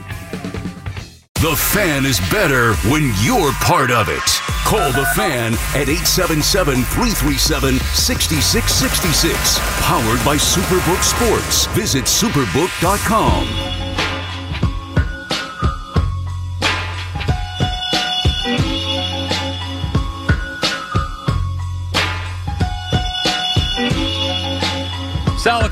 The 1.34 1.54
fan 1.54 2.06
is 2.06 2.18
better 2.30 2.72
when 2.88 3.12
you're 3.20 3.52
part 3.60 3.90
of 3.90 4.08
it. 4.08 4.22
Call 4.64 4.90
the 4.92 5.04
fan 5.14 5.52
at 5.76 5.90
877 5.90 6.76
337 6.76 7.74
6666. 7.92 9.58
Powered 9.82 10.24
by 10.24 10.36
Superbook 10.38 11.02
Sports. 11.02 11.66
Visit 11.76 12.04
superbook.com. 12.04 13.71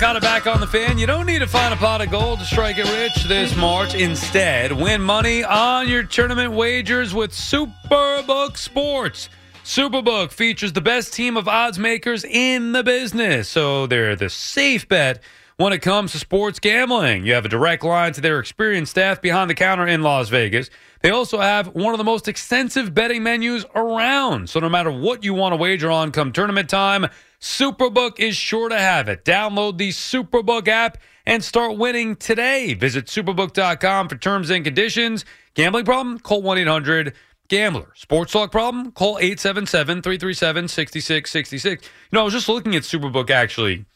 Sal 0.01 0.15
Licata 0.15 0.21
back 0.23 0.47
on 0.47 0.61
the 0.61 0.67
fan. 0.67 0.97
You 0.97 1.07
don't 1.07 1.27
need 1.27 1.41
to 1.41 1.47
find 1.47 1.75
a 1.75 1.77
pot 1.77 2.01
of 2.01 2.11
gold 2.11 2.39
to 2.39 2.45
strike 2.47 2.79
it 2.79 2.91
rich 2.91 3.25
this 3.25 3.55
March. 3.55 3.95
Instead, 3.95 4.73
win 4.73 5.03
money 5.03 5.45
on 5.45 5.89
your 5.89 6.05
tournament 6.05 6.53
wagers 6.53 7.13
with 7.13 7.33
Superbook 7.33 8.57
Sports. 8.57 9.29
Superbook 9.63 10.33
features 10.33 10.73
the 10.73 10.81
best 10.81 11.13
team 11.13 11.37
of 11.37 11.47
odds 11.49 11.79
makers 11.79 12.25
in 12.25 12.73
the 12.73 12.83
business, 12.83 13.51
so 13.51 13.87
they're 13.87 14.17
the 14.17 14.31
safe 14.31 14.89
bet 14.89 15.23
when 15.59 15.75
it 15.75 15.81
comes 15.81 16.13
to 16.13 16.19
sports 16.19 16.59
gambling. 16.59 17.27
You 17.27 17.35
have 17.35 17.45
a 17.45 17.51
direct 17.51 17.85
line 17.85 18.15
to 18.15 18.23
their 18.23 18.39
experienced 18.39 18.93
staff 18.93 19.21
behind 19.21 19.51
the 19.51 19.55
counter 19.55 19.87
in 19.87 20.03
Las 20.03 20.31
Vegas. 20.31 20.71
They 21.03 21.11
also 21.11 21.41
have 21.41 21.75
one 21.75 21.93
of 21.93 21.99
the 21.99 22.05
most 22.05 22.27
extensive 22.27 22.95
betting 22.95 23.23
menus 23.23 23.67
around. 23.75 24.49
So 24.49 24.61
no 24.61 24.71
matter 24.71 24.91
what 24.91 25.25
you 25.25 25.35
want 25.35 25.53
to 25.53 25.57
wager 25.57 25.91
on 25.91 26.11
come 26.11 26.33
tournament 26.33 26.71
time, 26.71 27.07
Superbook 27.41 28.19
is 28.19 28.37
sure 28.37 28.69
to 28.69 28.79
have 28.79 29.09
it. 29.09 29.25
Download 29.25 29.79
the 29.79 29.91
Superbook 29.91 30.69
app 30.69 30.99
and 31.25 31.43
start 31.43 31.79
winning 31.79 32.17
today. 32.17 32.75
Visit 32.75 33.07
superbook.com 33.07 34.09
for 34.09 34.17
terms 34.17 34.51
and 34.51 34.65
conditions. 34.65 35.25
Gambling 35.55 35.87
problem? 35.87 36.19
Call 36.19 36.43
1 36.43 36.59
800 36.59 37.15
Gambler. 37.49 37.93
Sports 37.95 38.33
talk 38.33 38.53
problem? 38.53 38.93
Call 38.93 39.19
877 39.19 40.03
337 40.03 40.69
6666. 40.69 41.85
You 41.85 41.89
know, 42.13 42.21
I 42.21 42.25
was 42.25 42.35
just 42.35 42.49
looking 42.49 42.77
at 42.77 42.83
Superbook 42.83 43.31
actually, 43.31 43.87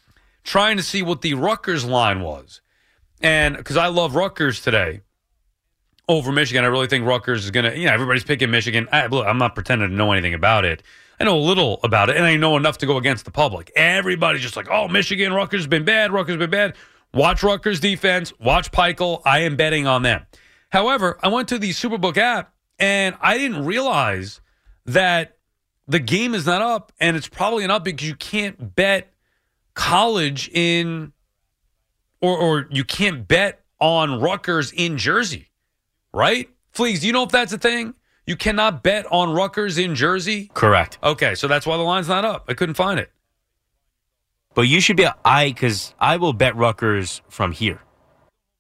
trying 0.43 0.79
to 0.79 0.83
see 0.83 1.03
what 1.03 1.21
the 1.21 1.35
Rutgers 1.35 1.85
line 1.85 2.21
was. 2.21 2.63
And 3.21 3.57
because 3.57 3.77
I 3.77 3.89
love 3.89 4.17
Rutgers 4.17 4.61
today 4.61 5.03
over 6.09 6.33
Michigan, 6.33 6.65
I 6.65 6.69
really 6.69 6.87
think 6.87 7.07
Rutgers 7.07 7.45
is 7.45 7.51
going 7.51 7.71
to, 7.71 7.79
you 7.79 7.87
know, 7.87 7.93
everybody's 7.93 8.25
picking 8.25 8.51
Michigan. 8.51 8.89
I, 8.91 9.05
I'm 9.05 9.39
not 9.39 9.55
pretending 9.55 9.91
to 9.91 9.95
know 9.95 10.13
anything 10.13 10.35
about 10.35 10.65
it. 10.65 10.83
I 11.21 11.25
know 11.25 11.37
a 11.37 11.41
little 11.41 11.81
about 11.85 12.11
it, 12.11 12.17
and 12.17 12.25
I 12.25 12.37
know 12.37 12.57
enough 12.57 12.79
to 12.79 12.87
go 12.87 12.97
against 12.97 13.25
the 13.25 13.31
public. 13.31 13.71
Everybody's 13.77 14.43
just 14.43 14.57
like, 14.57 14.69
oh, 14.71 14.89
Michigan, 14.89 15.33
Rutgers 15.33 15.61
has 15.61 15.67
been 15.67 15.85
bad, 15.85 16.13
Rutgers 16.13 16.35
has 16.35 16.39
been 16.39 16.51
bad. 16.51 16.75
Watch 17.13 17.43
Rutgers 17.45 17.79
defense, 17.79 18.33
watch 18.41 18.73
Pikiell. 18.73 19.23
I 19.25 19.41
am 19.41 19.55
betting 19.57 19.87
on 19.87 20.03
them. 20.03 20.27
However, 20.71 21.19
I 21.23 21.29
went 21.29 21.49
to 21.49 21.59
the 21.59 21.71
Superbook 21.71 22.17
app, 22.17 22.53
and 22.79 23.17
I 23.21 23.39
didn't 23.39 23.65
realize 23.65 24.41
that 24.87 25.37
the 25.87 26.01
game 26.01 26.35
is 26.35 26.47
not 26.47 26.61
up, 26.61 26.93
and 26.99 27.17
it's 27.17 27.29
probably 27.29 27.67
not 27.67 27.85
because 27.85 28.09
you 28.09 28.17
can't 28.17 28.75
bet 28.75 29.13
college 29.75 30.49
in, 30.53 31.13
or, 32.21 32.37
or 32.37 32.69
you 32.71 32.85
can't 32.85 33.29
bet 33.29 33.63
on 33.81 34.21
Rutgers 34.21 34.73
in 34.73 34.99
Jersey, 34.99 35.51
right? 36.13 36.49
Fleegs, 36.73 37.01
do 37.01 37.07
you 37.07 37.13
know 37.13 37.23
if 37.23 37.31
that's 37.31 37.53
a 37.53 37.59
thing? 37.59 37.95
You 38.27 38.37
cannot 38.37 38.83
bet 38.83 39.07
on 39.11 39.33
Rutgers 39.33 39.77
in 39.77 39.95
Jersey? 39.95 40.51
Correct. 40.55 40.99
Okay, 41.03 41.35
so 41.35 41.47
that's 41.47 41.67
why 41.67 41.77
the 41.77 41.83
line's 41.83 42.09
not 42.09 42.25
up. 42.25 42.45
I 42.49 42.55
couldn't 42.55 42.75
find 42.75 42.99
it. 42.99 43.11
But 44.55 44.63
you 44.63 44.81
should 44.81 44.97
be 44.97 45.07
I 45.25 45.49
because 45.49 45.95
I 45.99 46.17
will 46.17 46.33
bet 46.33 46.57
Rutgers 46.57 47.21
from 47.29 47.53
here. 47.53 47.81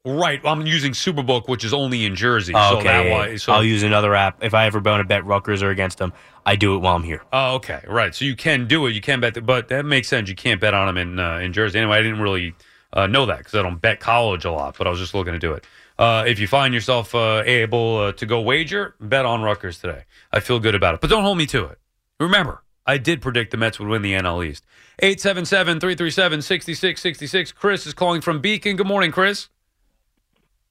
Right. 0.07 0.39
I'm 0.45 0.67
using 0.67 0.93
Superbook, 0.93 1.49
which 1.49 1.65
is 1.65 1.73
only 1.73 2.05
in 2.05 2.15
Jersey. 2.15 2.53
Oh, 2.55 2.73
so 2.73 2.79
okay, 2.79 3.31
that 3.31 3.41
so, 3.41 3.55
I'll 3.55 3.65
use 3.65 3.83
another 3.83 4.15
app 4.15 4.45
if 4.45 4.53
I 4.53 4.67
ever 4.67 4.79
want 4.79 5.01
to 5.01 5.05
bet 5.05 5.25
Rutgers 5.25 5.62
or 5.62 5.71
against 5.71 5.97
them. 5.97 6.12
I 6.45 6.57
do 6.57 6.75
it 6.75 6.81
while 6.81 6.97
I'm 6.97 7.05
here. 7.05 7.23
Oh, 7.33 7.55
okay. 7.55 7.81
Right. 7.89 8.15
So 8.15 8.27
you 8.27 8.37
can 8.37 8.67
do 8.67 8.87
it. 8.87 8.93
You 8.93 9.01
can 9.01 9.21
bet, 9.21 9.33
the, 9.33 9.41
but 9.41 9.69
that 9.69 9.87
makes 9.87 10.09
sense. 10.09 10.29
You 10.29 10.35
can't 10.35 10.61
bet 10.61 10.75
on 10.75 10.89
them 10.89 10.99
in 10.99 11.19
uh, 11.19 11.39
in 11.39 11.55
Jersey. 11.55 11.79
Anyway, 11.79 11.97
I 11.97 12.03
didn't 12.03 12.21
really 12.21 12.55
uh, 12.93 13.07
know 13.07 13.25
that 13.25 13.39
because 13.39 13.55
I 13.55 13.62
don't 13.62 13.81
bet 13.81 13.99
college 14.01 14.45
a 14.45 14.51
lot, 14.51 14.77
but 14.77 14.87
I 14.87 14.91
was 14.91 14.99
just 14.99 15.15
looking 15.15 15.33
to 15.33 15.39
do 15.39 15.55
it. 15.55 15.65
Uh, 15.99 16.25
if 16.27 16.41
you 16.41 16.47
find 16.47 16.75
yourself 16.75 17.15
uh, 17.15 17.43
able 17.47 17.99
uh, 17.99 18.13
to 18.13 18.27
go 18.27 18.41
wager, 18.41 18.97
bet 19.01 19.25
on 19.25 19.43
Rutgers 19.43 19.79
today. 19.79 20.05
I 20.33 20.41
feel 20.41 20.59
good 20.59 20.75
about 20.75 20.95
it, 20.95 21.01
but 21.01 21.09
don't 21.09 21.23
hold 21.23 21.39
me 21.39 21.47
to 21.47 21.67
it. 21.67 21.79
Remember, 22.19 22.65
I 22.87 22.99
did 22.99 23.23
predict 23.23 23.53
the 23.53 23.57
Mets 23.57 23.79
would 23.79 23.89
win 23.89 24.03
the 24.03 24.13
NL 24.13 24.45
East. 24.45 24.65
877 25.01 25.81
337 25.81 26.43
6666. 26.43 27.53
Chris 27.53 27.87
is 27.87 27.95
calling 27.95 28.21
from 28.21 28.41
Beacon. 28.41 28.77
Good 28.77 28.87
morning, 28.87 29.13
Chris. 29.13 29.49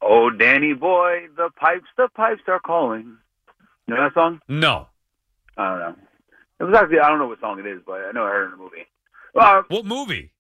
Oh, 0.02 0.30
Danny 0.30 0.74
boy, 0.74 1.28
the 1.38 1.50
pipes, 1.56 1.88
the 1.96 2.10
pipes 2.14 2.42
are 2.48 2.60
calling. 2.60 3.18
You 3.88 3.96
know 3.96 4.04
that 4.04 4.14
song? 4.14 4.42
No. 4.50 4.88
I 5.58 5.70
don't 5.70 5.80
know. 5.80 5.96
It 6.60 6.64
was 6.66 6.76
actually 6.76 7.00
I 7.00 7.08
don't 7.08 7.20
know 7.20 7.28
what 7.28 7.40
song 7.40 7.60
it 7.60 7.66
is, 7.66 7.82
but 7.86 8.02
I 8.02 8.12
know 8.12 8.26
I 8.26 8.30
heard 8.30 8.46
it 8.46 8.48
in 8.48 8.54
a 8.54 8.58
movie. 8.58 8.88
Well, 9.34 9.64
what 9.70 9.86
movie? 9.86 10.33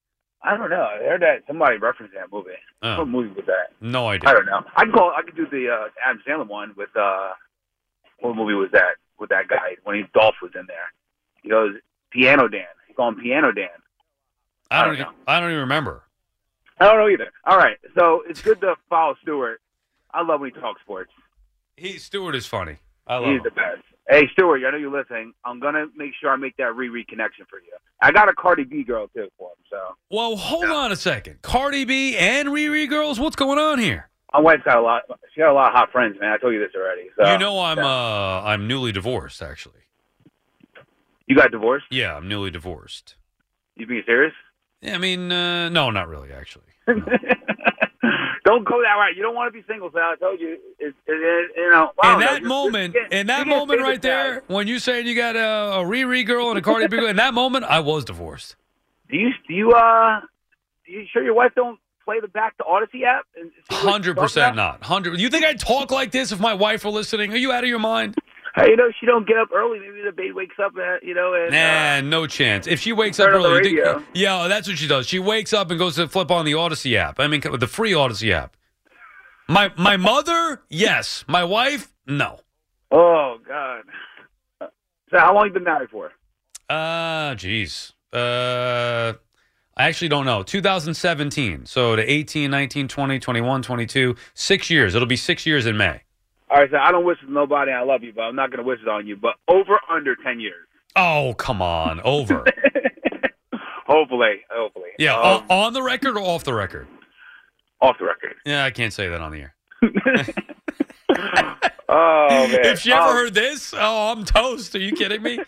I 0.43 0.57
don't 0.57 0.69
know. 0.69 0.81
I 0.83 0.97
heard 0.97 1.21
that 1.21 1.43
somebody 1.47 1.77
referenced 1.77 2.13
that 2.15 2.31
movie. 2.31 2.49
Oh. 2.81 2.99
What 2.99 3.07
movie 3.07 3.29
was 3.33 3.45
that? 3.45 3.71
No 3.79 4.07
idea. 4.09 4.29
I 4.29 4.33
don't 4.33 4.45
know. 4.45 4.61
I 4.75 4.83
can 4.83 4.91
call. 4.91 5.13
I 5.17 5.21
could 5.21 5.35
do 5.37 5.47
the 5.49 5.69
uh, 5.71 5.87
Adam 6.05 6.21
Sandler 6.27 6.47
one 6.47 6.73
with 6.75 6.89
uh, 6.97 7.29
what 8.19 8.35
movie 8.35 8.53
was 8.53 8.69
that? 8.73 8.95
With 9.19 9.29
that 9.29 9.47
guy 9.47 9.77
when 9.83 9.95
he 9.95 10.03
Dolph 10.13 10.35
was 10.41 10.51
in 10.55 10.65
there. 10.67 10.91
He 11.41 11.49
goes 11.49 11.75
Piano 12.11 12.47
Dan. 12.49 12.65
He 12.87 12.93
called 12.93 13.15
him 13.15 13.21
Piano 13.23 13.51
Dan. 13.51 13.69
I 14.69 14.85
don't. 14.85 14.99
know. 14.99 15.11
I 15.27 15.39
don't 15.39 15.49
even 15.49 15.61
remember. 15.61 16.03
I 16.79 16.85
don't 16.87 16.97
know 16.97 17.07
either. 17.09 17.31
All 17.45 17.57
right, 17.57 17.77
so 17.97 18.23
it's 18.27 18.41
good 18.41 18.59
to 18.61 18.75
follow 18.89 19.15
Stewart. 19.21 19.61
I 20.13 20.23
love 20.23 20.41
when 20.41 20.51
he 20.53 20.59
talks 20.59 20.81
sports. 20.81 21.11
He 21.77 21.97
Stewart 21.99 22.35
is 22.35 22.45
funny. 22.47 22.79
I 23.07 23.15
love 23.17 23.29
He's 23.29 23.37
him. 23.37 23.43
the 23.45 23.51
best. 23.51 23.81
Hey, 24.09 24.27
Stuart, 24.33 24.65
I 24.67 24.71
know 24.71 24.77
you're 24.77 24.91
listening. 24.91 25.33
I'm 25.45 25.59
gonna 25.59 25.85
make 25.95 26.11
sure 26.19 26.29
I 26.29 26.35
make 26.35 26.57
that 26.57 26.73
Riri 26.73 27.07
connection 27.07 27.45
for 27.49 27.59
you. 27.59 27.71
I 28.01 28.11
got 28.11 28.27
a 28.29 28.33
Cardi 28.33 28.63
B 28.65 28.83
girl 28.83 29.07
too 29.07 29.29
for 29.37 29.49
him. 29.51 29.55
So 29.69 29.77
Well, 30.11 30.35
hold 30.35 30.65
on 30.65 30.91
a 30.91 30.95
second. 30.95 31.41
Cardi 31.41 31.85
B 31.85 32.17
and 32.17 32.49
Riri 32.49 32.89
girls, 32.89 33.19
what's 33.19 33.35
going 33.35 33.59
on 33.59 33.79
here? 33.79 34.09
my 34.33 34.39
wife's 34.39 34.63
got 34.63 34.77
a 34.77 34.81
lot. 34.81 35.03
She 35.33 35.41
got 35.41 35.51
a 35.51 35.53
lot 35.53 35.67
of 35.67 35.73
hot 35.73 35.91
friends, 35.91 36.17
man. 36.19 36.31
I 36.33 36.37
told 36.37 36.53
you 36.53 36.59
this 36.59 36.71
already. 36.75 37.09
So 37.17 37.31
you 37.31 37.37
know 37.37 37.59
I'm 37.61 37.79
uh 37.79 38.41
I'm 38.43 38.67
newly 38.67 38.91
divorced 38.91 39.41
actually. 39.41 39.81
you 41.27 41.35
got 41.35 41.51
divorced. 41.51 41.85
Yeah, 41.91 42.15
I'm 42.15 42.27
newly 42.27 42.51
divorced. 42.51 43.15
You 43.75 43.87
being 43.87 44.03
serious? 44.05 44.33
Yeah, 44.81 44.95
I 44.95 44.97
mean, 44.97 45.31
uh, 45.31 45.69
no, 45.69 45.89
not 45.91 46.07
really 46.09 46.31
actually. 46.33 46.65
Don't 48.45 48.65
go 48.65 48.81
that 48.81 48.95
route. 48.95 49.15
You 49.15 49.23
don't 49.23 49.35
want 49.35 49.53
to 49.53 49.57
be 49.57 49.65
single, 49.67 49.89
Sal. 49.91 50.01
I 50.01 50.15
told 50.15 50.39
you. 50.39 50.57
It, 50.77 50.87
it, 50.87 50.93
it, 51.07 51.51
you 51.55 51.69
know. 51.71 51.91
In 52.03 52.11
know. 52.11 52.19
that 52.19 52.43
moment, 52.43 52.93
you're 52.93 53.03
getting- 53.03 53.19
in 53.19 53.27
that 53.27 53.47
moment 53.47 53.81
right 53.81 54.01
there, 54.01 54.43
when 54.47 54.67
you 54.67 54.79
saying 54.79 55.07
you 55.07 55.15
got 55.15 55.35
a, 55.37 55.79
a 55.79 55.83
Riri 55.85 56.25
girl 56.25 56.49
and 56.49 56.59
a 56.59 56.61
Cardi 56.61 56.87
B 56.87 56.97
girl, 56.97 57.07
in 57.07 57.15
that 57.15 57.33
moment, 57.33 57.63
I 57.65 57.79
was 57.79 58.03
divorced. 58.03 58.55
Do 59.09 59.17
you 59.17 59.29
do 59.47 59.53
you 59.53 59.71
uh? 59.71 60.19
Do 60.85 60.91
you 60.91 61.05
sure 61.13 61.23
your 61.23 61.35
wife 61.35 61.51
don't 61.55 61.79
play 62.03 62.19
the 62.19 62.27
back 62.27 62.57
to 62.57 62.63
Audacy 62.63 63.03
app? 63.03 63.25
And 63.39 63.49
see 63.51 63.61
what 63.69 63.83
you're 63.83 63.91
Hundred 63.91 64.17
percent 64.17 64.55
not. 64.57 64.83
Hundred. 64.83 65.19
You 65.21 65.29
think 65.29 65.45
I'd 65.45 65.59
talk 65.59 65.91
like 65.91 66.11
this 66.11 66.33
if 66.33 66.39
my 66.41 66.53
wife 66.53 66.83
were 66.83 66.91
listening? 66.91 67.31
Are 67.31 67.37
you 67.37 67.53
out 67.53 67.63
of 67.63 67.69
your 67.69 67.79
mind? 67.79 68.17
You 68.57 68.75
know 68.77 68.91
she 68.99 69.05
don't 69.07 69.27
get 69.27 69.37
up 69.37 69.49
early. 69.53 69.79
Maybe 69.79 70.01
the 70.05 70.11
baby 70.11 70.31
wakes 70.31 70.55
up 70.63 70.73
at 70.77 71.03
you 71.03 71.15
know 71.15 71.33
and. 71.33 71.53
uh, 71.55 72.01
no 72.01 72.27
chance. 72.27 72.67
If 72.67 72.79
she 72.79 72.93
wakes 72.93 73.19
up 73.19 73.29
early, 73.29 73.63
think, 73.63 74.05
yeah, 74.13 74.47
that's 74.47 74.67
what 74.67 74.77
she 74.77 74.87
does. 74.87 75.07
She 75.07 75.17
wakes 75.17 75.53
up 75.53 75.71
and 75.71 75.79
goes 75.79 75.95
to 75.95 76.07
flip 76.07 76.29
on 76.29 76.45
the 76.45 76.51
Audacy 76.51 76.95
app. 76.95 77.19
I 77.19 77.27
mean, 77.27 77.41
the 77.41 77.67
free 77.67 77.93
Audacy 77.93 78.31
app. 78.31 78.55
My 79.47 79.71
my 79.77 79.97
mother, 79.97 80.61
yes. 80.69 81.25
My 81.27 81.43
wife, 81.43 81.93
no. 82.05 82.39
Oh 82.91 83.37
God. 83.47 83.83
So 85.09 85.19
how 85.19 85.33
long 85.33 85.47
you 85.47 85.53
been 85.53 85.63
married 85.63 85.89
for? 85.89 86.11
Uh, 86.69 87.33
jeez. 87.35 87.93
Uh, 88.11 89.13
I 89.75 89.87
actually 89.87 90.09
don't 90.09 90.25
know. 90.25 90.43
2017. 90.43 91.65
So 91.65 91.95
to 91.95 92.03
18, 92.03 92.49
19, 92.51 92.87
20, 92.87 93.19
21, 93.19 93.61
22. 93.63 94.15
Six 94.35 94.69
years. 94.69 94.95
It'll 94.95 95.07
be 95.07 95.15
six 95.15 95.45
years 95.45 95.65
in 95.65 95.75
May. 95.77 96.02
All 96.53 96.59
right, 96.59 96.69
so 96.69 96.77
I 96.77 96.91
don't 96.91 97.03
wish 97.03 97.17
it 97.23 97.25
on 97.27 97.33
nobody. 97.33 97.71
I 97.71 97.81
love 97.81 98.03
you, 98.03 98.13
but 98.13 98.21
I'm 98.21 98.35
not 98.35 98.51
going 98.51 98.59
to 98.59 98.63
wish 98.63 98.79
it 98.79 98.87
on 98.87 99.07
you. 99.07 99.15
But 99.15 99.35
over 99.47 99.79
under 99.89 100.15
ten 100.15 100.39
years, 100.39 100.67
Oh, 100.95 101.33
come 101.39 101.63
on. 101.63 101.99
Over. 102.01 102.45
hopefully, 103.87 104.41
hopefully. 104.51 104.89
yeah. 104.99 105.19
Um, 105.19 105.45
on 105.49 105.73
the 105.73 105.81
record 105.81 106.15
or 106.15 106.19
off 106.21 106.43
the 106.43 106.53
record? 106.53 106.87
off 107.81 107.97
the 107.97 108.05
record. 108.05 108.35
Yeah, 108.45 108.63
I 108.63 108.69
can't 108.71 108.93
say 108.93 109.07
that 109.09 109.19
on 109.19 109.31
the 109.31 109.39
air. 109.41 109.55
Oh 111.89 112.47
man. 112.51 112.59
If 112.65 112.79
she 112.79 112.91
ever 112.91 113.01
Um, 113.09 113.13
heard 113.15 113.33
this, 113.33 113.73
oh, 113.77 114.11
I'm 114.11 114.23
toast. 114.25 114.73
Are 114.75 114.79
you 114.79 114.93
kidding 114.93 115.21
me? 115.21 115.39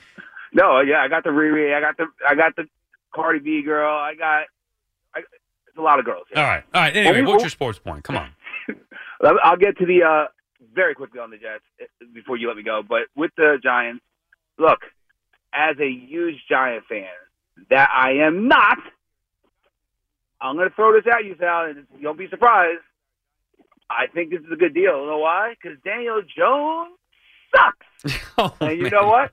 No, 0.53 0.79
yeah, 0.81 0.99
I 1.01 1.07
got 1.07 1.23
the 1.23 1.29
Riri, 1.31 1.73
I 1.75 1.81
got 1.81 1.97
the 1.97 2.05
I 2.27 2.35
got 2.35 2.55
the 2.55 2.65
Cardi 3.13 3.39
B 3.39 3.63
girl, 3.63 3.91
I 3.97 4.13
got 4.15 4.43
I, 5.15 5.19
it's 5.67 5.77
a 5.77 5.81
lot 5.81 5.97
of 5.97 6.05
girls. 6.05 6.27
All 6.35 6.43
right, 6.43 6.63
all 6.73 6.81
right. 6.81 6.95
Anyway, 6.95 7.13
Well, 7.21 7.25
we- 7.25 7.31
what's 7.31 7.43
your 7.43 7.49
sports 7.49 7.79
point? 7.79 8.03
Come 8.03 8.17
on. 8.17 8.29
I'll 9.23 9.39
I'll 9.43 9.57
get 9.57 9.77
to 9.79 9.85
the 9.85 10.03
uh 10.03 10.25
very 10.75 10.93
quickly 10.93 11.19
on 11.19 11.29
the 11.31 11.37
Jets 11.37 11.63
eh, 11.79 11.85
before 12.13 12.37
you 12.37 12.47
let 12.47 12.57
me 12.57 12.63
go. 12.63 12.81
But 12.87 13.03
with 13.15 13.31
the 13.37 13.57
Giants, 13.63 14.03
look, 14.59 14.79
as 15.53 15.77
a 15.79 15.89
huge 15.89 16.35
Giant 16.49 16.85
fan 16.87 17.05
that 17.69 17.89
I 17.95 18.25
am 18.27 18.47
not, 18.47 18.77
I'm 20.41 20.55
going 20.57 20.69
to 20.69 20.75
throw 20.75 20.93
this 20.93 21.05
at 21.11 21.23
you, 21.25 21.35
Sal, 21.39 21.65
and 21.65 21.85
don't 22.01 22.17
be 22.17 22.27
surprised. 22.29 22.81
I 23.89 24.07
think 24.13 24.31
this 24.31 24.41
is 24.41 24.51
a 24.51 24.55
good 24.55 24.73
deal. 24.73 24.99
You 25.01 25.05
know 25.07 25.19
why? 25.19 25.53
Because 25.61 25.77
Daniel 25.83 26.21
Jones 26.21 26.97
sucks. 27.55 28.21
Oh, 28.37 28.53
and 28.59 28.75
you 28.75 28.83
man. 28.83 28.91
know 28.91 29.07
what? 29.07 29.31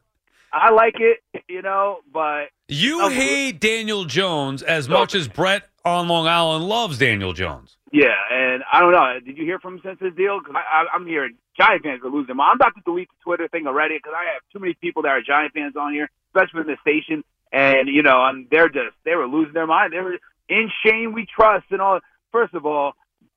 I 0.52 0.70
like 0.70 0.94
it, 1.00 1.18
you 1.48 1.60
know, 1.60 1.98
but 2.12 2.44
You 2.68 3.08
hate 3.08 3.58
Daniel 3.58 4.04
Jones 4.04 4.62
as 4.62 4.88
much 4.88 5.14
as 5.16 5.26
Brett 5.26 5.64
on 5.84 6.06
Long 6.06 6.28
Island 6.28 6.64
loves 6.68 6.98
Daniel 6.98 7.32
Jones. 7.32 7.76
Yeah, 7.92 8.16
and 8.32 8.62
I 8.72 8.80
don't 8.80 8.92
know. 8.92 9.20
Did 9.24 9.36
you 9.36 9.44
hear 9.44 9.58
from 9.58 9.74
him 9.74 9.80
since 9.84 9.98
this 10.00 10.14
deal? 10.16 10.40
Because 10.40 10.56
I'm 10.56 11.06
hearing 11.06 11.36
Giant 11.58 11.82
fans 11.82 12.00
are 12.02 12.08
losing. 12.08 12.40
I'm 12.40 12.56
about 12.56 12.74
to 12.74 12.80
delete 12.86 13.08
the 13.08 13.22
Twitter 13.22 13.48
thing 13.48 13.66
already 13.66 13.98
because 13.98 14.14
I 14.16 14.32
have 14.32 14.42
too 14.50 14.60
many 14.60 14.72
people 14.72 15.02
that 15.02 15.10
are 15.10 15.20
Giant 15.20 15.52
fans 15.52 15.76
on 15.76 15.92
here, 15.92 16.08
especially 16.30 16.62
in 16.62 16.66
the 16.68 16.78
station. 16.80 17.22
And 17.52 17.88
you 17.88 18.02
know, 18.02 18.24
and 18.24 18.48
they're 18.50 18.70
just 18.70 18.96
they 19.04 19.14
were 19.14 19.26
losing 19.26 19.52
their 19.52 19.66
mind. 19.66 19.92
They 19.92 20.00
were 20.00 20.16
in 20.48 20.70
Schoen 20.80 21.12
we 21.12 21.26
trust 21.26 21.66
and 21.70 21.82
all. 21.82 22.00
First 22.32 22.54
of 22.54 22.64
all, 22.64 22.94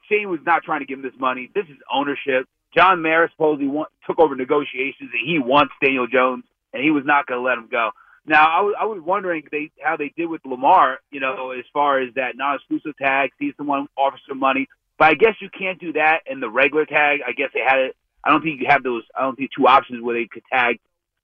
Schoen 0.08 0.30
was 0.30 0.40
not 0.46 0.64
trying 0.64 0.80
to 0.80 0.86
give 0.86 1.00
him 1.00 1.04
this 1.04 1.20
money. 1.20 1.52
This 1.54 1.66
is 1.66 1.76
ownership. 1.94 2.48
John 2.74 3.02
Mara 3.02 3.30
supposedly 3.32 3.68
want, 3.68 3.90
took 4.08 4.20
over 4.20 4.36
negotiations 4.36 5.12
and 5.12 5.22
he 5.26 5.38
wants 5.40 5.74
Daniel 5.84 6.08
Jones 6.08 6.46
and 6.74 6.82
he 6.82 6.92
was 6.92 7.04
not 7.06 7.28
going 7.28 7.40
to 7.40 7.46
let 7.46 7.58
him 7.58 7.68
go. 7.70 7.92
Now, 8.28 8.48
I 8.48 8.62
was, 8.62 8.76
I 8.80 8.86
was 8.86 9.02
wondering 9.02 9.44
they, 9.52 9.72
how 9.82 9.98
they 9.98 10.12
did 10.18 10.26
with 10.28 10.42
Lamar, 10.46 11.00
you 11.12 11.20
know, 11.20 11.52
as 11.52 11.66
far 11.74 12.00
as 12.00 12.14
that 12.16 12.36
non-exclusive 12.36 12.98
tag, 12.98 13.32
see 13.40 13.54
someone 13.58 13.88
offer 13.96 14.18
some 14.28 14.40
money. 14.40 14.68
But 14.98 15.06
I 15.10 15.14
guess 15.14 15.36
you 15.42 15.50
can't 15.50 15.80
do 15.80 15.94
that 15.94 16.20
in 16.26 16.40
the 16.40 16.50
regular 16.50 16.86
tag. 16.86 17.20
I 17.28 17.34
guess 17.34 17.50
they 17.54 17.60
had 17.60 17.80
it. 17.80 17.96
I 18.24 18.30
don't 18.32 18.42
think 18.42 18.60
you 18.62 18.68
have 18.70 18.82
those. 18.82 19.04
I 19.16 19.22
don't 19.22 19.36
think 19.36 19.52
two 19.56 19.68
options 19.68 20.02
where 20.04 20.16
they 20.20 20.28
could 20.32 20.42
tag 20.52 20.80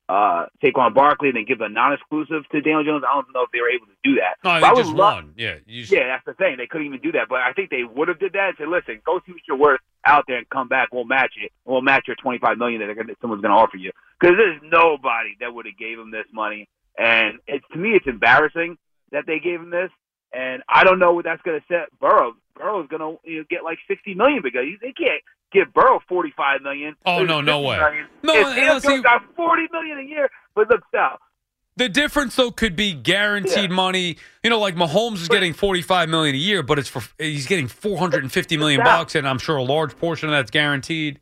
uh, 0.09 0.45
Saquon 0.61 0.93
Barkley 0.93 1.29
and 1.29 1.37
then 1.37 1.45
give 1.45 1.61
a 1.61 1.69
non-exclusive 1.69 2.43
to 2.51 2.61
Daniel 2.61 2.83
Jones. 2.83 3.03
I 3.09 3.13
don't 3.15 3.33
know 3.33 3.43
if 3.43 3.51
they 3.51 3.61
were 3.61 3.69
able 3.69 3.85
to 3.87 3.95
do 4.03 4.15
that. 4.15 4.35
No, 4.43 4.59
But 4.59 4.75
they 4.75 4.81
just 4.81 4.93
love- 4.93 5.15
won. 5.23 5.33
Yeah, 5.37 5.55
you 5.65 5.81
just, 5.81 5.93
yeah, 5.93 6.07
that's 6.07 6.25
the 6.25 6.33
thing. 6.33 6.57
They 6.57 6.67
couldn't 6.67 6.87
even 6.87 6.99
do 6.99 7.13
that, 7.13 7.29
but 7.29 7.39
I 7.39 7.53
think 7.53 7.69
they 7.69 7.83
would 7.83 8.09
have 8.09 8.19
did 8.19 8.33
that 8.33 8.49
and 8.49 8.55
said, 8.57 8.67
"Listen, 8.67 8.99
go 9.05 9.21
see 9.25 9.31
what 9.31 9.41
you're 9.47 9.57
worth 9.57 9.79
out 10.05 10.25
there 10.27 10.37
and 10.37 10.49
come 10.49 10.67
back. 10.67 10.89
We'll 10.91 11.05
match 11.05 11.33
it. 11.41 11.51
We'll 11.65 11.81
match 11.81 12.03
your 12.07 12.17
25 12.17 12.57
million 12.57 12.85
that 12.85 12.93
gonna, 12.95 13.13
someone's 13.21 13.41
going 13.41 13.55
to 13.55 13.57
offer 13.57 13.77
you." 13.77 13.91
Because 14.19 14.35
there's 14.37 14.59
nobody 14.63 15.37
that 15.39 15.53
would 15.53 15.65
have 15.65 15.77
gave 15.77 15.97
him 15.97 16.11
this 16.11 16.27
money, 16.33 16.67
and 16.97 17.39
it, 17.47 17.61
to 17.71 17.77
me, 17.77 17.89
it's 17.91 18.07
embarrassing 18.07 18.77
that 19.11 19.25
they 19.27 19.39
gave 19.39 19.59
him 19.59 19.69
this. 19.69 19.89
And 20.33 20.63
I 20.69 20.83
don't 20.85 20.99
know 20.99 21.13
what 21.13 21.25
that's 21.25 21.41
going 21.41 21.59
to 21.59 21.65
set 21.67 21.87
Burrow. 21.99 22.33
Burrow's 22.55 22.87
going 22.87 23.01
to 23.01 23.29
you 23.29 23.39
know, 23.39 23.45
get 23.49 23.63
like 23.63 23.79
60 23.87 24.13
million 24.13 24.41
because 24.41 24.61
they 24.81 24.93
can't 24.93 25.21
give 25.51 25.73
Burrow 25.73 25.99
45 26.07 26.61
million. 26.61 26.95
Oh, 27.05 27.17
There's 27.17 27.27
no, 27.27 27.41
no 27.41 27.59
way. 27.61 27.77
million. 27.77 28.07
No, 28.23 28.35
if 28.35 28.47
no, 28.47 28.55
Daniel 28.55 28.79
see- 28.79 28.87
Jones 28.87 29.03
got 29.03 29.23
40 29.35 29.67
million 29.73 29.99
a 29.99 30.03
year, 30.03 30.29
but 30.55 30.69
look, 30.69 30.81
Sal, 30.91 31.19
The 31.75 31.89
difference 31.89 32.37
though 32.37 32.51
could 32.51 32.77
be 32.77 32.93
guaranteed 32.93 33.71
money. 33.71 34.15
You 34.43 34.49
know, 34.49 34.59
like 34.59 34.75
Mahomes 34.75 35.15
is 35.15 35.27
getting 35.27 35.51
forty 35.53 35.81
five 35.81 36.07
million 36.07 36.35
a 36.35 36.37
year, 36.37 36.63
but 36.63 36.79
it's 36.79 36.87
for 36.89 37.01
he's 37.17 37.47
getting 37.47 37.67
four 37.67 37.97
hundred 37.97 38.23
and 38.23 38.31
fifty 38.31 38.55
million 38.55 38.81
bucks, 38.83 39.15
and 39.15 39.27
I'm 39.27 39.39
sure 39.39 39.57
a 39.57 39.63
large 39.63 39.97
portion 39.97 40.29
of 40.29 40.33
that's 40.33 40.51
guaranteed. 40.51 41.19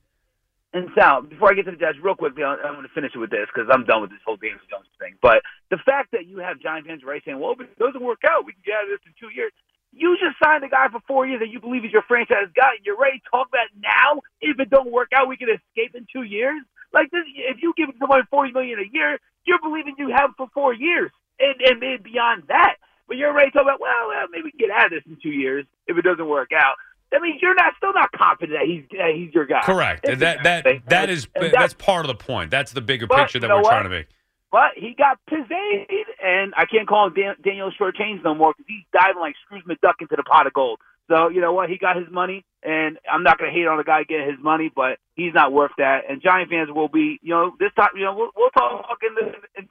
And 0.72 0.90
Sal, 0.94 1.26
before 1.26 1.50
I 1.50 1.58
get 1.58 1.66
to 1.66 1.72
the 1.74 1.82
Jets, 1.82 1.98
real 1.98 2.14
quickly, 2.14 2.44
I'm 2.44 2.78
going 2.78 2.86
to 2.86 2.94
finish 2.94 3.12
it 3.16 3.18
with 3.18 3.34
this 3.34 3.50
because 3.50 3.66
I'm 3.74 3.86
done 3.90 4.02
with 4.06 4.12
this 4.14 4.22
whole 4.22 4.38
Daniel 4.38 4.62
Jones 4.70 4.86
thing. 5.02 5.18
But 5.18 5.42
the 5.74 5.82
fact 5.82 6.14
that 6.14 6.30
you 6.30 6.38
have 6.46 6.62
Giant 6.62 6.86
fans 6.86 7.02
right 7.02 7.22
saying, 7.26 7.40
well, 7.40 7.58
if 7.58 7.62
it 7.62 7.74
doesn't 7.82 8.02
work 8.02 8.22
out, 8.22 8.46
we 8.46 8.54
can 8.54 8.62
get 8.62 8.78
out 8.78 8.86
of 8.86 8.94
this 8.94 9.02
in 9.10 9.18
two 9.18 9.34
years. 9.34 9.52
You 9.92 10.14
just 10.22 10.38
signed 10.38 10.62
a 10.64 10.70
guy 10.70 10.86
for 10.94 11.02
four 11.10 11.26
years 11.26 11.42
that 11.42 11.50
you 11.50 11.60
believe 11.60 11.82
is 11.86 11.92
your 11.92 12.06
franchise 12.06 12.54
guy, 12.54 12.78
and 12.78 12.86
you're 12.86 13.02
ready 13.02 13.18
to 13.18 13.26
talk 13.34 13.50
about 13.50 13.74
now. 13.82 14.22
If 14.38 14.60
it 14.62 14.70
don't 14.70 14.94
work 14.94 15.10
out, 15.18 15.28
we 15.28 15.38
can 15.38 15.50
escape 15.50 15.98
in 15.98 16.06
two 16.14 16.22
years. 16.22 16.62
Like 16.94 17.10
this, 17.10 17.26
if 17.26 17.58
you 17.66 17.74
give 17.76 17.90
someone 17.98 18.22
forty 18.30 18.54
million 18.54 18.78
a 18.78 18.86
year, 18.86 19.18
you're 19.46 19.62
believing 19.62 19.96
you 19.98 20.14
have 20.14 20.38
for 20.38 20.46
four 20.54 20.74
years, 20.74 21.10
and 21.40 21.58
and 21.66 21.80
maybe 21.80 22.14
beyond 22.14 22.44
that. 22.54 22.78
But 23.08 23.18
you're 23.18 23.34
ready 23.34 23.50
to 23.50 23.58
talk 23.58 23.66
about, 23.66 23.82
well, 23.82 24.10
well, 24.10 24.28
maybe 24.30 24.44
we 24.44 24.52
can 24.52 24.60
get 24.60 24.70
out 24.70 24.86
of 24.86 24.92
this 24.92 25.02
in 25.10 25.18
two 25.18 25.34
years 25.34 25.66
if 25.88 25.98
it 25.98 26.06
doesn't 26.06 26.30
work 26.30 26.52
out. 26.54 26.78
That 27.12 27.22
means 27.22 27.41
you're 27.41 27.55
not 27.55 27.74
still 27.78 27.93
not 27.93 28.12
confident 28.12 28.60
that 28.60 28.68
he's 28.68 28.84
that 28.91 29.14
he's 29.16 29.34
your 29.34 29.45
guy. 29.45 29.62
Correct. 29.64 30.07
It's 30.07 30.20
that 30.20 30.43
that 30.43 30.66
that 30.88 31.10
is 31.10 31.28
And 31.36 31.51
that's 31.51 31.74
part 31.74 32.05
of 32.05 32.07
the 32.07 32.24
point. 32.24 32.51
That's 32.51 32.72
the 32.72 32.82
bigger 32.82 33.07
picture 33.07 33.39
that 33.39 33.49
we're 33.49 33.62
what? 33.62 33.70
trying 33.70 33.84
to 33.84 33.89
make. 33.89 34.07
But 34.51 34.72
he 34.76 34.95
got 34.97 35.20
pizzazed, 35.30 36.10
and 36.24 36.53
I 36.57 36.66
can't 36.66 36.88
call 36.88 37.07
him 37.07 37.14
Dan- 37.14 37.36
Daniel 37.43 37.72
Short 37.72 37.95
Change 37.95 38.24
no 38.24 38.34
more 38.34 38.53
because 38.57 38.66
he's 38.68 38.84
diving 38.91 39.20
like 39.20 39.36
Scrooge 39.45 39.64
McDuck 39.66 40.01
into 40.01 40.16
the 40.16 40.24
pot 40.24 40.47
of 40.47 40.53
gold. 40.53 40.80
So 41.07 41.30
you 41.30 41.41
know 41.41 41.53
what? 41.53 41.70
He 41.70 41.78
got 41.78 41.95
his 41.97 42.10
money, 42.10 42.45
and 42.64 42.97
I'm 43.12 43.24
not 43.24 43.38
going 43.38 43.51
to 43.51 43.57
hate 43.57 43.68
on 43.68 43.78
the 43.78 43.84
guy 43.84 44.03
getting 44.03 44.28
his 44.28 44.39
money, 44.41 44.72
but 44.74 44.97
he's 45.16 45.34
not 45.34 45.53
worth 45.53 45.72
that. 45.78 46.10
And 46.10 46.22
Giant 46.22 46.49
fans 46.49 46.70
will 46.72 46.88
be, 46.88 47.20
you 47.22 47.30
know, 47.30 47.53
this 47.60 47.72
time, 47.76 47.89
you 47.95 48.05
know, 48.05 48.16
we'll, 48.16 48.32
we'll 48.36 48.49
talk 48.51 48.97
in 49.03 49.16
the. 49.16 49.34
In, 49.57 49.69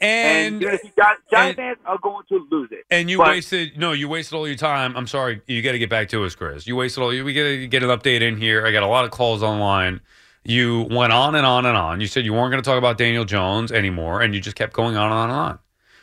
And- 0.00 0.60
Giant, 0.60 1.20
Giant 1.30 1.56
fans 1.56 1.78
are 1.86 1.98
going 1.98 2.24
to 2.28 2.46
lose 2.50 2.68
it. 2.72 2.84
And 2.90 3.08
you 3.10 3.18
But- 3.18 3.28
wasted 3.28 3.78
no, 3.78 3.92
you 3.92 4.08
wasted 4.08 4.34
all 4.36 4.46
your 4.46 4.56
time. 4.56 4.96
I'm 4.96 5.06
sorry, 5.06 5.40
you 5.46 5.62
got 5.62 5.72
to 5.72 5.78
get 5.78 5.90
back 5.90 6.08
to 6.10 6.24
us, 6.24 6.34
Chris. 6.34 6.66
You 6.66 6.76
wasted 6.76 7.02
all. 7.02 7.12
You 7.12 7.24
we 7.24 7.32
got 7.34 7.42
to 7.44 7.66
get 7.66 7.82
an 7.82 7.88
update 7.90 8.20
in 8.20 8.36
here. 8.36 8.66
I 8.66 8.72
got 8.72 8.82
a 8.82 8.86
lot 8.88 9.04
of 9.04 9.10
calls 9.10 9.42
online. 9.42 10.00
You 10.44 10.82
went 10.90 11.12
on 11.12 11.34
and 11.34 11.46
on 11.46 11.64
and 11.64 11.76
on. 11.76 12.00
You 12.00 12.06
said 12.06 12.24
you 12.24 12.32
weren't 12.34 12.50
going 12.50 12.62
to 12.62 12.68
talk 12.68 12.76
about 12.78 12.98
Daniel 12.98 13.24
Jones 13.24 13.72
anymore, 13.72 14.20
and 14.20 14.34
you 14.34 14.40
just 14.40 14.56
kept 14.56 14.74
going 14.74 14.94
on 14.96 15.06
and 15.06 15.14
on 15.14 15.30
and 15.30 15.38
on. 15.38 15.58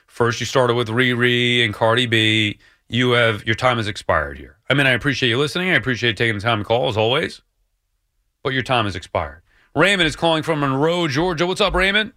First, 0.07 0.39
you 0.39 0.45
started 0.45 0.73
with 0.73 0.87
Riri 0.89 1.63
and 1.63 1.73
Cardi 1.73 2.05
B. 2.07 2.57
You 2.89 3.11
have 3.11 3.45
your 3.45 3.55
time 3.55 3.77
has 3.77 3.87
expired 3.87 4.37
here. 4.37 4.57
I 4.69 4.73
mean, 4.73 4.87
I 4.87 4.91
appreciate 4.91 5.29
you 5.29 5.37
listening. 5.37 5.69
I 5.69 5.75
appreciate 5.75 6.17
taking 6.17 6.35
the 6.35 6.41
time 6.41 6.57
to 6.59 6.65
call 6.65 6.89
as 6.89 6.97
always, 6.97 7.41
but 8.43 8.51
your 8.51 8.63
time 8.63 8.85
has 8.85 8.95
expired. 8.95 9.41
Raymond 9.75 10.07
is 10.07 10.15
calling 10.17 10.43
from 10.43 10.59
Monroe, 10.59 11.07
Georgia. 11.07 11.45
What's 11.45 11.61
up, 11.61 11.73
Raymond? 11.73 12.11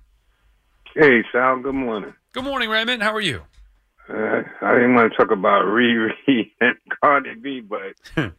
Hey, 0.95 1.25
Sal. 1.33 1.59
Good 1.61 1.75
morning. 1.75 2.15
Good 2.33 2.45
morning, 2.45 2.71
Raymond. 2.71 3.03
How 3.03 3.13
are 3.13 3.21
you? 3.21 3.43
Uh, 4.09 4.43
I 4.63 4.75
didn't 4.75 4.95
want 4.95 5.11
to 5.11 5.17
talk 5.17 5.33
about 5.33 5.65
Riri 5.67 6.13
and 6.61 6.77
Cardi 7.03 7.35
B, 7.35 7.61
but 7.61 7.95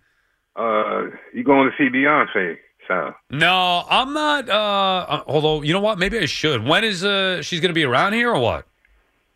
uh, 0.56 1.02
you 1.34 1.44
going 1.44 1.70
to 1.70 1.76
see 1.78 1.90
Beyonce, 1.90 2.56
Sal? 2.88 3.14
No, 3.30 3.84
I'm 3.90 4.14
not. 4.14 4.48
Uh, 4.48 5.24
although 5.28 5.64
you 5.64 5.74
know 5.74 5.82
what, 5.82 6.00
maybe 6.00 6.18
I 6.18 6.28
should. 6.28 6.64
When 6.64 6.86
is 6.86 7.04
uh 7.04 7.42
she's 7.42 7.60
going 7.60 7.72
to 7.72 7.76
be 7.76 7.84
around 7.84 8.14
here 8.14 8.32
or 8.34 8.40
what? 8.40 8.66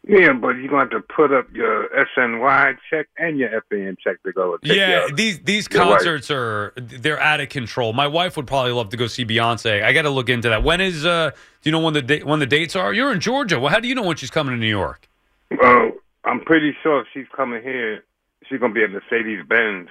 Yeah, 0.07 0.33
but 0.33 0.49
you're 0.55 0.69
going 0.69 0.89
to 0.89 0.95
have 0.95 1.03
to 1.07 1.13
put 1.13 1.31
up 1.33 1.45
your 1.53 1.87
SNY 2.17 2.77
check 2.89 3.07
and 3.17 3.37
your 3.37 3.49
FAN 3.69 3.97
check 4.01 4.23
to 4.23 4.31
go. 4.31 4.57
Yeah, 4.63 5.01
your- 5.07 5.11
these 5.11 5.39
these 5.41 5.67
your 5.71 5.85
wife. 5.85 5.97
concerts 5.97 6.31
are 6.31 6.73
they're 6.77 7.19
out 7.19 7.41
of 7.41 7.49
control. 7.49 7.91
My 7.93 8.07
wife 8.07 8.37
would 8.37 8.47
probably 8.47 8.71
love 8.71 8.89
to 8.89 8.97
go 8.97 9.07
see 9.07 9.25
Beyonce. 9.25 9.83
I 9.83 9.91
got 9.93 10.03
to 10.03 10.09
look 10.09 10.29
into 10.29 10.49
that. 10.49 10.63
When 10.63 10.79
is 10.81 11.05
uh? 11.05 11.31
Do 11.31 11.69
you 11.69 11.71
know 11.73 11.81
when 11.81 11.93
the 11.93 12.01
da- 12.01 12.23
when 12.23 12.39
the 12.39 12.45
dates 12.45 12.75
are? 12.75 12.93
You're 12.93 13.11
in 13.11 13.19
Georgia. 13.19 13.59
Well, 13.59 13.71
how 13.71 13.79
do 13.81 13.87
you 13.89 13.93
know 13.95 14.03
when 14.03 14.15
she's 14.15 14.31
coming 14.31 14.53
to 14.53 14.57
New 14.59 14.69
York? 14.69 15.09
Well, 15.61 15.91
I'm 16.23 16.39
pretty 16.41 16.75
sure 16.81 17.01
if 17.01 17.07
she's 17.13 17.27
coming 17.35 17.61
here, 17.61 18.03
she's 18.47 18.59
going 18.59 18.73
to 18.73 18.75
be 18.75 18.83
at 18.83 18.91
Mercedes 18.91 19.43
Benz 19.47 19.89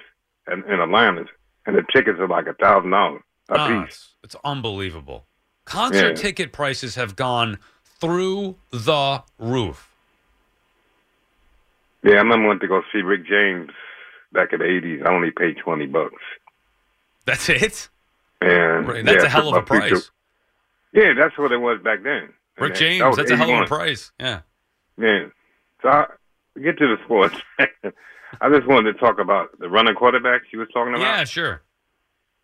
in, 0.51 0.63
in 0.63 0.79
Atlanta, 0.79 1.25
and 1.67 1.75
the 1.77 1.83
tickets 1.93 2.17
are 2.19 2.27
like 2.27 2.47
a 2.47 2.53
thousand 2.55 2.89
dollars 2.91 3.21
a 3.49 3.55
Ah, 3.57 3.67
piece. 3.85 3.93
it's, 3.93 4.15
it's 4.23 4.35
unbelievable. 4.43 5.25
Concert 5.65 6.09
Yeah. 6.17 6.21
ticket 6.23 6.51
prices 6.51 6.95
have 6.95 7.15
gone 7.15 7.59
through 7.83 8.55
the 8.71 9.21
roof. 9.37 9.88
Yeah, 12.03 12.13
I 12.13 12.17
remember 12.17 12.47
went 12.47 12.61
to 12.61 12.67
go 12.67 12.81
see 12.93 12.99
Rick 13.01 13.25
James 13.27 13.71
back 14.31 14.53
in 14.53 14.59
the 14.59 14.65
'80s. 14.65 15.05
I 15.05 15.13
only 15.13 15.31
paid 15.31 15.57
twenty 15.57 15.85
bucks. 15.85 16.21
That's 17.25 17.49
it. 17.49 17.89
And 18.41 18.87
Right, 18.87 19.03
that's 19.05 19.23
yeah, 19.23 19.27
a 19.27 19.29
hell 19.29 19.49
of 19.49 19.55
a 19.55 19.73
my 19.73 19.79
future- 19.81 19.95
price. 19.95 20.11
Yeah, 20.93 21.13
that's 21.17 21.37
what 21.37 21.51
it 21.51 21.57
was 21.57 21.79
back 21.83 22.03
then. 22.03 22.29
Rick 22.57 22.73
that- 22.73 22.79
James, 22.79 22.99
that 23.01 23.15
that's 23.17 23.31
a 23.31 23.37
hell 23.37 23.53
of 23.53 23.63
a 23.63 23.67
price. 23.67 24.11
Yeah. 24.19 24.41
Yeah. 24.97 25.25
So 25.81 25.89
I, 25.89 26.05
get 26.61 26.77
to 26.77 26.87
the 26.87 26.97
sports. 27.05 27.35
I 27.59 28.49
just 28.49 28.67
wanted 28.67 28.93
to 28.93 28.99
talk 28.99 29.19
about 29.19 29.57
the 29.59 29.69
running 29.69 29.95
quarterbacks 29.95 30.51
you 30.53 30.59
was 30.59 30.67
talking 30.73 30.93
about. 30.93 31.01
Yeah, 31.17 31.23
sure. 31.25 31.61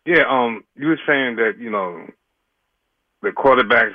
Yeah, 0.04 0.22
um, 0.28 0.64
you 0.76 0.86
were 0.88 1.00
saying 1.06 1.36
that 1.36 1.54
you 1.58 1.70
know 1.70 2.06
the 3.22 3.30
quarterbacks 3.30 3.94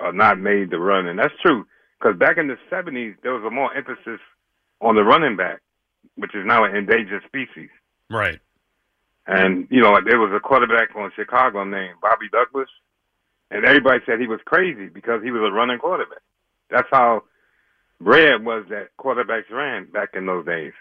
are 0.00 0.12
not 0.12 0.38
made 0.38 0.70
to 0.70 0.78
run, 0.78 1.06
and 1.06 1.18
that's 1.18 1.34
true. 1.42 1.66
Because 1.98 2.16
back 2.18 2.36
in 2.38 2.46
the 2.48 2.56
'70s, 2.70 3.16
there 3.22 3.32
was 3.32 3.42
a 3.44 3.50
more 3.50 3.74
emphasis 3.74 4.20
on 4.80 4.94
the 4.94 5.04
running 5.04 5.36
back, 5.36 5.60
which 6.16 6.34
is 6.34 6.44
now 6.46 6.64
an 6.64 6.76
endangered 6.76 7.22
species. 7.26 7.70
Right. 8.10 8.40
And 9.26 9.68
you 9.70 9.80
know, 9.80 10.00
there 10.04 10.18
was 10.18 10.32
a 10.34 10.40
quarterback 10.40 10.96
on 10.96 11.12
Chicago 11.14 11.64
named 11.64 11.96
Bobby 12.00 12.28
Douglas, 12.30 12.68
and 13.50 13.64
everybody 13.64 14.00
said 14.06 14.20
he 14.20 14.26
was 14.26 14.40
crazy 14.44 14.88
because 14.88 15.22
he 15.22 15.30
was 15.30 15.42
a 15.42 15.52
running 15.52 15.78
quarterback. 15.78 16.22
That's 16.70 16.88
how 16.90 17.24
bred 18.00 18.44
was 18.44 18.64
that 18.70 18.88
quarterbacks 18.98 19.50
ran 19.50 19.90
back 19.90 20.10
in 20.14 20.26
those 20.26 20.46
days. 20.46 20.72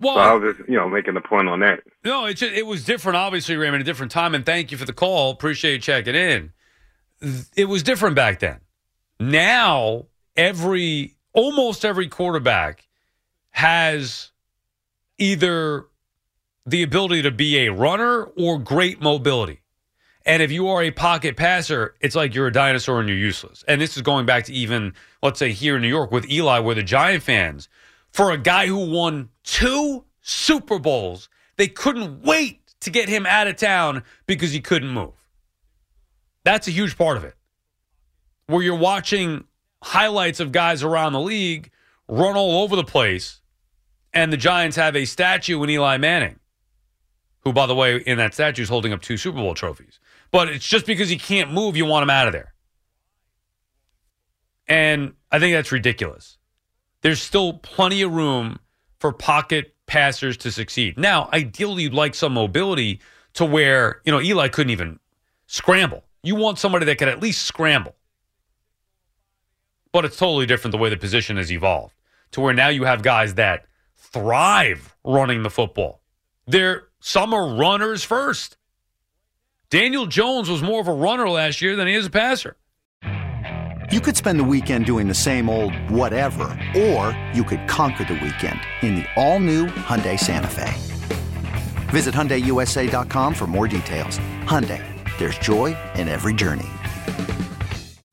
Well, 0.00 0.16
so 0.16 0.20
I 0.20 0.32
was 0.34 0.56
just, 0.56 0.68
you 0.68 0.76
know, 0.76 0.88
making 0.88 1.16
a 1.16 1.20
point 1.20 1.48
on 1.48 1.60
that. 1.60 1.80
No, 2.04 2.26
it 2.26 2.34
just, 2.34 2.52
it 2.52 2.66
was 2.66 2.84
different, 2.84 3.16
obviously, 3.16 3.56
Raymond, 3.56 3.80
a 3.80 3.84
different 3.84 4.12
time. 4.12 4.34
And 4.34 4.44
thank 4.44 4.72
you 4.72 4.76
for 4.76 4.84
the 4.84 4.92
call. 4.92 5.30
Appreciate 5.30 5.74
you 5.74 5.78
checking 5.78 6.16
in. 6.16 6.52
It 7.56 7.66
was 7.66 7.82
different 7.82 8.16
back 8.16 8.40
then. 8.40 8.60
Now, 9.20 10.06
every 10.36 11.16
almost 11.34 11.84
every 11.84 12.08
quarterback 12.08 12.88
has 13.50 14.30
either 15.18 15.86
the 16.66 16.82
ability 16.82 17.22
to 17.22 17.30
be 17.30 17.66
a 17.66 17.72
runner 17.72 18.24
or 18.38 18.58
great 18.58 19.02
mobility. 19.02 19.60
And 20.26 20.42
if 20.42 20.50
you 20.50 20.68
are 20.68 20.82
a 20.82 20.90
pocket 20.90 21.36
passer, 21.36 21.94
it's 22.00 22.14
like 22.14 22.34
you're 22.34 22.46
a 22.46 22.52
dinosaur 22.52 22.98
and 23.00 23.08
you're 23.08 23.18
useless. 23.18 23.62
And 23.68 23.80
this 23.80 23.96
is 23.96 24.02
going 24.02 24.24
back 24.24 24.44
to 24.44 24.52
even, 24.54 24.94
let's 25.22 25.38
say, 25.38 25.52
here 25.52 25.76
in 25.76 25.82
New 25.82 25.88
York 25.88 26.10
with 26.10 26.30
Eli, 26.30 26.60
where 26.60 26.74
the 26.74 26.82
Giant 26.82 27.22
fans, 27.22 27.68
for 28.10 28.30
a 28.30 28.38
guy 28.38 28.66
who 28.66 28.90
won 28.90 29.28
two 29.42 30.04
Super 30.22 30.78
Bowls, 30.78 31.28
they 31.56 31.68
couldn't 31.68 32.22
wait 32.22 32.62
to 32.80 32.90
get 32.90 33.08
him 33.08 33.26
out 33.26 33.46
of 33.46 33.56
town 33.56 34.02
because 34.26 34.52
he 34.52 34.60
couldn't 34.60 34.90
move. 34.90 35.12
That's 36.42 36.68
a 36.68 36.70
huge 36.70 36.96
part 36.96 37.18
of 37.18 37.24
it. 37.24 37.34
Where 38.46 38.62
you're 38.62 38.76
watching 38.76 39.44
highlights 39.84 40.40
of 40.40 40.50
guys 40.50 40.82
around 40.82 41.12
the 41.12 41.20
league 41.20 41.70
run 42.08 42.36
all 42.36 42.62
over 42.62 42.74
the 42.74 42.84
place, 42.84 43.40
and 44.12 44.32
the 44.32 44.36
Giants 44.36 44.76
have 44.76 44.96
a 44.96 45.04
statue 45.04 45.62
in 45.62 45.70
Eli 45.70 45.98
Manning, 45.98 46.40
who, 47.40 47.52
by 47.52 47.66
the 47.66 47.74
way, 47.74 47.96
in 47.98 48.16
that 48.18 48.32
statue 48.34 48.62
is 48.62 48.68
holding 48.68 48.92
up 48.92 49.02
two 49.02 49.16
Super 49.16 49.36
Bowl 49.36 49.54
trophies. 49.54 50.00
But 50.30 50.48
it's 50.48 50.66
just 50.66 50.86
because 50.86 51.08
he 51.08 51.18
can't 51.18 51.52
move, 51.52 51.76
you 51.76 51.84
want 51.84 52.02
him 52.02 52.10
out 52.10 52.26
of 52.26 52.32
there. 52.32 52.54
And 54.66 55.12
I 55.30 55.38
think 55.38 55.54
that's 55.54 55.70
ridiculous. 55.70 56.38
There's 57.02 57.20
still 57.20 57.54
plenty 57.54 58.00
of 58.00 58.12
room 58.12 58.58
for 58.98 59.12
pocket 59.12 59.74
passers 59.86 60.38
to 60.38 60.50
succeed. 60.50 60.96
Now, 60.96 61.28
ideally, 61.32 61.82
you'd 61.82 61.92
like 61.92 62.14
some 62.14 62.32
mobility 62.32 63.00
to 63.34 63.44
where, 63.44 64.00
you 64.04 64.12
know, 64.12 64.20
Eli 64.20 64.48
couldn't 64.48 64.70
even 64.70 64.98
scramble. 65.46 66.04
You 66.22 66.36
want 66.36 66.58
somebody 66.58 66.86
that 66.86 66.96
can 66.96 67.10
at 67.10 67.20
least 67.20 67.42
scramble. 67.42 67.94
But 69.94 70.04
it's 70.04 70.16
totally 70.16 70.44
different 70.44 70.72
the 70.72 70.78
way 70.78 70.90
the 70.90 70.96
position 70.96 71.36
has 71.36 71.52
evolved 71.52 71.94
to 72.32 72.40
where 72.40 72.52
now 72.52 72.66
you 72.66 72.82
have 72.82 73.02
guys 73.02 73.34
that 73.34 73.66
thrive 73.94 74.96
running 75.04 75.44
the 75.44 75.50
football. 75.50 76.00
They're 76.48 76.88
some 76.98 77.32
are 77.32 77.54
runners 77.54 78.02
first. 78.02 78.56
Daniel 79.70 80.06
Jones 80.06 80.50
was 80.50 80.62
more 80.62 80.80
of 80.80 80.88
a 80.88 80.92
runner 80.92 81.28
last 81.28 81.62
year 81.62 81.76
than 81.76 81.86
he 81.86 81.94
is 81.94 82.06
a 82.06 82.10
passer. 82.10 82.56
You 83.92 84.00
could 84.00 84.16
spend 84.16 84.40
the 84.40 84.44
weekend 84.44 84.86
doing 84.86 85.06
the 85.06 85.14
same 85.14 85.48
old 85.48 85.72
whatever, 85.88 86.44
or 86.76 87.16
you 87.32 87.44
could 87.44 87.68
conquer 87.68 88.02
the 88.02 88.14
weekend 88.14 88.58
in 88.82 88.96
the 88.96 89.06
all-new 89.14 89.66
Hyundai 89.66 90.18
Santa 90.18 90.48
Fe. 90.48 90.72
Visit 91.90 92.14
HyundaiUSA.com 92.14 93.32
for 93.34 93.46
more 93.46 93.68
details. 93.68 94.18
Hyundai, 94.42 94.82
there's 95.18 95.38
joy 95.38 95.76
in 95.94 96.08
every 96.08 96.34
journey. 96.34 96.66